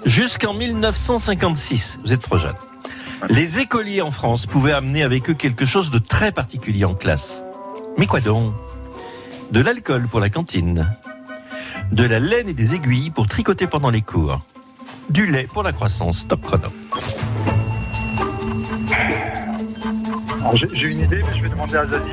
jusqu'en 0.05 0.55
1956, 0.55 1.99
vous 2.05 2.13
êtes 2.13 2.23
trop 2.23 2.39
jeune. 2.39 2.55
Les 3.29 3.59
écoliers 3.59 4.01
en 4.03 4.11
France 4.11 4.47
pouvaient 4.47 4.73
amener 4.73 5.03
avec 5.03 5.29
eux 5.31 5.35
quelque 5.35 5.67
chose 5.67 5.91
de 5.91 5.99
très 5.99 6.33
particulier 6.33 6.85
en 6.85 6.95
classe. 6.95 7.45
Mais 7.99 8.07
quoi 8.07 8.21
donc? 8.21 8.53
De 9.53 9.61
l'alcool 9.61 10.07
pour 10.09 10.21
la 10.21 10.31
cantine, 10.31 10.89
de 11.93 12.05
la 12.05 12.19
laine 12.21 12.49
et 12.49 12.55
des 12.55 12.75
aiguilles 12.75 13.11
pour 13.11 13.27
tricoter 13.27 13.67
pendant 13.67 13.91
les 13.91 14.01
cours, 14.01 14.41
du 15.11 15.27
lait 15.27 15.49
pour 15.53 15.63
la 15.65 15.73
croissance. 15.73 16.27
Top 16.29 16.41
chrono. 16.47 16.69
Alors, 20.41 20.57
J'ai 20.57 20.89
une 20.89 20.99
idée, 21.01 21.23
mais 21.29 21.37
je 21.37 21.43
vais 21.43 21.49
demander 21.49 21.77
à 21.77 21.87
Zazie. 21.87 22.11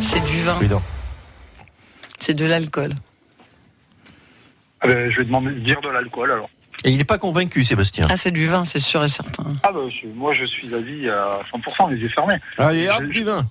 C'est 0.00 0.24
du 0.24 0.40
vin. 0.42 0.54
Prudent. 0.54 0.82
C'est 2.18 2.34
de 2.34 2.44
l'alcool. 2.44 2.94
Ah 4.80 4.86
ben, 4.86 5.10
je 5.10 5.18
vais 5.18 5.24
demander 5.24 5.52
dire 5.52 5.80
de 5.80 5.88
l'alcool 5.88 6.30
alors. 6.30 6.50
Et 6.84 6.90
il 6.90 6.98
n'est 6.98 7.04
pas 7.04 7.18
convaincu, 7.18 7.64
Sébastien. 7.64 8.06
Ah, 8.08 8.16
c'est 8.16 8.30
du 8.30 8.46
vin, 8.46 8.64
c'est 8.64 8.78
sûr 8.78 9.04
et 9.04 9.08
certain. 9.08 9.44
Ah 9.64 9.70
je- 9.90 10.06
moi 10.08 10.32
je 10.32 10.44
suis 10.44 10.68
Zazie 10.68 11.08
à 11.08 11.40
100%, 11.52 11.88
les 11.90 11.96
yeux 11.96 12.08
fermés. 12.08 12.36
Allez, 12.56 12.88
hop, 12.88 13.02
Je- 13.02 13.06
du 13.06 13.24
vin. 13.24 13.44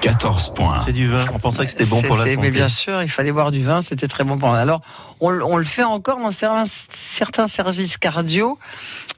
14 0.00 0.52
points. 0.54 0.82
C'est 0.84 0.92
du 0.92 1.08
vin. 1.08 1.24
On 1.34 1.38
pensait 1.38 1.64
que 1.66 1.72
c'était 1.72 1.84
bon 1.86 2.02
pour 2.02 2.16
la 2.16 2.24
santé. 2.24 2.36
Mais 2.36 2.50
bien 2.50 2.68
sûr, 2.68 3.02
il 3.02 3.08
fallait 3.08 3.32
boire 3.32 3.50
du 3.50 3.62
vin, 3.62 3.80
c'était 3.80 4.06
très 4.08 4.24
bon 4.24 4.38
pour 4.38 4.50
Alors, 4.52 4.80
on, 5.20 5.30
le- 5.30 5.44
on 5.44 5.56
le 5.56 5.64
fait 5.64 5.82
encore 5.84 6.18
dans 6.20 6.30
certains, 6.30 6.64
certains 6.94 7.46
services 7.46 7.96
cardio, 7.96 8.58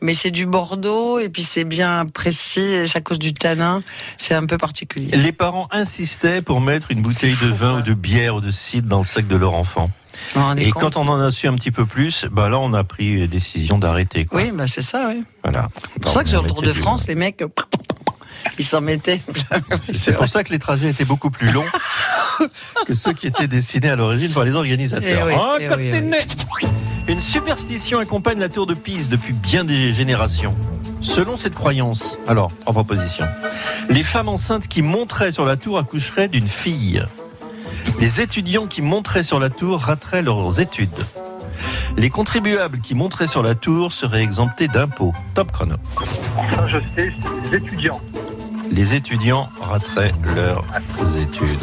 mais 0.01 0.15
c'est 0.15 0.31
du 0.31 0.47
Bordeaux 0.47 1.19
et 1.19 1.29
puis 1.29 1.43
c'est 1.43 1.65
bien 1.65 2.07
précis, 2.07 2.61
et 2.61 2.87
c'est 2.87 2.99
à 2.99 3.01
cause 3.01 3.19
du 3.19 3.33
tanin, 3.33 3.83
c'est 4.17 4.35
un 4.35 4.47
peu 4.47 4.57
particulier. 4.59 5.11
Les 5.17 5.33
parents 5.33 5.69
insistaient 5.73 6.43
pour 6.43 6.61
mettre 6.61 6.91
une 6.91 7.03
bouteille 7.03 7.37
de 7.43 7.49
vin 7.53 7.79
ou 7.79 7.83
de 7.83 7.95
bière 7.95 8.37
ou 8.37 8.41
de 8.41 8.51
cidre 8.51 8.89
dans 8.89 8.99
le 8.99 9.05
sac 9.05 9.27
de 9.27 9.37
leur 9.37 9.55
enfant. 9.55 9.91
Et 10.57 10.71
quand 10.73 10.97
on 10.97 11.07
en 11.07 11.21
a 11.21 11.31
su 11.31 11.47
un 11.49 11.55
petit 11.55 11.71
peu 11.71 11.87
plus, 11.87 12.27
bah 12.31 12.49
là 12.49 12.59
on 12.59 12.73
a 12.75 12.83
pris 12.83 13.21
la 13.21 13.27
décision 13.27 13.79
d'arrêter. 13.79 14.27
Oui, 14.33 14.51
bah 14.53 14.67
c'est 14.67 14.83
ça, 14.83 15.07
oui. 15.09 15.23
Voilà. 15.45 15.69
C'est 15.93 16.03
pour 16.03 16.11
ça 16.11 16.23
que 16.25 16.29
sur 16.29 16.43
le 16.43 16.49
Tour 16.49 16.63
de 16.63 16.73
France, 16.73 17.07
les 17.07 17.15
mecs, 17.15 17.43
ils 18.59 18.65
s'en 18.65 18.81
mettaient. 18.81 19.21
C'est 19.81 20.15
pour 20.17 20.29
ça 20.29 20.45
que 20.45 20.53
les 20.53 20.59
trajets 20.59 20.91
étaient 20.91 21.05
beaucoup 21.05 21.31
plus 21.31 21.51
longs 21.51 21.65
que 22.87 22.95
ceux 22.95 23.13
qui 23.13 23.27
étaient 23.27 23.49
dessinés 23.49 23.91
à 23.91 23.97
l'origine 23.97 24.31
par 24.33 24.45
les 24.45 24.55
organisateurs. 24.55 25.27
Eh 25.29 25.33
oui, 25.33 25.35
Oh, 25.37 25.57
eh 25.61 25.67
quand 25.67 25.77
oui, 25.77 25.91
t'es 25.91 26.01
oui. 26.01 26.07
né 26.09 26.17
Une 27.09 27.21
superstition 27.21 27.99
accompagne 27.99 28.39
la 28.39 28.49
tour 28.49 28.67
de 28.67 28.75
Pise 28.75 29.09
depuis 29.09 29.33
bien 29.33 29.65
des 29.65 29.93
générations. 29.93 30.55
Selon 31.01 31.37
cette 31.37 31.55
croyance, 31.55 32.19
alors, 32.27 32.51
en 32.67 32.73
proposition, 32.73 33.27
les 33.89 34.03
femmes 34.03 34.29
enceintes 34.29 34.67
qui 34.69 34.83
monteraient 34.83 35.31
sur 35.33 35.45
la 35.45 35.57
tour 35.57 35.79
accoucheraient 35.79 36.29
d'une 36.29 36.49
fille. 36.49 37.05
Les 38.01 38.21
étudiants 38.21 38.67
qui 38.67 38.83
monteraient 38.83 39.23
sur 39.23 39.39
la 39.41 39.49
tour 39.49 39.81
rateraient 39.81 40.23
leurs 40.23 40.61
études. 40.61 40.89
Les 41.97 42.11
contribuables 42.11 42.81
qui 42.81 42.95
monteraient 42.95 43.27
sur 43.27 43.43
la 43.43 43.55
tour 43.55 43.93
seraient 43.93 44.23
exemptés 44.23 44.69
d'impôts. 44.69 45.15
Top 45.35 45.51
chrono. 45.53 45.77
Ça, 45.97 46.69
je 46.69 46.79
sais, 46.97 47.13
c'est 47.23 47.51
les 47.51 47.57
étudiants. 47.57 48.01
Les 48.71 48.95
étudiants 48.95 49.49
rateraient 49.61 50.13
leurs 50.35 50.65
études. 51.19 51.59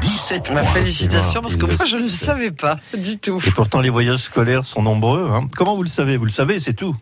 17 0.00 0.50
Ma 0.50 0.62
points. 0.62 0.70
félicitation, 0.72 1.42
parce 1.42 1.56
que 1.56 1.64
moi, 1.66 1.84
je 1.86 1.96
ne 1.96 2.02
le 2.02 2.08
savais 2.08 2.50
pas 2.50 2.78
du 2.96 3.18
tout. 3.18 3.40
Et 3.46 3.50
pourtant, 3.50 3.80
les 3.80 3.90
voyages 3.90 4.18
scolaires 4.18 4.64
sont 4.64 4.82
nombreux. 4.82 5.28
hein. 5.30 5.48
Comment 5.56 5.74
vous 5.76 5.82
le 5.82 5.88
savez? 5.88 6.16
Vous 6.16 6.24
le 6.24 6.30
savez, 6.30 6.60
c'est 6.60 6.72
tout. 6.72 6.96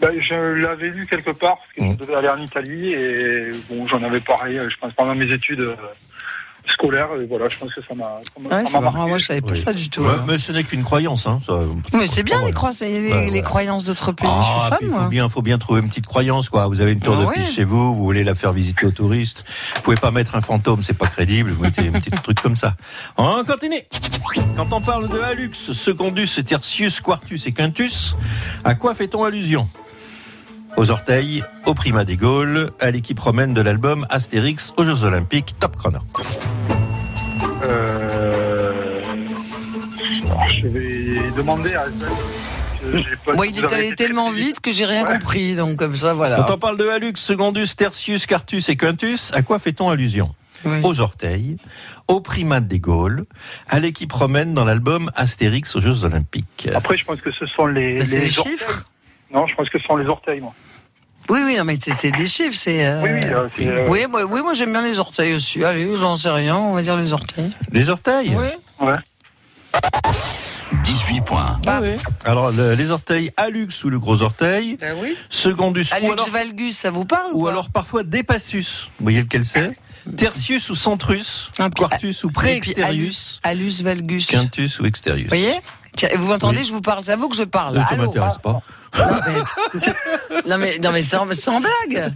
Ben, 0.00 0.10
je 0.20 0.34
l'avais 0.34 0.88
lu 0.90 1.06
quelque 1.06 1.30
part 1.32 1.56
parce 1.58 1.72
que 1.76 1.82
Mm. 1.82 1.92
je 1.92 1.96
devais 1.98 2.14
aller 2.14 2.28
en 2.28 2.38
Italie 2.40 2.92
et 2.92 3.50
bon, 3.68 3.86
j'en 3.86 4.02
avais 4.02 4.20
parlé, 4.20 4.58
je 4.60 4.76
pense, 4.78 4.92
pendant 4.94 5.14
mes 5.14 5.30
études 5.30 5.70
scolaires. 6.66 7.08
Et 7.20 7.26
voilà, 7.26 7.48
je 7.48 7.58
pense 7.58 7.72
que 7.74 7.80
ça 7.86 7.94
m'a 7.94 8.20
ça 8.24 8.40
m'a- 8.48 8.56
Ouais, 8.58 8.66
ça 8.66 8.80
m'a 8.80 8.90
moi, 8.90 9.18
je 9.18 9.26
savais 9.26 9.40
pas 9.40 9.52
Oui. 9.52 9.58
ça 9.58 9.72
du 9.72 9.88
tout. 9.90 10.02
Ouais, 10.02 10.10
hein. 10.10 10.24
mais 10.28 10.38
ce 10.38 10.52
n'est 10.52 10.64
qu'une 10.64 10.82
croyance. 10.82 11.26
Hein. 11.26 11.40
Ça- 11.46 11.60
Mais 11.92 12.06
c'est 12.06 12.22
bien 12.22 12.44
les, 12.44 12.52
croyances, 12.52 12.80
les, 12.80 13.10
Ouais, 13.12 13.26
les 13.26 13.32
ouais. 13.32 13.42
croyances 13.42 13.84
d'autres 13.84 14.12
pays. 14.12 14.28
je 14.28 14.32
Ah, 14.34 14.42
suis 14.60 14.68
fan, 14.68 14.78
puis 14.78 14.86
il 14.86 14.90
moi. 14.92 15.00
faut 15.02 15.08
bien, 15.08 15.28
faut 15.28 15.42
bien 15.42 15.58
trouver 15.58 15.80
une 15.80 15.88
petite 15.88 16.06
croyance, 16.06 16.48
quoi. 16.48 16.66
Vous 16.66 16.80
avez 16.80 16.92
une 16.92 17.00
tour 17.00 17.16
Ah 17.18 17.22
de 17.22 17.26
ouais. 17.26 17.34
piste 17.34 17.54
chez 17.54 17.64
vous, 17.64 17.94
vous 17.94 18.04
voulez 18.04 18.24
la 18.24 18.34
faire 18.34 18.52
visiter 18.52 18.86
aux 18.86 18.90
touristes. 18.90 19.44
Vous 19.76 19.82
pouvez 19.82 19.96
pas 19.96 20.10
mettre 20.10 20.34
un 20.36 20.40
fantôme, 20.40 20.82
c'est 20.82 20.96
pas 20.96 21.06
crédible. 21.06 21.50
Vous 21.52 21.62
mettez 21.62 21.88
un 21.88 21.92
petit 21.92 22.10
truc 22.10 22.40
comme 22.40 22.56
ça. 22.56 22.74
On 23.16 23.42
continue. 23.44 23.76
Quand 24.56 24.72
on 24.72 24.80
parle 24.80 25.08
de 25.08 25.18
Halux, 25.20 25.50
Secondus, 25.54 26.28
Tertius, 26.46 27.00
Quartus 27.00 27.46
et 27.46 27.52
Quintus, 27.52 28.14
à 28.64 28.74
quoi 28.74 28.94
fait-on 28.94 29.24
allusion? 29.24 29.68
Aux 30.76 30.90
orteils, 30.90 31.42
au 31.66 31.74
primat 31.74 32.04
des 32.04 32.16
Gaules, 32.16 32.70
à 32.80 32.90
l'équipe 32.90 33.18
romaine 33.18 33.52
de 33.54 33.60
l'album 33.60 34.06
Astérix 34.08 34.72
aux 34.76 34.84
Jeux 34.84 35.04
Olympiques, 35.04 35.54
top 35.58 35.76
chrono. 35.76 35.98
Euh, 37.64 39.00
je 40.54 40.66
vais 40.68 41.30
demander 41.36 41.74
à 41.74 41.84
pas- 43.24 43.34
Moi, 43.34 43.46
il 43.48 43.58
est 43.58 43.72
allé 43.72 43.94
tellement 43.94 44.30
vite 44.30 44.60
que 44.60 44.72
j'ai 44.72 44.86
rien 44.86 45.04
Ouais. 45.04 45.18
compris, 45.18 45.54
donc 45.54 45.76
comme 45.76 45.96
ça, 45.96 46.14
voilà. 46.14 46.36
Quand 46.36 46.54
on 46.54 46.58
parle 46.58 46.78
de 46.78 46.88
Halux, 46.88 47.12
Secondus, 47.16 47.68
Tertius, 47.76 48.24
Quartus 48.26 48.68
et 48.70 48.76
Quintus, 48.76 49.30
à 49.34 49.42
quoi 49.42 49.58
fait-on 49.58 49.90
allusion 49.90 50.30
Oui. 50.64 50.78
Aux 50.82 51.00
orteils, 51.00 51.56
au 52.08 52.20
primat 52.20 52.60
des 52.60 52.80
Gaules, 52.80 53.26
à 53.68 53.80
l'équipe 53.80 54.12
romaine 54.12 54.54
dans 54.54 54.64
l'album 54.64 55.10
Astérix 55.14 55.76
aux 55.76 55.80
Jeux 55.80 56.04
Olympiques. 56.04 56.68
Après, 56.74 56.96
je 56.96 57.04
pense 57.04 57.20
que 57.20 57.30
ce 57.32 57.44
sont 57.46 57.66
les, 57.66 57.98
Bah, 57.98 58.04
les 58.12 58.30
chiffres. 58.30 58.84
Non, 59.32 59.46
je 59.46 59.54
pense 59.54 59.68
que 59.68 59.78
ce 59.78 59.84
sont 59.86 59.96
les 59.96 60.06
orteils, 60.06 60.40
moi. 60.40 60.52
Oui, 61.28 61.40
oui, 61.44 61.56
non, 61.56 61.64
mais 61.64 61.76
c'est 61.80 61.92
c'est 61.92 62.10
des 62.10 62.26
chiffres, 62.26 62.56
c'est. 62.56 62.84
euh, 62.84 63.02
Oui, 63.02 63.10
oui, 63.12 63.20
euh, 63.26 63.48
c'est, 63.56 63.66
euh, 63.68 63.86
Oui, 63.88 64.06
moi, 64.08 64.24
oui, 64.24 64.40
moi 64.42 64.52
j'aime 64.52 64.72
bien 64.72 64.82
les 64.82 64.98
orteils 64.98 65.34
aussi. 65.34 65.62
Allez, 65.64 65.88
j'en 65.96 66.16
sais 66.16 66.30
rien, 66.30 66.56
on 66.56 66.74
va 66.74 66.82
dire 66.82 66.96
les 66.96 67.12
orteils. 67.12 67.50
Les 67.70 67.88
orteils 67.90 68.34
Oui. 68.36 68.48
Ouais. 68.86 68.96
18 70.82 71.20
points. 71.22 71.60
Ah 71.66 71.78
oui. 71.82 71.90
Alors, 72.24 72.50
le- 72.50 72.74
les 72.74 72.90
orteils 72.90 73.30
Halux 73.36 73.68
ou 73.84 73.88
le 73.90 73.98
gros 73.98 74.22
orteil, 74.22 74.76
Ben 74.80 74.96
oui. 75.00 75.16
Secondus 75.28 75.86
ou 75.92 75.94
Alux 75.94 76.12
alors, 76.12 76.30
valgus, 76.30 76.76
ça 76.76 76.90
vous 76.90 77.04
parle 77.04 77.32
ou, 77.32 77.42
ou 77.44 77.46
alors 77.48 77.70
parfois 77.70 78.02
Dépassus. 78.02 78.88
Vous 78.98 79.04
voyez 79.04 79.20
lequel 79.20 79.44
c'est 79.44 79.70
Tertius 80.16 80.70
ou 80.70 80.74
Centrus, 80.74 81.52
Ah, 81.58 81.68
Quartus 81.70 82.24
ou 82.24 82.28
Et 82.28 82.30
puis 82.30 82.34
Préexterius, 82.34 83.40
Alus, 83.42 83.60
alus 83.62 83.82
valgus. 83.82 84.26
Vous 84.32 84.38
Quintus 84.38 84.80
ou 84.80 84.86
Exterius. 84.86 85.28
voyez 85.28 85.52
Tiens, 85.96 86.08
Vous 86.16 86.26
m'entendez, 86.28 86.58
Oui. 86.58 86.64
je 86.64 86.72
vous 86.72 86.80
parle, 86.80 87.04
c'est 87.04 87.12
à 87.12 87.16
vous 87.16 87.28
que 87.28 87.36
je 87.36 87.42
parle. 87.44 87.76
Ça 87.76 87.86
Allô 87.94 88.06
m'intéresse 88.06 88.38
pas. 88.38 88.62
Non 88.98 89.04
mais, 89.26 90.40
non 90.46 90.58
mais, 90.58 90.78
non 90.78 90.92
mais 90.92 91.02
sans, 91.02 91.32
sans 91.34 91.60
blague. 91.60 92.12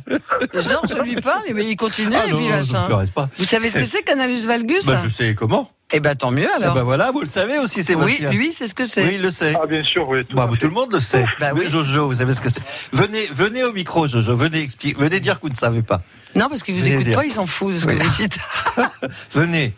Genre, 0.55 0.85
je 0.89 1.03
lui 1.03 1.17
parle, 1.17 1.43
mais 1.55 1.67
il 1.67 1.77
continue 1.77 2.15
Ah 2.17 2.27
et 2.27 2.31
non, 2.33 2.39
puis 2.39 3.11
pas. 3.15 3.29
Vous 3.39 3.45
savez 3.45 3.71
ce 3.71 3.77
que 3.79 3.85
c'est 3.85 4.03
qu'un 4.03 4.19
alus 4.19 4.45
valgus 4.47 4.87
Bah, 4.87 5.01
je 5.05 5.09
sais 5.09 5.35
comment. 5.35 5.71
Eh 5.93 6.01
ben 6.01 6.17
tant 6.17 6.31
mieux 6.33 6.49
Ah 6.53 6.57
alors. 6.63 6.75
bah 6.75 6.83
voilà, 6.83 7.13
vous 7.13 7.21
le 7.21 7.29
savez 7.29 7.59
aussi, 7.59 7.79
oui, 7.81 7.85
Sébastien. 7.85 8.31
lui, 8.33 8.53
c'est 8.53 8.67
ce 8.67 8.75
que 8.75 8.87
c'est. 8.87 9.05
Oui, 9.07 9.13
il 9.17 9.23
le 9.23 9.31
sait. 9.31 9.55
Ah, 9.63 9.67
bien 9.67 9.83
sûr, 9.83 10.09
oui. 10.09 10.25
Tout 10.25 10.35
Bah, 10.35 10.45
à 10.45 10.47
vous, 10.47 10.55
fait. 10.55 10.59
tout 10.61 10.67
le 10.67 10.73
monde 10.73 10.93
le 10.93 10.99
sait. 10.99 11.25
Bah 11.39 11.51
oui, 11.55 11.61
oui. 11.65 11.71
Jojo, 11.71 12.07
vous 12.09 12.17
savez 12.17 12.35
ce 12.35 12.41
que 12.41 12.49
c'est. 12.51 12.63
Venez, 12.93 13.29
venez 13.33 13.63
au 13.65 13.73
micro, 13.73 14.09
Jojo. 14.09 14.35
Venez 14.35 14.61
expliquer, 14.63 14.99
venez 14.99 15.21
dire 15.21 15.37
que 15.37 15.43
vous 15.43 15.51
ne 15.53 15.57
savez 15.57 15.83
pas. 15.83 16.01
Non, 16.35 16.49
parce 16.49 16.63
qu'il 16.65 16.75
vous 16.75 16.81
Venez 16.81 16.95
écoute 16.95 17.05
dire. 17.05 17.17
pas, 17.17 17.25
il 17.25 17.31
s'en 17.31 17.47
fout 17.47 17.75
de 17.75 17.79
ce 17.79 17.87
Oui. 17.87 17.97
que 17.99 18.03
vous 18.03 18.17
dites. 18.17 18.39
Venez. 19.35 19.75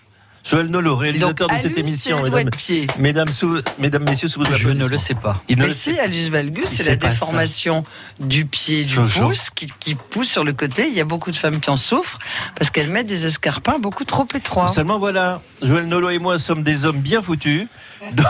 Joël 0.49 0.69
Nolo, 0.69 0.95
réalisateur 0.97 1.49
Donc, 1.49 1.57
de 1.57 1.63
cette 1.63 1.77
émission. 1.77 2.23
Mesdames, 2.23 2.45
de 2.45 2.51
pied. 2.57 2.87
mesdames, 2.99 3.29
sous- 3.29 3.61
mesdames, 3.81 4.05
messieurs, 4.09 4.29
sous 4.29 4.39
vos 4.45 4.53
Je 4.55 4.71
ne 4.71 4.87
le 4.87 4.97
sais 4.97 5.15
pas. 5.15 5.43
Il 5.49 5.59
Mais 5.59 5.71
si, 5.71 5.99
alus 5.99 6.29
valgus, 6.29 6.67
c'est 6.69 6.85
la 6.85 6.93
ça. 6.93 6.97
déformation 6.97 7.83
du 8.21 8.47
pied 8.47 8.85
du 8.85 8.95
Jojo. 8.95 9.27
pouce 9.27 9.51
qui, 9.51 9.69
qui 9.81 9.97
pousse 9.97 10.29
sur 10.31 10.45
le 10.45 10.53
côté. 10.53 10.87
Il 10.89 10.95
y 10.95 11.01
a 11.01 11.05
beaucoup 11.05 11.33
de 11.33 11.37
femmes 11.37 11.59
qui 11.59 11.69
en 11.69 11.77
souffrent 11.77 12.19
parce 12.57 12.71
qu'elles 12.71 12.91
mettent 12.91 13.09
des 13.09 13.27
escarpins 13.27 13.79
beaucoup 13.81 14.05
trop 14.05 14.27
étroits. 14.37 14.69
Seulement 14.69 14.99
voilà, 15.01 15.41
Joël 15.63 15.87
Nolo 15.87 16.11
et 16.11 16.19
moi 16.21 16.39
sommes 16.39 16.63
des 16.63 16.85
hommes 16.85 17.01
bien 17.01 17.21
foutus. 17.23 17.67
Donc, 18.13 18.27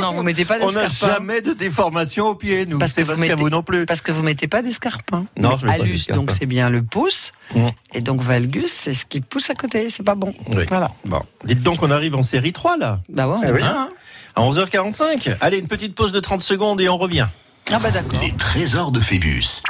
Non, 0.00 0.12
vous 0.12 0.22
mettez 0.22 0.44
pas 0.44 0.56
on 0.60 0.70
n'a 0.72 0.88
jamais 0.88 1.40
de 1.40 1.52
déformation 1.52 2.26
au 2.28 2.34
pied, 2.34 2.66
nous. 2.66 2.78
Parce 2.78 2.92
que 2.92 3.02
vous 3.02 3.16
mettez- 3.16 3.34
vous 3.34 3.50
non 3.50 3.62
plus. 3.62 3.84
Parce 3.86 4.00
que 4.00 4.12
vous 4.12 4.22
mettez 4.22 4.46
pas 4.48 4.62
d'escarpins. 4.62 5.26
Non, 5.38 5.56
je 5.56 5.66
mets 5.66 5.72
Alus, 5.72 6.06
donc 6.08 6.30
c'est 6.30 6.46
bien 6.46 6.70
le 6.70 6.82
pouce. 6.82 7.32
Mm. 7.54 7.68
Et 7.94 8.00
donc 8.00 8.20
valgus, 8.22 8.72
c'est 8.72 8.94
ce 8.94 9.04
qui 9.04 9.20
pousse 9.20 9.50
à 9.50 9.54
côté. 9.54 9.90
C'est 9.90 10.02
pas 10.04 10.14
bon. 10.14 10.32
Oui. 10.54 10.64
Voilà. 10.68 10.90
Bon. 11.04 11.20
Dites 11.44 11.62
donc, 11.62 11.82
on 11.82 11.90
arrive 11.90 12.14
en 12.16 12.22
série 12.22 12.52
3, 12.52 12.76
là. 12.78 13.00
Bah 13.08 13.28
ouais, 13.28 13.36
on 13.38 13.42
Eh 13.44 13.48
est 13.48 13.52
oui. 13.52 13.58
bien. 13.58 13.76
hein. 13.76 13.88
À 14.36 14.42
11h45. 14.42 15.36
Allez, 15.40 15.58
une 15.58 15.66
petite 15.68 15.94
pause 15.94 16.12
de 16.12 16.20
30 16.20 16.42
secondes 16.42 16.80
et 16.80 16.88
on 16.88 16.96
revient. 16.96 17.26
Ah 17.72 17.78
bah 17.78 17.90
d'accord. 17.90 18.18
Les 18.22 18.32
trésors 18.32 18.92
de 18.92 19.00
Phébus. 19.00 19.62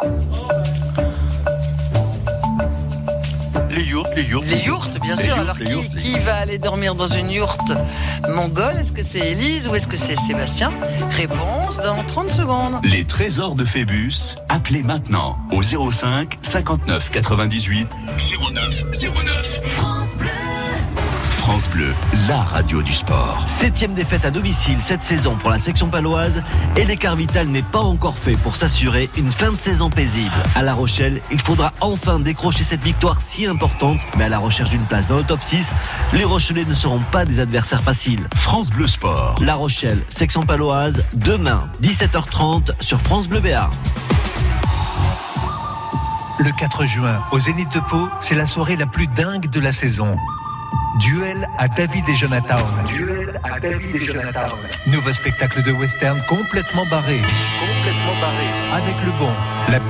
Les 3.78 3.84
yourtes, 3.84 4.10
les 4.16 4.24
yourtes. 4.24 4.46
Les 4.48 4.56
yourtes, 4.58 5.00
bien 5.00 5.14
Les 5.14 5.22
sûr. 5.22 5.36
yourtes, 5.36 5.50
Alors, 5.60 5.70
yourtes, 5.70 5.94
qui 5.98 6.18
va 6.18 6.34
aller 6.38 6.58
dormir 6.58 6.96
dans 6.96 7.06
une 7.06 7.30
yourte 7.30 7.70
mongole? 8.28 8.74
Est-ce 8.76 8.90
que 8.92 9.04
c'est 9.04 9.20
Élise 9.20 9.68
ou 9.68 9.74
est-ce 9.76 9.86
que 9.86 9.96
c'est 9.96 10.16
Sébastien? 10.16 10.72
Réponse 11.12 11.76
dans 11.76 12.02
30 12.02 12.28
secondes. 12.28 12.80
Les 12.82 13.04
trésors 13.04 13.54
de 13.54 13.64
Phébus. 13.64 14.34
Appelez 14.48 14.82
maintenant 14.82 15.38
au 15.52 15.62
05 15.62 16.38
59 16.42 17.12
98 17.12 17.88
09 18.52 18.84
09. 19.14 19.60
France 19.62 20.16
Bleu. 20.16 20.28
France 21.48 21.70
Bleu, 21.70 21.94
la 22.28 22.42
radio 22.42 22.82
du 22.82 22.92
sport. 22.92 23.42
Septième 23.46 23.94
défaite 23.94 24.26
à 24.26 24.30
domicile 24.30 24.76
cette 24.82 25.02
saison 25.02 25.34
pour 25.34 25.48
la 25.48 25.58
section 25.58 25.88
paloise 25.88 26.42
et 26.76 26.84
l'écart 26.84 27.16
vital 27.16 27.46
n'est 27.46 27.62
pas 27.62 27.80
encore 27.80 28.18
fait 28.18 28.36
pour 28.36 28.54
s'assurer 28.54 29.08
une 29.16 29.32
fin 29.32 29.52
de 29.52 29.58
saison 29.58 29.88
paisible. 29.88 30.34
À 30.54 30.62
La 30.62 30.74
Rochelle, 30.74 31.22
il 31.30 31.40
faudra 31.40 31.72
enfin 31.80 32.20
décrocher 32.20 32.64
cette 32.64 32.82
victoire 32.82 33.22
si 33.22 33.46
importante, 33.46 34.02
mais 34.18 34.24
à 34.24 34.28
la 34.28 34.36
recherche 34.36 34.68
d'une 34.68 34.84
place 34.84 35.08
dans 35.08 35.16
le 35.16 35.22
top 35.22 35.42
6, 35.42 35.72
les 36.12 36.24
Rochelais 36.24 36.66
ne 36.66 36.74
seront 36.74 37.00
pas 37.10 37.24
des 37.24 37.40
adversaires 37.40 37.82
faciles. 37.82 38.28
France 38.36 38.68
Bleu 38.68 38.86
Sport. 38.86 39.36
La 39.40 39.54
Rochelle, 39.54 40.02
section 40.10 40.42
paloise, 40.42 41.02
demain, 41.14 41.70
17h30 41.80 42.72
sur 42.82 43.00
France 43.00 43.26
Bleu 43.26 43.40
Béarn. 43.40 43.72
Le 46.40 46.52
4 46.52 46.84
juin, 46.84 47.24
au 47.32 47.38
Zénith 47.38 47.72
de 47.72 47.80
Pau, 47.80 48.10
c'est 48.20 48.34
la 48.34 48.46
soirée 48.46 48.76
la 48.76 48.86
plus 48.86 49.06
dingue 49.06 49.48
de 49.48 49.60
la 49.60 49.72
saison. 49.72 50.14
Duel 51.00 51.48
à 51.58 51.68
David 51.68 52.08
et 52.08 52.14
Jonathan. 52.14 52.56
Duel 52.86 53.40
à 53.44 53.60
David 53.60 53.94
et 53.94 54.04
Jonathan. 54.04 54.56
Nouveau 54.86 55.12
spectacle 55.12 55.62
de 55.62 55.72
western 55.72 56.20
complètement 56.28 56.84
barré. 56.86 57.18
Complètement 57.18 58.20
barré. 58.20 58.82
Avec 58.82 58.96
le 59.04 59.12
bon, 59.12 59.32
la 59.68 59.78
p***, 59.80 59.86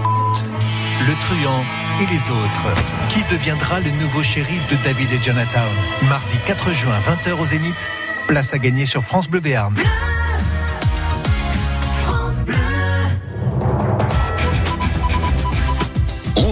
le 1.07 1.15
truand 1.21 1.65
et 2.01 2.07
les 2.13 2.31
autres. 2.31 2.69
Qui 3.09 3.23
deviendra 3.25 3.81
le 3.81 3.91
nouveau 3.91 4.23
shérif 4.23 4.67
de 4.69 4.77
David 4.77 5.13
et 5.13 5.23
Jonathan? 5.23 5.67
Mardi 6.09 6.37
4 6.45 6.73
juin, 6.73 6.99
20h 7.01 7.33
au 7.33 7.47
Zénith. 7.47 7.91
Place 8.27 8.53
à 8.53 8.59
gagner 8.59 8.85
sur 8.85 9.03
France 9.03 9.29
Bleu 9.29 9.41
Béarn. 9.41 9.75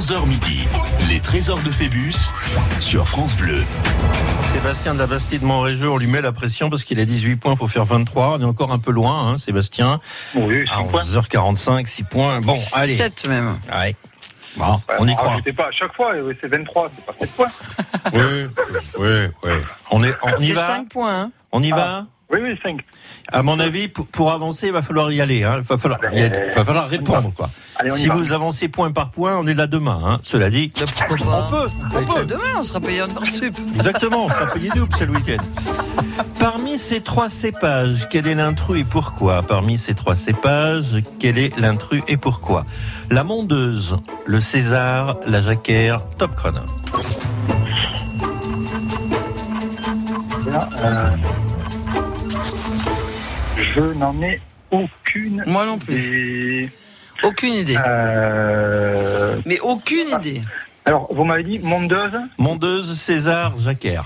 11h 0.07 0.25
midi. 0.29 0.61
Les 1.09 1.19
trésors 1.19 1.59
de 1.63 1.71
Phébus 1.73 2.15
sur 2.79 3.09
France 3.09 3.35
Bleu. 3.35 3.65
Sébastien 4.53 4.95
de 4.95 5.01
la 5.01 5.09
Bastide 5.09 5.43
Montrégeau, 5.43 5.95
on 5.95 5.97
lui 5.97 6.07
met 6.07 6.21
la 6.21 6.31
pression 6.31 6.71
parce 6.71 6.85
qu'il 6.85 7.01
a 7.01 7.05
18 7.05 7.35
points, 7.35 7.53
il 7.55 7.59
faut 7.59 7.67
faire 7.67 7.85
23. 7.85 8.37
On 8.39 8.41
est 8.41 8.45
encore 8.45 8.71
un 8.71 8.79
peu 8.79 8.93
loin, 8.93 9.33
hein, 9.33 9.37
Sébastien. 9.37 9.99
Oui, 10.37 10.65
à 10.71 10.83
11h45, 10.83 11.87
6 11.87 12.03
points. 12.05 12.41
Bon, 12.41 12.57
allez. 12.75 12.95
7 12.95 13.27
même. 13.27 13.59
Ouais. 13.69 13.97
Bon, 14.57 14.81
on 15.01 15.09
y 15.09 15.17
croit. 15.17 15.39
Pas, 15.57 15.65
à 15.67 15.73
chaque 15.73 15.95
fois, 15.97 16.13
oui, 16.23 16.35
c'est 16.41 16.49
23, 16.53 16.89
c'est 16.95 17.05
pas 17.05 17.13
7 17.19 17.31
points. 17.33 17.47
Oui, 18.13 18.21
oui, 19.01 19.09
oui. 19.43 19.51
On, 19.91 20.05
est, 20.05 20.15
on 20.23 20.37
y 20.37 20.47
C'est 20.47 20.53
va 20.53 20.67
5 20.69 20.89
points. 20.89 21.21
hein. 21.23 21.31
On 21.51 21.65
y 21.65 21.73
Ah. 21.73 21.77
va 21.77 22.07
Oui, 22.29 22.41
oui, 22.43 22.59
5. 22.61 22.81
À 23.31 23.45
mon 23.45 23.61
avis, 23.61 23.87
pour, 23.87 24.05
pour 24.09 24.33
avancer, 24.33 24.67
il 24.67 24.73
va 24.73 24.83
falloir 24.83 25.13
y 25.13 25.21
aller. 25.21 25.45
Hein. 25.45 25.59
Il 25.59 25.63
va 25.63 25.79
falloir, 25.79 26.01
y 26.13 26.23
aller. 26.23 26.39
Il 26.49 26.55
va 26.55 26.65
falloir 26.65 26.89
répondre. 26.89 27.33
Quoi. 27.33 27.49
Allez, 27.77 27.91
si 27.93 28.09
va. 28.09 28.17
vous 28.17 28.33
avancez 28.33 28.67
point 28.67 28.91
par 28.91 29.11
point, 29.13 29.37
on 29.39 29.47
est 29.47 29.55
là 29.55 29.69
demain. 29.69 30.01
Hein. 30.05 30.19
Cela 30.25 30.51
dit, 30.51 30.71
pas 30.71 30.85
on 31.11 31.51
peut. 31.51 31.69
On 31.95 32.01
Bah, 32.01 32.15
peut. 32.17 32.25
Demain, 32.27 32.43
on 32.59 32.65
sera 32.65 32.81
payé 32.81 33.03
en 33.03 33.25
sup. 33.25 33.55
Exactement, 33.77 34.25
on 34.25 34.29
sera 34.29 34.47
payé 34.47 34.71
double, 34.75 34.93
le 35.07 35.13
week-end. 35.13 35.43
Parmi 36.41 36.79
ces 36.79 37.01
trois 37.01 37.29
cépages, 37.29 38.09
quel 38.11 38.27
est 38.27 38.35
l'intrus 38.35 38.81
et 38.81 38.85
pourquoi 38.85 39.43
Parmi 39.45 39.79
ces 39.79 39.95
trois 39.95 40.17
cépages, 40.17 41.03
quel 41.21 41.39
est 41.39 41.57
l'intrus 41.61 42.03
et 42.09 42.17
pourquoi 42.17 42.67
La 43.09 43.23
mondeuse, 43.23 43.99
le 44.25 44.41
César, 44.41 45.17
la 45.29 45.43
jacquère, 45.43 46.01
top 46.19 46.35
chrono. 46.35 46.61
Là, 50.47 50.69
euh, 50.79 51.11
je 53.77 53.83
n'en 53.99 54.21
ai 54.23 54.41
aucune 54.71 55.43
Moi 55.47 55.67
non 55.67 55.79
plus. 55.79 56.63
idée. 56.65 56.71
Aucune 57.23 57.55
idée. 57.55 57.77
Euh, 57.87 59.39
Mais 59.47 59.59
aucune 59.61 60.09
idée. 60.19 60.43
alors, 60.85 61.13
vous 61.13 61.25
m'avez 61.25 61.45
dit 61.45 61.59
mondeuse. 61.61 62.13
Mondeuse, 62.39 62.99
César, 62.99 63.57
jacquère. 63.59 64.05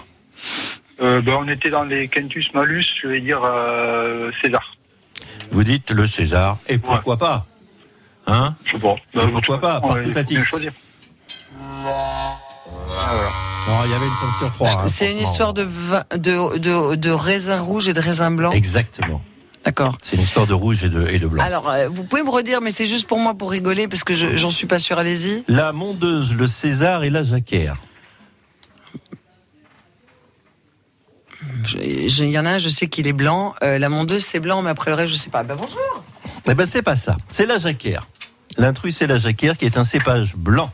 Euh, 1.00 1.20
ben, 1.22 1.36
on 1.40 1.48
était 1.48 1.70
dans 1.70 1.84
les 1.84 2.08
Quintus 2.08 2.52
Malus, 2.54 2.84
je 3.02 3.08
vais 3.08 3.20
dire 3.20 3.40
euh, 3.44 4.30
César. 4.42 4.76
Vous 5.50 5.64
dites 5.64 5.90
le 5.90 6.06
César, 6.06 6.58
et 6.68 6.78
pourquoi 6.78 7.16
pas 7.16 7.46
Hein? 8.26 8.54
Je 8.64 8.72
sais 8.72 8.78
pas. 8.78 8.96
Et 9.14 9.26
pourquoi 9.28 9.58
pas, 9.60 9.80
On 9.82 9.88
va 9.94 10.00
partout 10.00 10.36
à 10.36 10.40
choisir. 10.42 10.72
Non, 13.68 13.74
il 13.84 13.90
y 13.90 13.94
avait 13.94 14.04
une 14.06 14.38
sur 14.38 14.52
trois. 14.52 14.70
hein, 14.70 14.86
C'est 14.88 15.10
une 15.12 15.18
histoire 15.20 15.52
de, 15.54 15.64
de, 16.16 16.94
de 16.96 17.10
raisin 17.10 17.60
rouge 17.60 17.88
et 17.88 17.92
de 17.92 18.00
raisin 18.00 18.30
blanc. 18.30 18.50
Exactement. 18.52 19.22
D'accord. 19.64 19.96
C'est 20.02 20.16
une 20.16 20.22
histoire 20.22 20.46
de 20.46 20.54
rouge 20.54 20.84
et 20.84 20.88
de, 20.88 21.06
et 21.08 21.18
de 21.18 21.26
blanc. 21.26 21.42
Alors, 21.44 21.68
euh, 21.68 21.88
vous 21.88 22.04
pouvez 22.04 22.22
me 22.22 22.30
redire, 22.30 22.60
mais 22.62 22.70
c'est 22.70 22.86
juste 22.86 23.06
pour 23.06 23.18
moi 23.18 23.34
pour 23.34 23.50
rigoler 23.50 23.88
parce 23.88 24.04
que 24.04 24.14
je- 24.14 24.34
j'en 24.36 24.50
suis 24.50 24.66
pas 24.66 24.78
sûre. 24.78 24.98
Allez-y. 24.98 25.44
La 25.48 25.72
mondeuse, 25.72 26.34
le 26.34 26.46
César 26.46 27.04
et 27.04 27.10
la 27.10 27.22
jacquère. 27.22 27.76
Je- 31.64 32.08
je- 32.08 32.24
Il 32.24 32.30
y 32.30 32.38
en 32.38 32.46
a 32.46 32.50
un, 32.52 32.58
je 32.58 32.68
sais 32.68 32.86
qu'il 32.88 33.06
est 33.06 33.12
blanc. 33.12 33.54
Euh, 33.62 33.78
la 33.78 33.88
mondeuse, 33.88 34.24
c'est 34.24 34.40
blanc, 34.40 34.62
mais 34.62 34.70
après 34.70 34.90
le 34.90 34.96
reste, 34.96 35.12
je 35.12 35.18
sais 35.18 35.30
pas. 35.30 35.42
Ben 35.42 35.56
bonjour. 35.56 36.04
Eh 36.46 36.54
ben 36.54 36.66
c'est 36.66 36.82
pas 36.82 36.96
ça. 36.96 37.16
C'est 37.28 37.46
la 37.46 37.58
jacquère. 37.58 38.06
L'intrus, 38.58 38.96
c'est 38.96 39.06
la 39.06 39.18
jacquère 39.18 39.56
qui 39.56 39.64
est 39.66 39.76
un 39.76 39.84
cépage 39.84 40.36
blanc. 40.36 40.70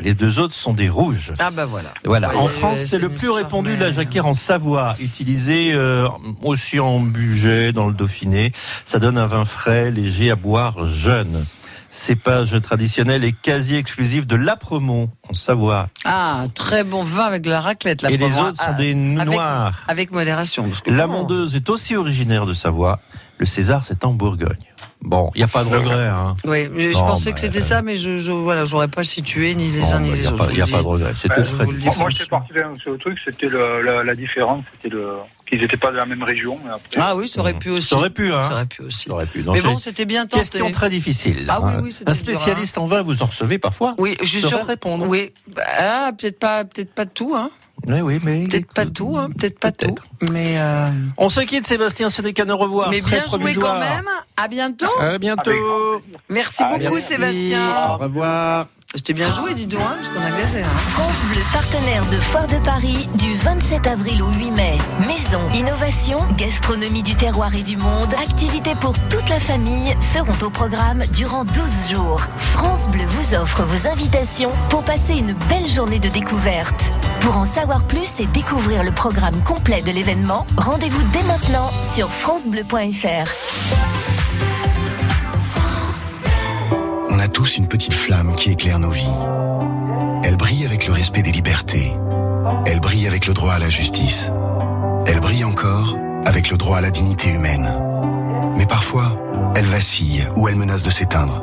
Les 0.00 0.14
deux 0.14 0.38
autres 0.38 0.54
sont 0.54 0.72
des 0.74 0.88
rouges. 0.88 1.32
Ah 1.38 1.50
bah 1.50 1.66
voilà. 1.66 1.88
Voilà. 2.04 2.28
Ouais, 2.30 2.36
en 2.36 2.48
France, 2.48 2.78
c'est 2.86 2.98
le 2.98 3.08
plus 3.08 3.30
répandu, 3.30 3.76
la 3.76 3.92
jacquère 3.92 4.26
en 4.26 4.34
Savoie, 4.34 4.94
utilisée 5.00 5.72
euh, 5.72 6.08
aussi 6.42 6.78
en 6.80 7.00
budget 7.00 7.72
dans 7.72 7.88
le 7.88 7.94
Dauphiné. 7.94 8.52
Ça 8.84 8.98
donne 8.98 9.18
un 9.18 9.26
vin 9.26 9.44
frais, 9.44 9.90
léger 9.90 10.30
à 10.30 10.36
boire 10.36 10.84
jeune. 10.84 11.44
Cépage 11.90 12.54
traditionnel 12.60 13.24
et 13.24 13.32
quasi 13.32 13.74
exclusif 13.74 14.26
de 14.26 14.36
l'Apremont 14.36 15.08
en 15.28 15.32
Savoie. 15.32 15.88
Ah, 16.04 16.44
très 16.54 16.84
bon 16.84 17.02
vin 17.02 17.24
avec 17.24 17.40
de 17.42 17.48
la 17.50 17.62
raclette. 17.62 18.02
La 18.02 18.10
Et 18.10 18.18
les 18.18 18.26
autres 18.38 18.56
sont 18.58 18.64
Ah, 18.68 18.72
des 18.74 18.90
avec- 18.90 19.26
noirs. 19.34 19.84
Avec, 19.88 20.10
modération. 20.12 20.68
parce 20.68 20.82
que- 20.82 20.90
La 20.90 21.06
mondeuse 21.06 21.56
est 21.56 21.70
aussi 21.70 21.96
originaire 21.96 22.44
de 22.44 22.52
Savoie. 22.52 23.00
Le 23.38 23.46
César, 23.46 23.84
c'est 23.86 24.04
en 24.04 24.12
Bourgogne. 24.12 24.56
Bon, 25.00 25.30
il 25.34 25.38
n'y 25.38 25.44
a 25.44 25.48
pas 25.48 25.62
de 25.64 25.68
regret. 25.68 26.08
Hein. 26.08 26.34
Oui, 26.44 26.64
je, 26.76 26.90
Non, 26.98 27.06
pensais 27.06 27.26
mais- 27.30 27.34
que 27.34 27.40
c'était 27.40 27.60
ça, 27.60 27.82
mais 27.82 27.96
je, 27.96 28.18
je 28.18 28.32
voilà, 28.32 28.64
j'aurais 28.64 28.88
pas 28.88 29.04
situé 29.04 29.54
ni 29.54 29.70
les 29.70 29.92
uns 29.92 30.00
ni 30.00 30.12
les 30.12 30.26
autres. 30.26 30.46
pas- 30.48 30.52
y 30.52 30.60
a 30.60 30.66
pas 30.66 30.82
de 30.82 30.86
regret. 30.86 31.12
C'était 31.14 31.40
Bah, 31.40 31.46
Moi, 31.96 32.10
j'étais 32.10 32.26
parti 32.26 32.52
vers 32.52 32.68
sur 32.80 32.92
le 32.92 32.98
truc, 32.98 33.16
c'était 33.24 33.48
la, 33.48 34.02
la 34.02 34.14
différence, 34.14 34.64
c'était 34.74 34.94
le 34.94 35.12
qu'ils 35.48 35.60
n'étaient 35.62 35.76
pas 35.78 35.90
de 35.92 35.96
la 35.96 36.04
même 36.04 36.22
région. 36.22 36.58
mais 36.64 36.70
après- 36.70 36.98
Ah 37.00 37.16
oui, 37.16 37.26
ça 37.28 37.40
aurait 37.40 37.54
pu 37.54 37.70
aussi. 37.70 37.88
Ça 37.88 37.96
aurait 37.96 38.10
pu, 38.10 38.30
hein. 38.32 38.42
Ça 38.44 38.52
aurait 38.52 38.66
pu 38.66 38.82
aussi. 38.82 39.04
Ça 39.08 39.12
aurait 39.14 39.26
pu. 39.26 39.42
Mais 39.50 39.62
bon, 39.62 39.78
c'était 39.78 40.04
bien 40.04 40.26
tenté. 40.26 40.40
Question 40.40 40.70
très 40.72 40.90
difficile. 40.90 41.46
Ah 41.48 41.60
oui, 41.62 41.70
hein. 41.74 41.80
oui, 41.82 41.96
Un 42.04 42.12
dur, 42.12 42.14
spécialiste 42.20 42.76
en 42.76 42.84
vin, 42.86 43.00
vous 43.02 43.22
en 43.22 43.26
recevez 43.26 43.58
parfois 43.58 43.94
Oui, 43.98 44.16
je 44.20 44.26
suis 44.26 44.42
sûr. 44.42 44.66
répondre. 44.66 45.06
Oui, 45.08 45.32
Bah, 45.54 45.62
ah, 45.78 46.10
peut-être 46.18 46.38
pas, 46.38 46.64
peut-être 46.64 46.92
pas 46.92 47.06
tout, 47.06 47.34
hein. 47.34 47.50
Oui, 47.86 48.00
oui, 48.00 48.20
mais. 48.22 48.44
Peut-être 48.44 48.72
pas 48.74 48.86
tout, 48.86 49.16
hein. 49.16 49.30
Peut-être 49.38 49.58
pas 49.58 49.72
tout. 49.72 49.94
Mais, 50.32 50.58
euh, 50.58 50.88
On 51.16 51.28
se 51.28 51.40
quitte, 51.40 51.66
Sébastien, 51.66 52.10
ce 52.10 52.22
n'est 52.22 52.32
qu'un 52.32 52.48
au 52.50 52.56
revoir. 52.56 52.90
mais 52.90 53.00
Très 53.00 53.22
bien 53.24 53.38
joué 53.38 53.54
quand 53.54 53.78
même. 53.78 54.08
À 54.36 54.48
bientôt. 54.48 54.86
À 55.00 55.18
bientôt. 55.18 55.50
Merci 56.28 56.64
beaucoup, 56.64 56.94
Merci. 56.94 57.02
Sébastien. 57.02 57.88
Au 57.90 57.96
revoir. 57.96 58.66
C'était 58.94 59.12
bien 59.12 59.30
joué, 59.30 59.52
dis 59.52 59.66
donc, 59.66 59.82
hein, 59.82 59.96
parce 59.96 60.08
qu'on 60.08 60.34
a 60.34 60.40
gazé. 60.40 60.62
Hein. 60.62 60.76
France 60.78 61.14
Bleu, 61.30 61.42
partenaire 61.52 62.06
de 62.06 62.16
Foire 62.16 62.46
de 62.46 62.56
Paris 62.64 63.06
du 63.18 63.36
27 63.36 63.86
avril 63.86 64.22
au 64.22 64.30
8 64.30 64.50
mai. 64.52 64.78
Maison, 65.06 65.46
innovation, 65.50 66.24
gastronomie 66.38 67.02
du 67.02 67.14
terroir 67.14 67.54
et 67.54 67.62
du 67.62 67.76
monde, 67.76 68.14
activités 68.14 68.74
pour 68.80 68.94
toute 69.10 69.28
la 69.28 69.40
famille 69.40 69.94
seront 70.00 70.38
au 70.42 70.48
programme 70.48 71.04
durant 71.12 71.44
12 71.44 71.90
jours. 71.90 72.22
France 72.38 72.88
Bleu 72.88 73.04
vous 73.04 73.34
offre 73.34 73.62
vos 73.64 73.86
invitations 73.86 74.52
pour 74.70 74.82
passer 74.82 75.12
une 75.12 75.34
belle 75.50 75.68
journée 75.68 75.98
de 75.98 76.08
découverte. 76.08 76.90
Pour 77.20 77.36
en 77.36 77.44
savoir 77.44 77.84
plus 77.84 78.18
et 78.20 78.26
découvrir 78.26 78.84
le 78.84 78.92
programme 78.92 79.42
complet 79.44 79.82
de 79.82 79.90
l'événement, 79.90 80.46
rendez-vous 80.56 81.02
dès 81.12 81.22
maintenant 81.24 81.70
sur 81.94 82.10
francebleu.fr. 82.10 83.28
tous 87.28 87.56
une 87.56 87.68
petite 87.68 87.94
flamme 87.94 88.34
qui 88.34 88.50
éclaire 88.50 88.78
nos 88.78 88.90
vies. 88.90 89.04
Elle 90.24 90.36
brille 90.36 90.64
avec 90.64 90.86
le 90.86 90.92
respect 90.92 91.22
des 91.22 91.32
libertés. 91.32 91.92
Elle 92.66 92.80
brille 92.80 93.06
avec 93.06 93.26
le 93.26 93.34
droit 93.34 93.52
à 93.52 93.58
la 93.58 93.68
justice. 93.68 94.30
Elle 95.06 95.20
brille 95.20 95.44
encore 95.44 95.96
avec 96.26 96.50
le 96.50 96.56
droit 96.56 96.78
à 96.78 96.80
la 96.80 96.90
dignité 96.90 97.30
humaine. 97.30 97.72
Mais 98.56 98.66
parfois, 98.66 99.16
elle 99.54 99.66
vacille 99.66 100.26
ou 100.36 100.48
elle 100.48 100.56
menace 100.56 100.82
de 100.82 100.90
s'éteindre. 100.90 101.42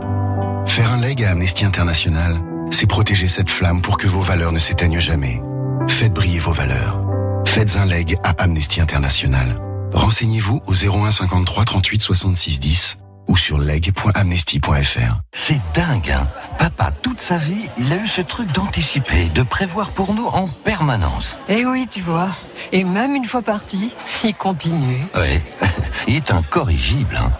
Faire 0.66 0.92
un 0.92 0.98
leg 0.98 1.24
à 1.24 1.32
Amnesty 1.32 1.66
International, 1.66 2.36
c'est 2.72 2.88
protéger 2.88 3.28
cette 3.28 3.50
flamme 3.50 3.82
pour 3.82 3.98
que 3.98 4.08
vos 4.08 4.22
valeurs 4.22 4.52
ne 4.52 4.60
s'éteignent 4.60 5.00
jamais. 5.00 5.42
Faites 5.88 6.14
briller 6.14 6.40
vos 6.40 6.52
valeurs. 6.52 7.02
Faites 7.46 7.78
un 7.78 7.86
leg 7.86 8.18
à 8.24 8.32
Amnesty 8.44 8.82
International. 8.82 9.62
Renseignez-vous 9.94 10.62
au 10.66 10.74
01 10.74 11.12
53 11.12 11.66
38 11.66 12.02
66 12.02 12.60
10 12.60 12.98
ou 13.28 13.38
sur 13.38 13.58
leg.amnesty.fr. 13.58 15.22
C'est 15.34 15.62
dingue, 15.74 16.12
hein 16.12 16.28
Papa, 16.58 16.92
toute 17.02 17.22
sa 17.22 17.38
vie, 17.38 17.66
il 17.78 17.92
a 17.92 17.98
eu 17.98 18.08
ce 18.08 18.22
truc 18.22 18.52
d'anticiper, 18.52 19.30
de 19.30 19.44
prévoir 19.44 19.92
pour 19.92 20.14
nous 20.14 20.28
en 20.28 20.48
permanence. 20.48 21.40
Eh 21.50 21.66
oui, 21.66 21.88
tu 21.90 22.02
vois. 22.02 22.30
Et 22.72 22.84
même 22.84 23.16
une 23.16 23.26
fois 23.26 23.42
parti, 23.42 23.92
il 24.24 24.34
continue. 24.36 25.02
Ouais, 25.16 25.42
il 26.08 26.16
est 26.16 26.32
incorrigible. 26.32 27.18
Hein. 27.18 27.32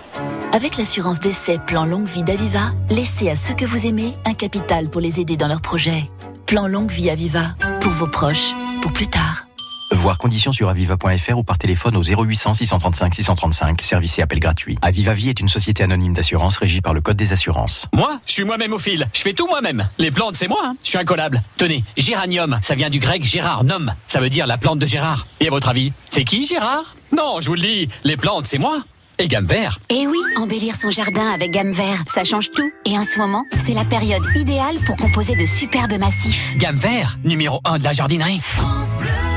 Avec 0.54 0.78
l'assurance 0.78 1.20
d'essai 1.20 1.60
Plan 1.66 1.86
Longue 1.86 2.08
Vie 2.08 2.24
d'Aviva, 2.24 2.72
laissez 2.90 3.30
à 3.30 3.36
ceux 3.36 3.54
que 3.54 3.66
vous 3.66 3.86
aimez 3.86 4.16
un 4.26 4.34
capital 4.34 4.90
pour 4.90 5.02
les 5.02 5.20
aider 5.20 5.38
dans 5.38 5.48
leurs 5.48 5.62
projets. 5.62 6.10
Plan 6.46 6.68
Longue 6.68 6.92
Vie 6.92 7.10
Aviva, 7.10 7.56
pour 7.82 7.92
vos 7.92 8.08
proches, 8.08 8.54
pour 8.82 8.94
plus 8.94 9.08
tard. 9.08 9.45
Voir 9.92 10.18
conditions 10.18 10.52
sur 10.52 10.70
aviva.fr 10.70 11.38
ou 11.38 11.44
par 11.44 11.58
téléphone 11.58 11.96
au 11.96 12.02
0800 12.04 12.56
635 12.56 13.16
635, 13.16 13.82
service 13.82 14.18
et 14.20 14.22
appel 14.22 14.40
gratuit. 14.40 14.78
Aviva 14.82 15.14
Vie 15.14 15.30
est 15.30 15.40
une 15.40 15.48
société 15.48 15.84
anonyme 15.84 16.14
d'assurance 16.14 16.58
régie 16.58 16.82
par 16.82 16.94
le 16.94 17.02
Code 17.02 17.18
des 17.18 17.34
assurances. 17.34 17.88
Moi, 17.94 18.20
je 18.26 18.32
suis 18.32 18.44
moi-même 18.44 18.74
au 18.74 18.80
fil. 18.80 19.08
Je 19.14 19.22
fais 19.22 19.34
tout 19.34 19.48
moi-même. 19.48 19.88
Les 19.98 20.12
plantes, 20.12 20.36
c'est 20.36 20.48
moi. 20.48 20.62
Hein. 20.64 20.76
Je 20.84 20.90
suis 20.90 20.98
incollable. 20.98 21.42
Tenez, 21.58 21.84
géranium, 21.98 22.60
ça 22.62 22.76
vient 22.76 22.90
du 22.90 23.00
grec 23.00 23.24
Gérard, 23.24 23.64
nom. 23.64 23.86
Ça 24.08 24.20
veut 24.20 24.30
dire 24.30 24.48
la 24.48 24.58
plante 24.58 24.80
de 24.80 24.86
Gérard. 24.88 25.28
Et 25.40 25.48
à 25.48 25.52
votre 25.52 25.70
avis, 25.70 25.94
c'est 26.10 26.24
qui 26.24 26.46
Gérard? 26.46 26.96
Non, 27.16 27.40
je 27.40 27.48
vous 27.48 27.56
le 27.56 27.62
dis, 27.62 27.88
les 28.04 28.18
plantes, 28.18 28.46
c'est 28.46 28.58
moi. 28.58 28.80
Et 29.18 29.28
gamme 29.28 29.46
vert 29.46 29.80
Eh 29.90 30.08
oui, 30.08 30.18
embellir 30.38 30.76
son 30.76 30.90
jardin 30.90 31.32
avec 31.32 31.52
gamme 31.52 31.72
vert, 31.72 32.04
ça 32.14 32.24
change 32.24 32.52
tout. 32.52 32.70
Et 32.86 32.98
en 32.98 33.04
ce 33.04 33.18
moment, 33.18 33.46
c'est 33.58 33.74
la 33.74 33.86
période 33.86 34.24
idéale 34.36 34.76
pour 34.86 34.98
composer 34.98 35.36
de 35.36 35.46
superbes 35.46 35.98
massifs. 35.98 36.56
Gamme 36.58 36.78
vert, 36.78 37.18
numéro 37.24 37.62
1 37.64 37.78
de 37.78 37.84
la 37.84 37.94
jardinerie. 37.94 38.42
Qu'est-ce 38.42 39.35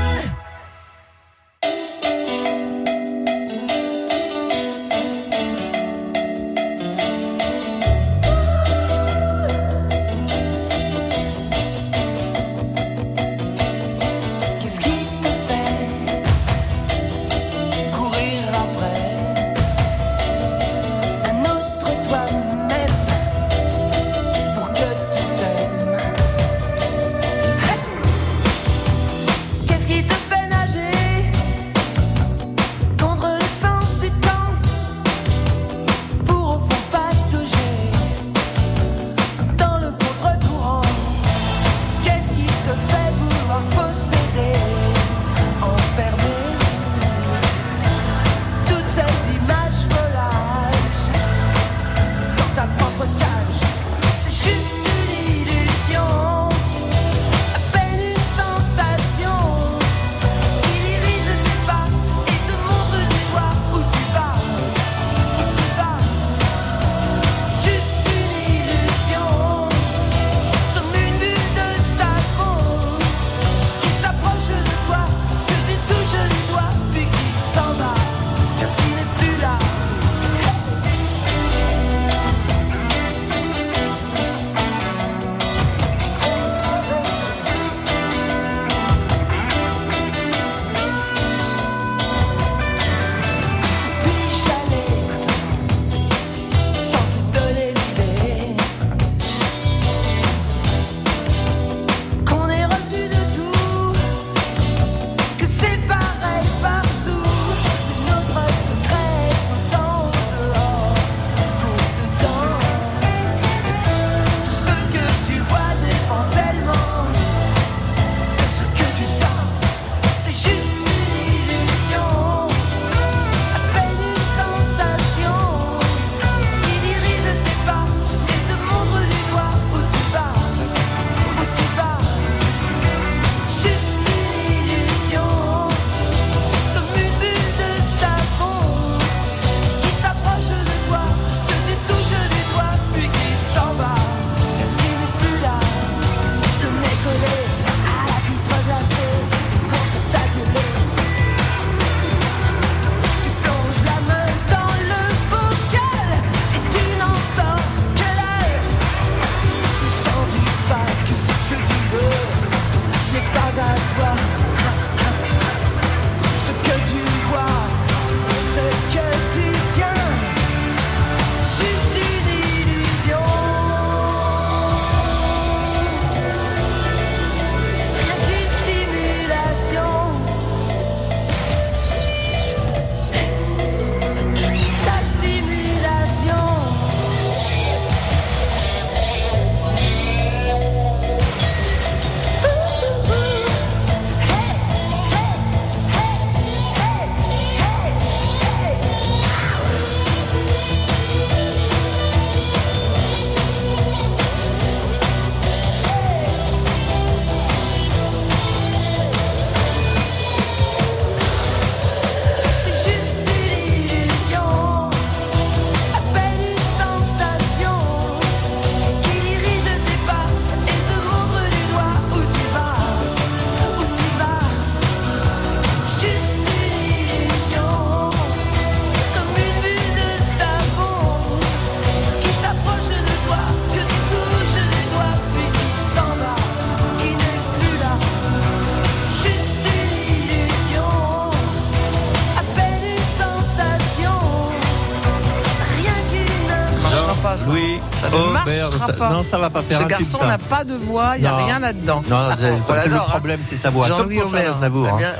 ça- 248.91 248.97
pas. 248.97 249.09
non, 249.11 249.23
ça 249.23 249.37
va 249.37 249.49
pas 249.49 249.61
faire 249.61 249.81
Ce 249.81 249.87
garçon 249.87 250.25
n'a 250.25 250.37
pas 250.37 250.63
de 250.63 250.73
voix, 250.73 251.13
il 251.15 251.21
n'y 251.21 251.27
a 251.27 251.31
Non. 251.31 251.45
rien 251.45 251.59
là-dedans. 251.59 252.03
Non, 252.09 252.15
Ah, 252.17 252.35
le 252.87 252.95
hein. 252.95 252.99
problème, 253.07 253.39
c'est 253.43 253.57
sa 253.57 253.69
voix. 253.69 253.87
Comme 253.87 254.09
pour 254.13 254.31
Charles. 254.31 254.45
Aznavour. 254.47 254.87
Eh 254.99 255.03
hein. 255.05 255.13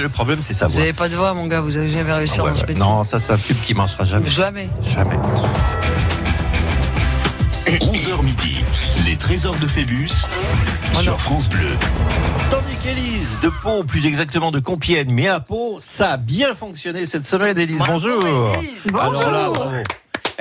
Le 0.00 0.08
problème, 0.08 0.38
c'est 0.42 0.54
sa 0.54 0.66
Vous 0.66 0.72
voix. 0.72 0.80
n'avez 0.80 0.92
pas 0.92 1.08
de 1.08 1.16
voix, 1.16 1.34
mon 1.34 1.46
gars, 1.46 1.60
vous 1.60 1.76
avez 1.76 1.88
jamais 1.88 2.12
réussi 2.12 2.36
Ah 2.38 2.42
à 2.42 2.44
ouais. 2.52 2.54
jouer 2.58 2.74
Non, 2.74 3.04
ça, 3.04 3.18
c'est 3.18 3.32
un 3.32 3.36
tube 3.38 3.58
qui 3.62 3.74
marchera 3.74 4.04
jamais. 4.04 4.28
Jamais. 4.28 4.68
Jamais. 4.82 5.16
11h 7.80 8.22
midi, 8.24 8.58
les 9.06 9.16
trésors 9.16 9.54
de 9.56 9.66
Phébus 9.66 10.10
Oh 10.92 10.98
sur 11.00 11.20
France 11.20 11.48
Bleu. 11.48 11.68
Tandis 12.50 12.74
qu'Élise 12.82 13.38
de 13.40 13.48
Pau, 13.62 13.84
plus 13.84 14.06
exactement 14.06 14.50
de 14.50 14.58
Compiègne, 14.58 15.12
mais 15.12 15.28
à 15.28 15.38
Pau, 15.38 15.78
ça 15.80 16.12
a 16.12 16.16
bien 16.16 16.54
fonctionné 16.54 17.06
cette 17.06 17.24
semaine. 17.24 17.56
Élise, 17.56 17.80
bonjour. 17.86 18.20
Alors 18.98 19.30
là, 19.30 19.48
bravo. 19.52 19.70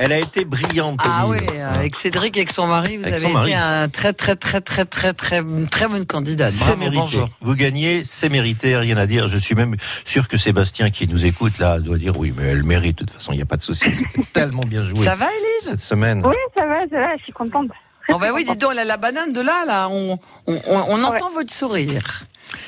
Elle 0.01 0.13
a 0.13 0.17
été 0.17 0.45
brillante. 0.45 1.01
Ah 1.03 1.25
oui, 1.27 1.37
avec 1.61 1.93
Cédric 1.97 2.37
et 2.37 2.39
avec 2.39 2.51
son 2.51 2.67
mari, 2.67 2.95
vous 2.95 3.05
Avec 3.05 3.21
avez 3.21 3.31
été 3.33 3.53
un 3.53 3.89
très 3.89 4.13
très 4.13 4.37
très 4.37 4.61
très 4.61 4.85
très 4.85 5.13
très 5.13 5.43
très 5.69 5.87
bonne 5.89 6.05
candidate. 6.05 6.51
C'est 6.51 6.75
mérité. 6.77 6.97
bonjour. 6.99 7.29
Vous 7.41 7.53
gagnez, 7.53 8.05
c'est 8.05 8.29
mérité, 8.29 8.77
rien 8.77 8.95
à 8.95 9.05
dire. 9.05 9.27
Je 9.27 9.37
suis 9.37 9.55
même 9.55 9.75
sûr 10.05 10.29
que 10.29 10.37
Sébastien 10.37 10.89
qui 10.89 11.05
nous 11.05 11.25
écoute 11.25 11.59
là 11.59 11.79
doit 11.79 11.97
dire 11.97 12.17
oui, 12.17 12.33
mais 12.35 12.43
elle 12.43 12.63
mérite. 12.63 12.99
De 12.99 13.03
toute 13.03 13.13
façon, 13.13 13.33
il 13.33 13.37
n'y 13.37 13.41
a 13.41 13.45
pas 13.45 13.57
de 13.57 13.61
souci. 13.61 13.93
C'était 13.93 14.23
tellement 14.33 14.63
bien 14.63 14.85
joué. 14.85 15.03
Ça 15.03 15.15
va, 15.15 15.25
Élise 15.25 15.69
Cette 15.69 15.81
semaine. 15.81 16.21
Oui, 16.25 16.35
ça 16.55 16.65
va, 16.65 16.79
ça 16.89 16.97
va, 16.97 17.17
je 17.17 17.23
suis 17.23 17.33
contente. 17.33 17.67
Oh 18.11 18.17
bah 18.17 18.27
oui, 18.33 18.45
dis 18.45 18.55
donc, 18.55 18.73
la 18.73 18.95
banane 18.97 19.33
de 19.33 19.41
là, 19.41 19.65
là. 19.67 19.89
On, 19.89 20.17
on, 20.47 20.53
on- 20.67 20.85
on 20.87 21.03
entend 21.03 21.29
votre 21.31 21.51
sourire. 21.53 22.23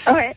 Ouais. 0.05 0.35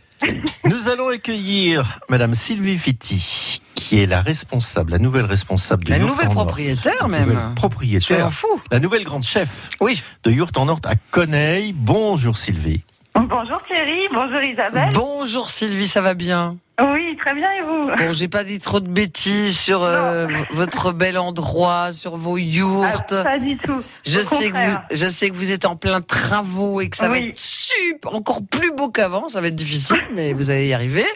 Nous 0.65 0.89
allons 0.89 1.09
accueillir 1.09 1.99
Madame 2.09 2.35
Sylvie 2.35 2.79
Fitti, 2.79 3.61
qui 3.75 4.01
est 4.01 4.07
la 4.07 4.21
responsable, 4.23 4.93
la 4.93 4.99
nouvelle 4.99 5.25
responsable 5.27 5.85
de 5.85 5.91
La 5.91 5.99
Yurt 5.99 6.09
nouvelle 6.09 6.29
en 6.29 6.33
propriétaire, 6.33 6.93
La 7.03 7.09
même. 7.09 7.29
nouvelle 7.29 7.55
propriétaire. 7.55 8.17
Soyons 8.17 8.31
fous. 8.31 8.61
La 8.71 8.81
nouvelle 8.81 9.05
grande 9.05 9.23
chef. 9.25 9.69
Oui. 9.81 10.01
De 10.23 10.31
Yurt 10.31 10.57
en 10.57 10.67
Nord 10.67 10.81
à 10.85 10.95
Coneil. 11.11 11.73
Bonjour 11.77 12.37
Sylvie. 12.39 12.83
Bonjour 13.19 13.63
Thierry, 13.63 14.09
bonjour 14.13 14.41
Isabelle. 14.43 14.91
Bonjour 14.93 15.49
Sylvie, 15.49 15.87
ça 15.87 16.01
va 16.01 16.15
bien 16.15 16.57
Oui, 16.81 17.17
très 17.17 17.33
bien 17.33 17.49
et 17.53 17.61
vous 17.61 17.85
Bon, 17.97 18.13
j'ai 18.13 18.27
pas 18.27 18.43
dit 18.43 18.59
trop 18.59 18.81
de 18.81 18.89
bêtises 18.89 19.57
sur 19.59 19.83
euh, 19.85 20.27
votre 20.51 20.91
bel 20.93 21.17
endroit, 21.17 21.93
sur 21.93 22.17
vos 22.17 22.37
yourtes. 22.39 23.13
Ah, 23.17 23.23
Pas 23.25 23.39
du 23.39 23.57
tout. 23.57 23.81
Je 24.05 24.19
Au 24.19 24.23
sais, 24.25 24.37
que 24.51 24.57
vous, 24.57 24.65
contraire. 24.65 24.83
je 24.91 25.07
sais 25.09 25.31
que 25.31 25.37
vous 25.37 25.53
êtes 25.53 25.65
en 25.65 25.77
plein 25.77 26.01
travaux 26.01 26.81
et 26.81 26.91
que 26.91 26.97
ça 26.97 27.09
va 27.09 27.19
être 27.19 27.39
super, 27.39 28.15
encore 28.15 28.41
plus 28.51 28.73
beau 28.73 28.91
qu'avant. 28.91 29.29
Ça 29.29 29.41
va 29.41 29.47
être 29.47 29.55
difficile, 29.55 30.01
mais 30.13 30.33
vous 30.33 30.51
allez 30.51 30.67
y 30.69 30.75
arriver. 30.75 31.07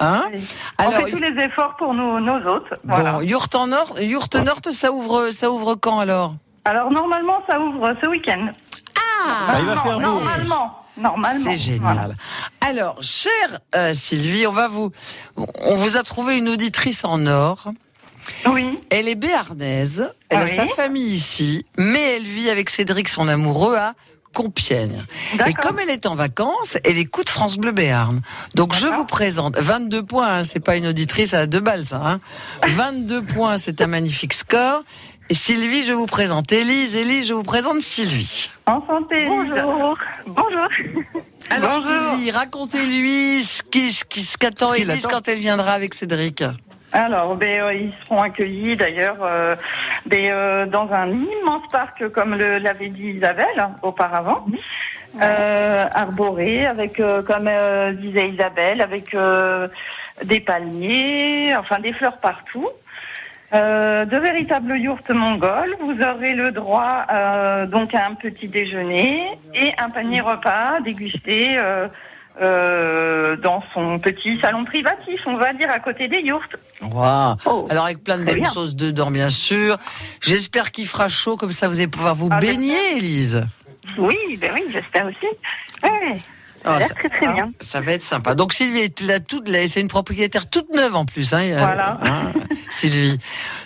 Hein 0.00 0.24
On 0.80 0.90
fait 0.90 1.10
tous 1.12 1.18
les 1.18 1.44
efforts 1.44 1.76
pour 1.76 1.94
nos, 1.94 2.18
nos 2.18 2.38
hôtes. 2.48 2.74
Voilà. 2.82 3.12
bon, 3.12 3.20
Yurt 3.20 3.54
en 3.54 3.68
Nord, 3.68 3.94
Yurt 4.00 4.34
Nord, 4.34 4.58
ça 4.70 4.90
ouvre, 4.90 5.30
ça 5.30 5.50
ouvre 5.52 5.76
quand 5.76 6.00
alors? 6.00 6.34
Alors 6.64 6.90
normalement, 6.90 7.42
ça 7.48 7.60
ouvre 7.60 7.94
ce 8.02 8.08
week-end. 8.08 8.48
Ah, 8.98 9.52
Bah, 9.52 9.54
il 9.60 9.66
va 9.66 9.76
faire 9.76 9.94
beau. 10.00 10.00
Normalement. 10.00 10.80
Normalement. 10.96 11.42
C'est 11.42 11.56
génial. 11.56 11.80
Voilà. 11.80 12.08
Alors, 12.60 13.02
chère 13.02 13.58
euh, 13.74 13.92
Sylvie, 13.94 14.46
on 14.46 14.52
va 14.52 14.68
vous, 14.68 14.90
on 15.36 15.74
vous 15.76 15.96
a 15.96 16.02
trouvé 16.02 16.38
une 16.38 16.48
auditrice 16.48 17.04
en 17.04 17.26
or. 17.26 17.72
Oui. 18.46 18.78
Elle 18.90 19.08
est 19.08 19.16
béarnaise. 19.16 20.10
Elle 20.28 20.38
a 20.38 20.44
Oui. 20.44 20.48
sa 20.48 20.66
famille 20.66 21.08
ici, 21.12 21.66
mais 21.76 22.16
elle 22.16 22.24
vit 22.24 22.48
avec 22.48 22.70
Cédric, 22.70 23.08
son 23.08 23.28
amoureux, 23.28 23.76
à 23.76 23.94
Compiègne. 24.32 25.04
Et 25.46 25.52
comme 25.52 25.78
elle 25.78 25.90
est 25.90 26.06
en 26.06 26.14
vacances, 26.16 26.76
elle 26.84 26.98
écoute 26.98 27.28
France 27.28 27.56
Bleu 27.56 27.70
Béarn. 27.70 28.20
Donc 28.56 28.74
je 28.74 28.86
vous 28.88 29.04
présente 29.04 29.56
22 29.56 30.02
points. 30.04 30.38
hein, 30.38 30.44
c'est 30.44 30.58
pas 30.58 30.76
une 30.76 30.86
auditrice 30.88 31.34
à 31.34 31.46
deux 31.46 31.60
balles, 31.60 31.86
ça. 31.86 32.00
Hein. 32.04 32.20
22 32.66 33.22
points, 33.22 33.58
c'est 33.58 33.80
un 33.80 33.86
magnifique 33.86 34.32
score. 34.32 34.82
Et 35.30 35.34
Sylvie, 35.34 35.82
je 35.82 35.92
vous 35.92 36.06
présente 36.06 36.52
Élise. 36.52 36.96
Élise, 36.96 37.28
je 37.28 37.34
vous 37.34 37.42
présente 37.42 37.80
Sylvie. 37.80 38.50
Enchantée. 38.66 39.24
Bonjour. 39.26 39.96
Bonjour. 40.26 40.68
Alors 41.50 41.70
Bonjour. 41.80 42.12
Sylvie, 42.14 42.30
racontez-lui 42.30 43.42
ce 43.42 43.62
qui- 43.62 43.90
ce 43.90 44.04
qui- 44.04 44.20
ce 44.20 44.36
qu'attend 44.36 44.74
Élise 44.74 45.06
quand 45.06 45.26
elle 45.28 45.38
viendra 45.38 45.72
avec 45.72 45.94
Cédric. 45.94 46.44
Alors, 46.92 47.34
ben, 47.36 47.60
euh, 47.60 47.74
ils 47.74 47.92
seront 48.04 48.22
accueillis 48.22 48.76
d'ailleurs 48.76 49.16
euh, 49.22 49.56
ben, 50.06 50.30
euh, 50.30 50.66
dans 50.66 50.88
un 50.92 51.08
immense 51.10 51.62
parc, 51.72 52.08
comme 52.10 52.34
le- 52.36 52.58
l'avait 52.58 52.88
dit 52.88 53.08
Isabelle 53.16 53.58
hein, 53.58 53.72
auparavant, 53.82 54.46
euh, 55.20 55.86
arboré, 55.92 56.66
avec, 56.66 57.00
euh, 57.00 57.22
comme 57.22 57.48
euh, 57.48 57.92
disait 57.94 58.28
Isabelle, 58.28 58.80
avec 58.80 59.12
euh, 59.14 59.66
des 60.22 60.38
palmiers, 60.38 61.56
enfin 61.56 61.80
des 61.80 61.92
fleurs 61.92 62.18
partout. 62.18 62.68
Euh, 63.54 64.04
de 64.04 64.16
véritables 64.16 64.76
yourtes 64.76 65.10
mongoles. 65.10 65.76
Vous 65.80 65.96
aurez 66.02 66.34
le 66.34 66.50
droit 66.50 67.06
euh, 67.12 67.66
donc 67.66 67.94
à 67.94 68.06
un 68.08 68.14
petit 68.14 68.48
déjeuner 68.48 69.28
et 69.54 69.72
un 69.78 69.90
panier 69.90 70.20
repas 70.20 70.80
dégusté 70.84 71.56
euh, 72.42 73.36
dans 73.36 73.62
son 73.72 74.00
petit 74.00 74.40
salon 74.40 74.64
privatif, 74.64 75.20
on 75.26 75.36
va 75.36 75.52
dire, 75.52 75.70
à 75.70 75.78
côté 75.78 76.08
des 76.08 76.20
yourtes. 76.20 76.56
Wow. 76.82 77.68
Alors 77.70 77.84
avec 77.84 78.02
plein 78.02 78.16
de 78.18 78.22
Oh, 78.22 78.26
bonnes 78.26 78.34
bien. 78.40 78.50
choses 78.52 78.74
dedans, 78.74 79.12
bien 79.12 79.28
sûr. 79.28 79.78
J'espère 80.20 80.72
qu'il 80.72 80.86
fera 80.88 81.06
chaud, 81.06 81.36
comme 81.36 81.52
ça 81.52 81.68
vous 81.68 81.76
allez 81.78 81.86
pouvoir 81.86 82.16
vous 82.16 82.28
Ah, 82.32 82.38
baigner, 82.40 82.96
Élise. 82.96 83.46
Oui, 83.98 84.16
ben 84.40 84.50
oui, 84.54 84.64
j'espère 84.72 85.06
aussi. 85.06 85.28
Ouais. 85.84 86.16
Ça 86.64 86.70
a 86.70 86.74
Ah, 86.74 86.78
l'air 86.78 86.88
ça- 86.88 86.94
très 86.94 87.08
très 87.08 87.26
bien. 87.32 87.52
Ça 87.60 87.80
va 87.80 87.92
être 87.92 88.02
sympa. 88.02 88.34
Donc 88.34 88.52
Sylvie 88.52 88.90
c'est 89.68 89.80
une 89.80 89.88
propriétaire 89.88 90.48
toute 90.48 90.72
neuve 90.74 90.94
en 90.96 91.04
plus, 91.04 91.32
hein, 91.32 91.42
euh, 91.42 91.58
Voilà. 91.58 91.98
hein, 92.02 92.32
Sylvie. 92.70 93.18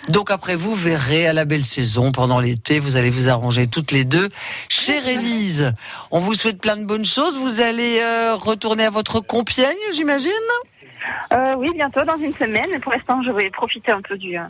Donc 0.09 0.31
après 0.31 0.55
vous 0.55 0.75
verrez 0.75 1.27
à 1.27 1.33
la 1.33 1.45
belle 1.45 1.65
saison 1.65 2.11
pendant 2.11 2.39
l'été, 2.39 2.79
vous 2.79 2.95
allez 2.97 3.09
vous 3.09 3.29
arranger 3.29 3.67
toutes 3.67 3.91
les 3.91 4.03
deux. 4.03 4.29
Chère 4.67 5.07
Élise, 5.07 5.73
on 6.11 6.19
vous 6.19 6.33
souhaite 6.33 6.59
plein 6.59 6.77
de 6.77 6.85
bonnes 6.85 7.05
choses. 7.05 7.37
Vous 7.37 7.61
allez 7.61 7.99
euh, 8.01 8.35
retourner 8.35 8.83
à 8.85 8.89
votre 8.89 9.19
Compiègne, 9.21 9.75
j'imagine? 9.93 10.29
Euh, 11.33 11.55
oui, 11.57 11.69
bientôt, 11.75 12.03
dans 12.03 12.17
une 12.17 12.33
semaine. 12.33 12.67
Pour 12.81 12.91
l'instant, 12.91 13.21
je 13.23 13.31
vais 13.31 13.49
profiter 13.49 13.91
un 13.91 14.01
peu 14.01 14.17
du, 14.17 14.37
euh, 14.37 14.41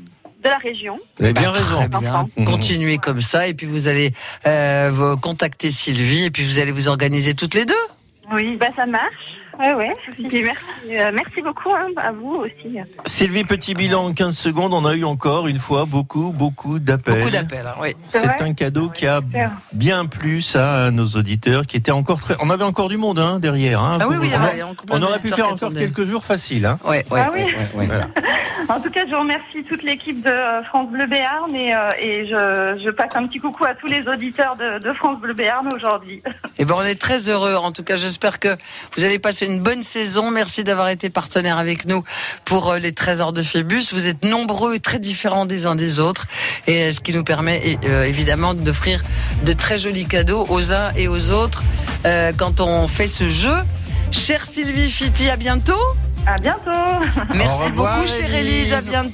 de 0.44 0.50
la 0.50 0.58
région. 0.58 1.00
Vous 1.18 1.26
avez 1.26 1.34
bien 1.34 1.52
Bah, 1.52 1.60
raison. 1.60 1.78
Très 1.90 2.00
bien. 2.00 2.28
Continuez 2.46 2.98
comme 2.98 3.22
ça 3.22 3.48
et 3.48 3.54
puis 3.54 3.68
vous 3.68 3.88
allez 3.88 4.14
euh, 4.48 4.90
vous 4.92 5.16
contacter 5.18 5.70
Sylvie 5.70 6.24
et 6.26 6.32
puis 6.32 6.44
vous 6.46 6.58
allez 6.60 6.72
vous 6.72 6.88
organiser 6.88 7.36
toutes 7.36 7.54
les 7.54 7.66
deux. 7.66 7.74
Oui, 8.32 8.58
bah 8.58 8.68
ça 8.76 8.86
marche. 8.86 9.49
Ouais, 9.60 9.74
ouais. 9.74 9.94
Et 10.32 10.44
merci, 10.44 10.64
euh, 10.90 11.12
merci 11.14 11.42
beaucoup 11.42 11.70
hein, 11.72 11.88
à 11.98 12.12
vous 12.12 12.36
aussi. 12.46 12.78
Sylvie, 13.06 13.44
petit 13.44 13.74
bilan 13.74 14.06
en 14.06 14.14
15 14.14 14.38
secondes. 14.38 14.74
On 14.74 14.86
a 14.86 14.96
eu 14.96 15.04
encore 15.04 15.48
une 15.48 15.60
fois 15.60 15.86
beaucoup, 15.86 16.32
beaucoup 16.32 16.80
d'appels. 16.80 17.16
Beaucoup 17.16 17.30
d'appels, 17.30 17.68
hein, 17.68 17.76
oui. 17.82 17.96
C'est 18.08 18.42
un 18.42 18.54
cadeau 18.54 18.90
qui 18.90 19.06
a 19.06 19.22
bien 19.74 20.06
plu 20.06 20.42
ça 20.42 20.86
à 20.86 20.92
nos 20.92 21.08
auditeurs 21.08 21.66
qui 21.68 21.76
étaient 21.76 21.92
encore 21.92 22.22
très. 22.22 22.36
On 22.42 22.50
avait 22.50 22.64
encore 22.64 22.88
du 22.88 22.98
monde 22.98 23.20
hein, 23.20 23.40
derrière. 23.40 23.82
Hein, 23.82 23.98
Ah 24.00 24.08
oui, 24.08 24.16
oui, 24.20 24.30
y 24.30 24.64
on, 24.92 25.02
aurait 25.02 25.20
pu 25.20 25.28
faire 25.28 25.52
encore 25.52 25.74
quelques 25.74 26.04
jours 26.04 26.24
faciles. 26.24 26.66
Hein. 26.66 26.80
Ouais, 26.86 27.06
ouais, 27.12 27.22
Ah 27.22 27.30
oui. 27.34 27.44
ouais, 27.44 27.54
ouais. 27.76 27.86
Voilà. 27.86 28.08
En 28.70 28.80
tout 28.80 28.92
cas, 28.92 29.02
je 29.10 29.16
remercie 29.16 29.64
toute 29.64 29.82
l'équipe 29.84 30.24
de 30.24 30.30
euh, 30.30 30.64
France 30.66 30.90
Bleu 30.92 31.08
Béarn 31.08 31.54
et, 31.56 31.74
euh, 31.76 31.92
et 32.00 32.26
je, 32.26 32.80
je 32.84 32.90
passe 32.92 33.16
un 33.16 33.26
petit 33.26 33.40
coucou 33.40 33.66
à 33.66 33.74
tous 33.74 33.88
les 33.88 34.08
auditeurs 34.08 34.56
de, 34.56 34.78
de 34.80 34.94
France 34.94 35.20
Bleu 35.20 35.34
Béarn 35.34 35.68
aujourd'hui. 35.76 36.22
Eh 36.60 36.66
ben, 36.66 36.76
on 36.78 36.84
est 36.84 37.00
très 37.00 37.30
heureux. 37.30 37.56
En 37.56 37.72
tout 37.72 37.84
cas, 37.84 37.96
j'espère 37.96 38.40
que 38.40 38.56
vous 38.96 39.04
allez 39.04 39.18
passer 39.18 39.48
une 39.48 39.49
bonne 39.58 39.82
saison. 39.82 40.30
Merci 40.30 40.64
d'avoir 40.64 40.90
été 40.90 41.10
partenaire 41.10 41.58
avec 41.58 41.86
nous 41.86 42.04
pour 42.46 42.70
euh, 42.70 42.78
les 42.78 42.92
trésors 42.92 43.34
de 43.34 43.42
Phébus. 43.42 43.92
Vous 43.92 44.08
êtes 44.08 44.24
nombreux 44.24 44.76
et 44.76 44.80
très 44.80 45.00
différents 45.00 45.46
des 45.48 45.66
uns 45.66 45.76
des 45.76 46.00
autres. 46.00 46.28
Et 46.68 46.84
euh, 46.84 46.92
ce 46.92 47.00
qui 47.00 47.14
nous 47.14 47.24
permet 47.24 47.62
et, 47.66 47.80
euh, 47.86 48.04
évidemment 48.04 48.54
d'offrir 48.54 49.02
de 49.44 49.54
très 49.54 49.80
jolis 49.80 50.06
cadeaux 50.06 50.46
aux 50.50 50.72
uns 50.72 50.94
et 50.96 51.08
aux 51.08 51.32
autres 51.32 51.64
quand 52.38 52.62
on 52.62 52.88
fait 52.88 53.08
ce 53.08 53.30
jeu. 53.30 53.56
Chère 54.12 54.46
Sylvie 54.46 54.90
Fitti, 54.90 55.30
à 55.30 55.36
bientôt. 55.36 55.74
À 56.26 56.36
bientôt. 56.36 56.72
Merci 57.34 57.72
beaucoup, 57.72 58.06
chère 58.06 58.34
Élise. 58.34 58.74
À 58.74 58.82
bientôt. 58.82 59.12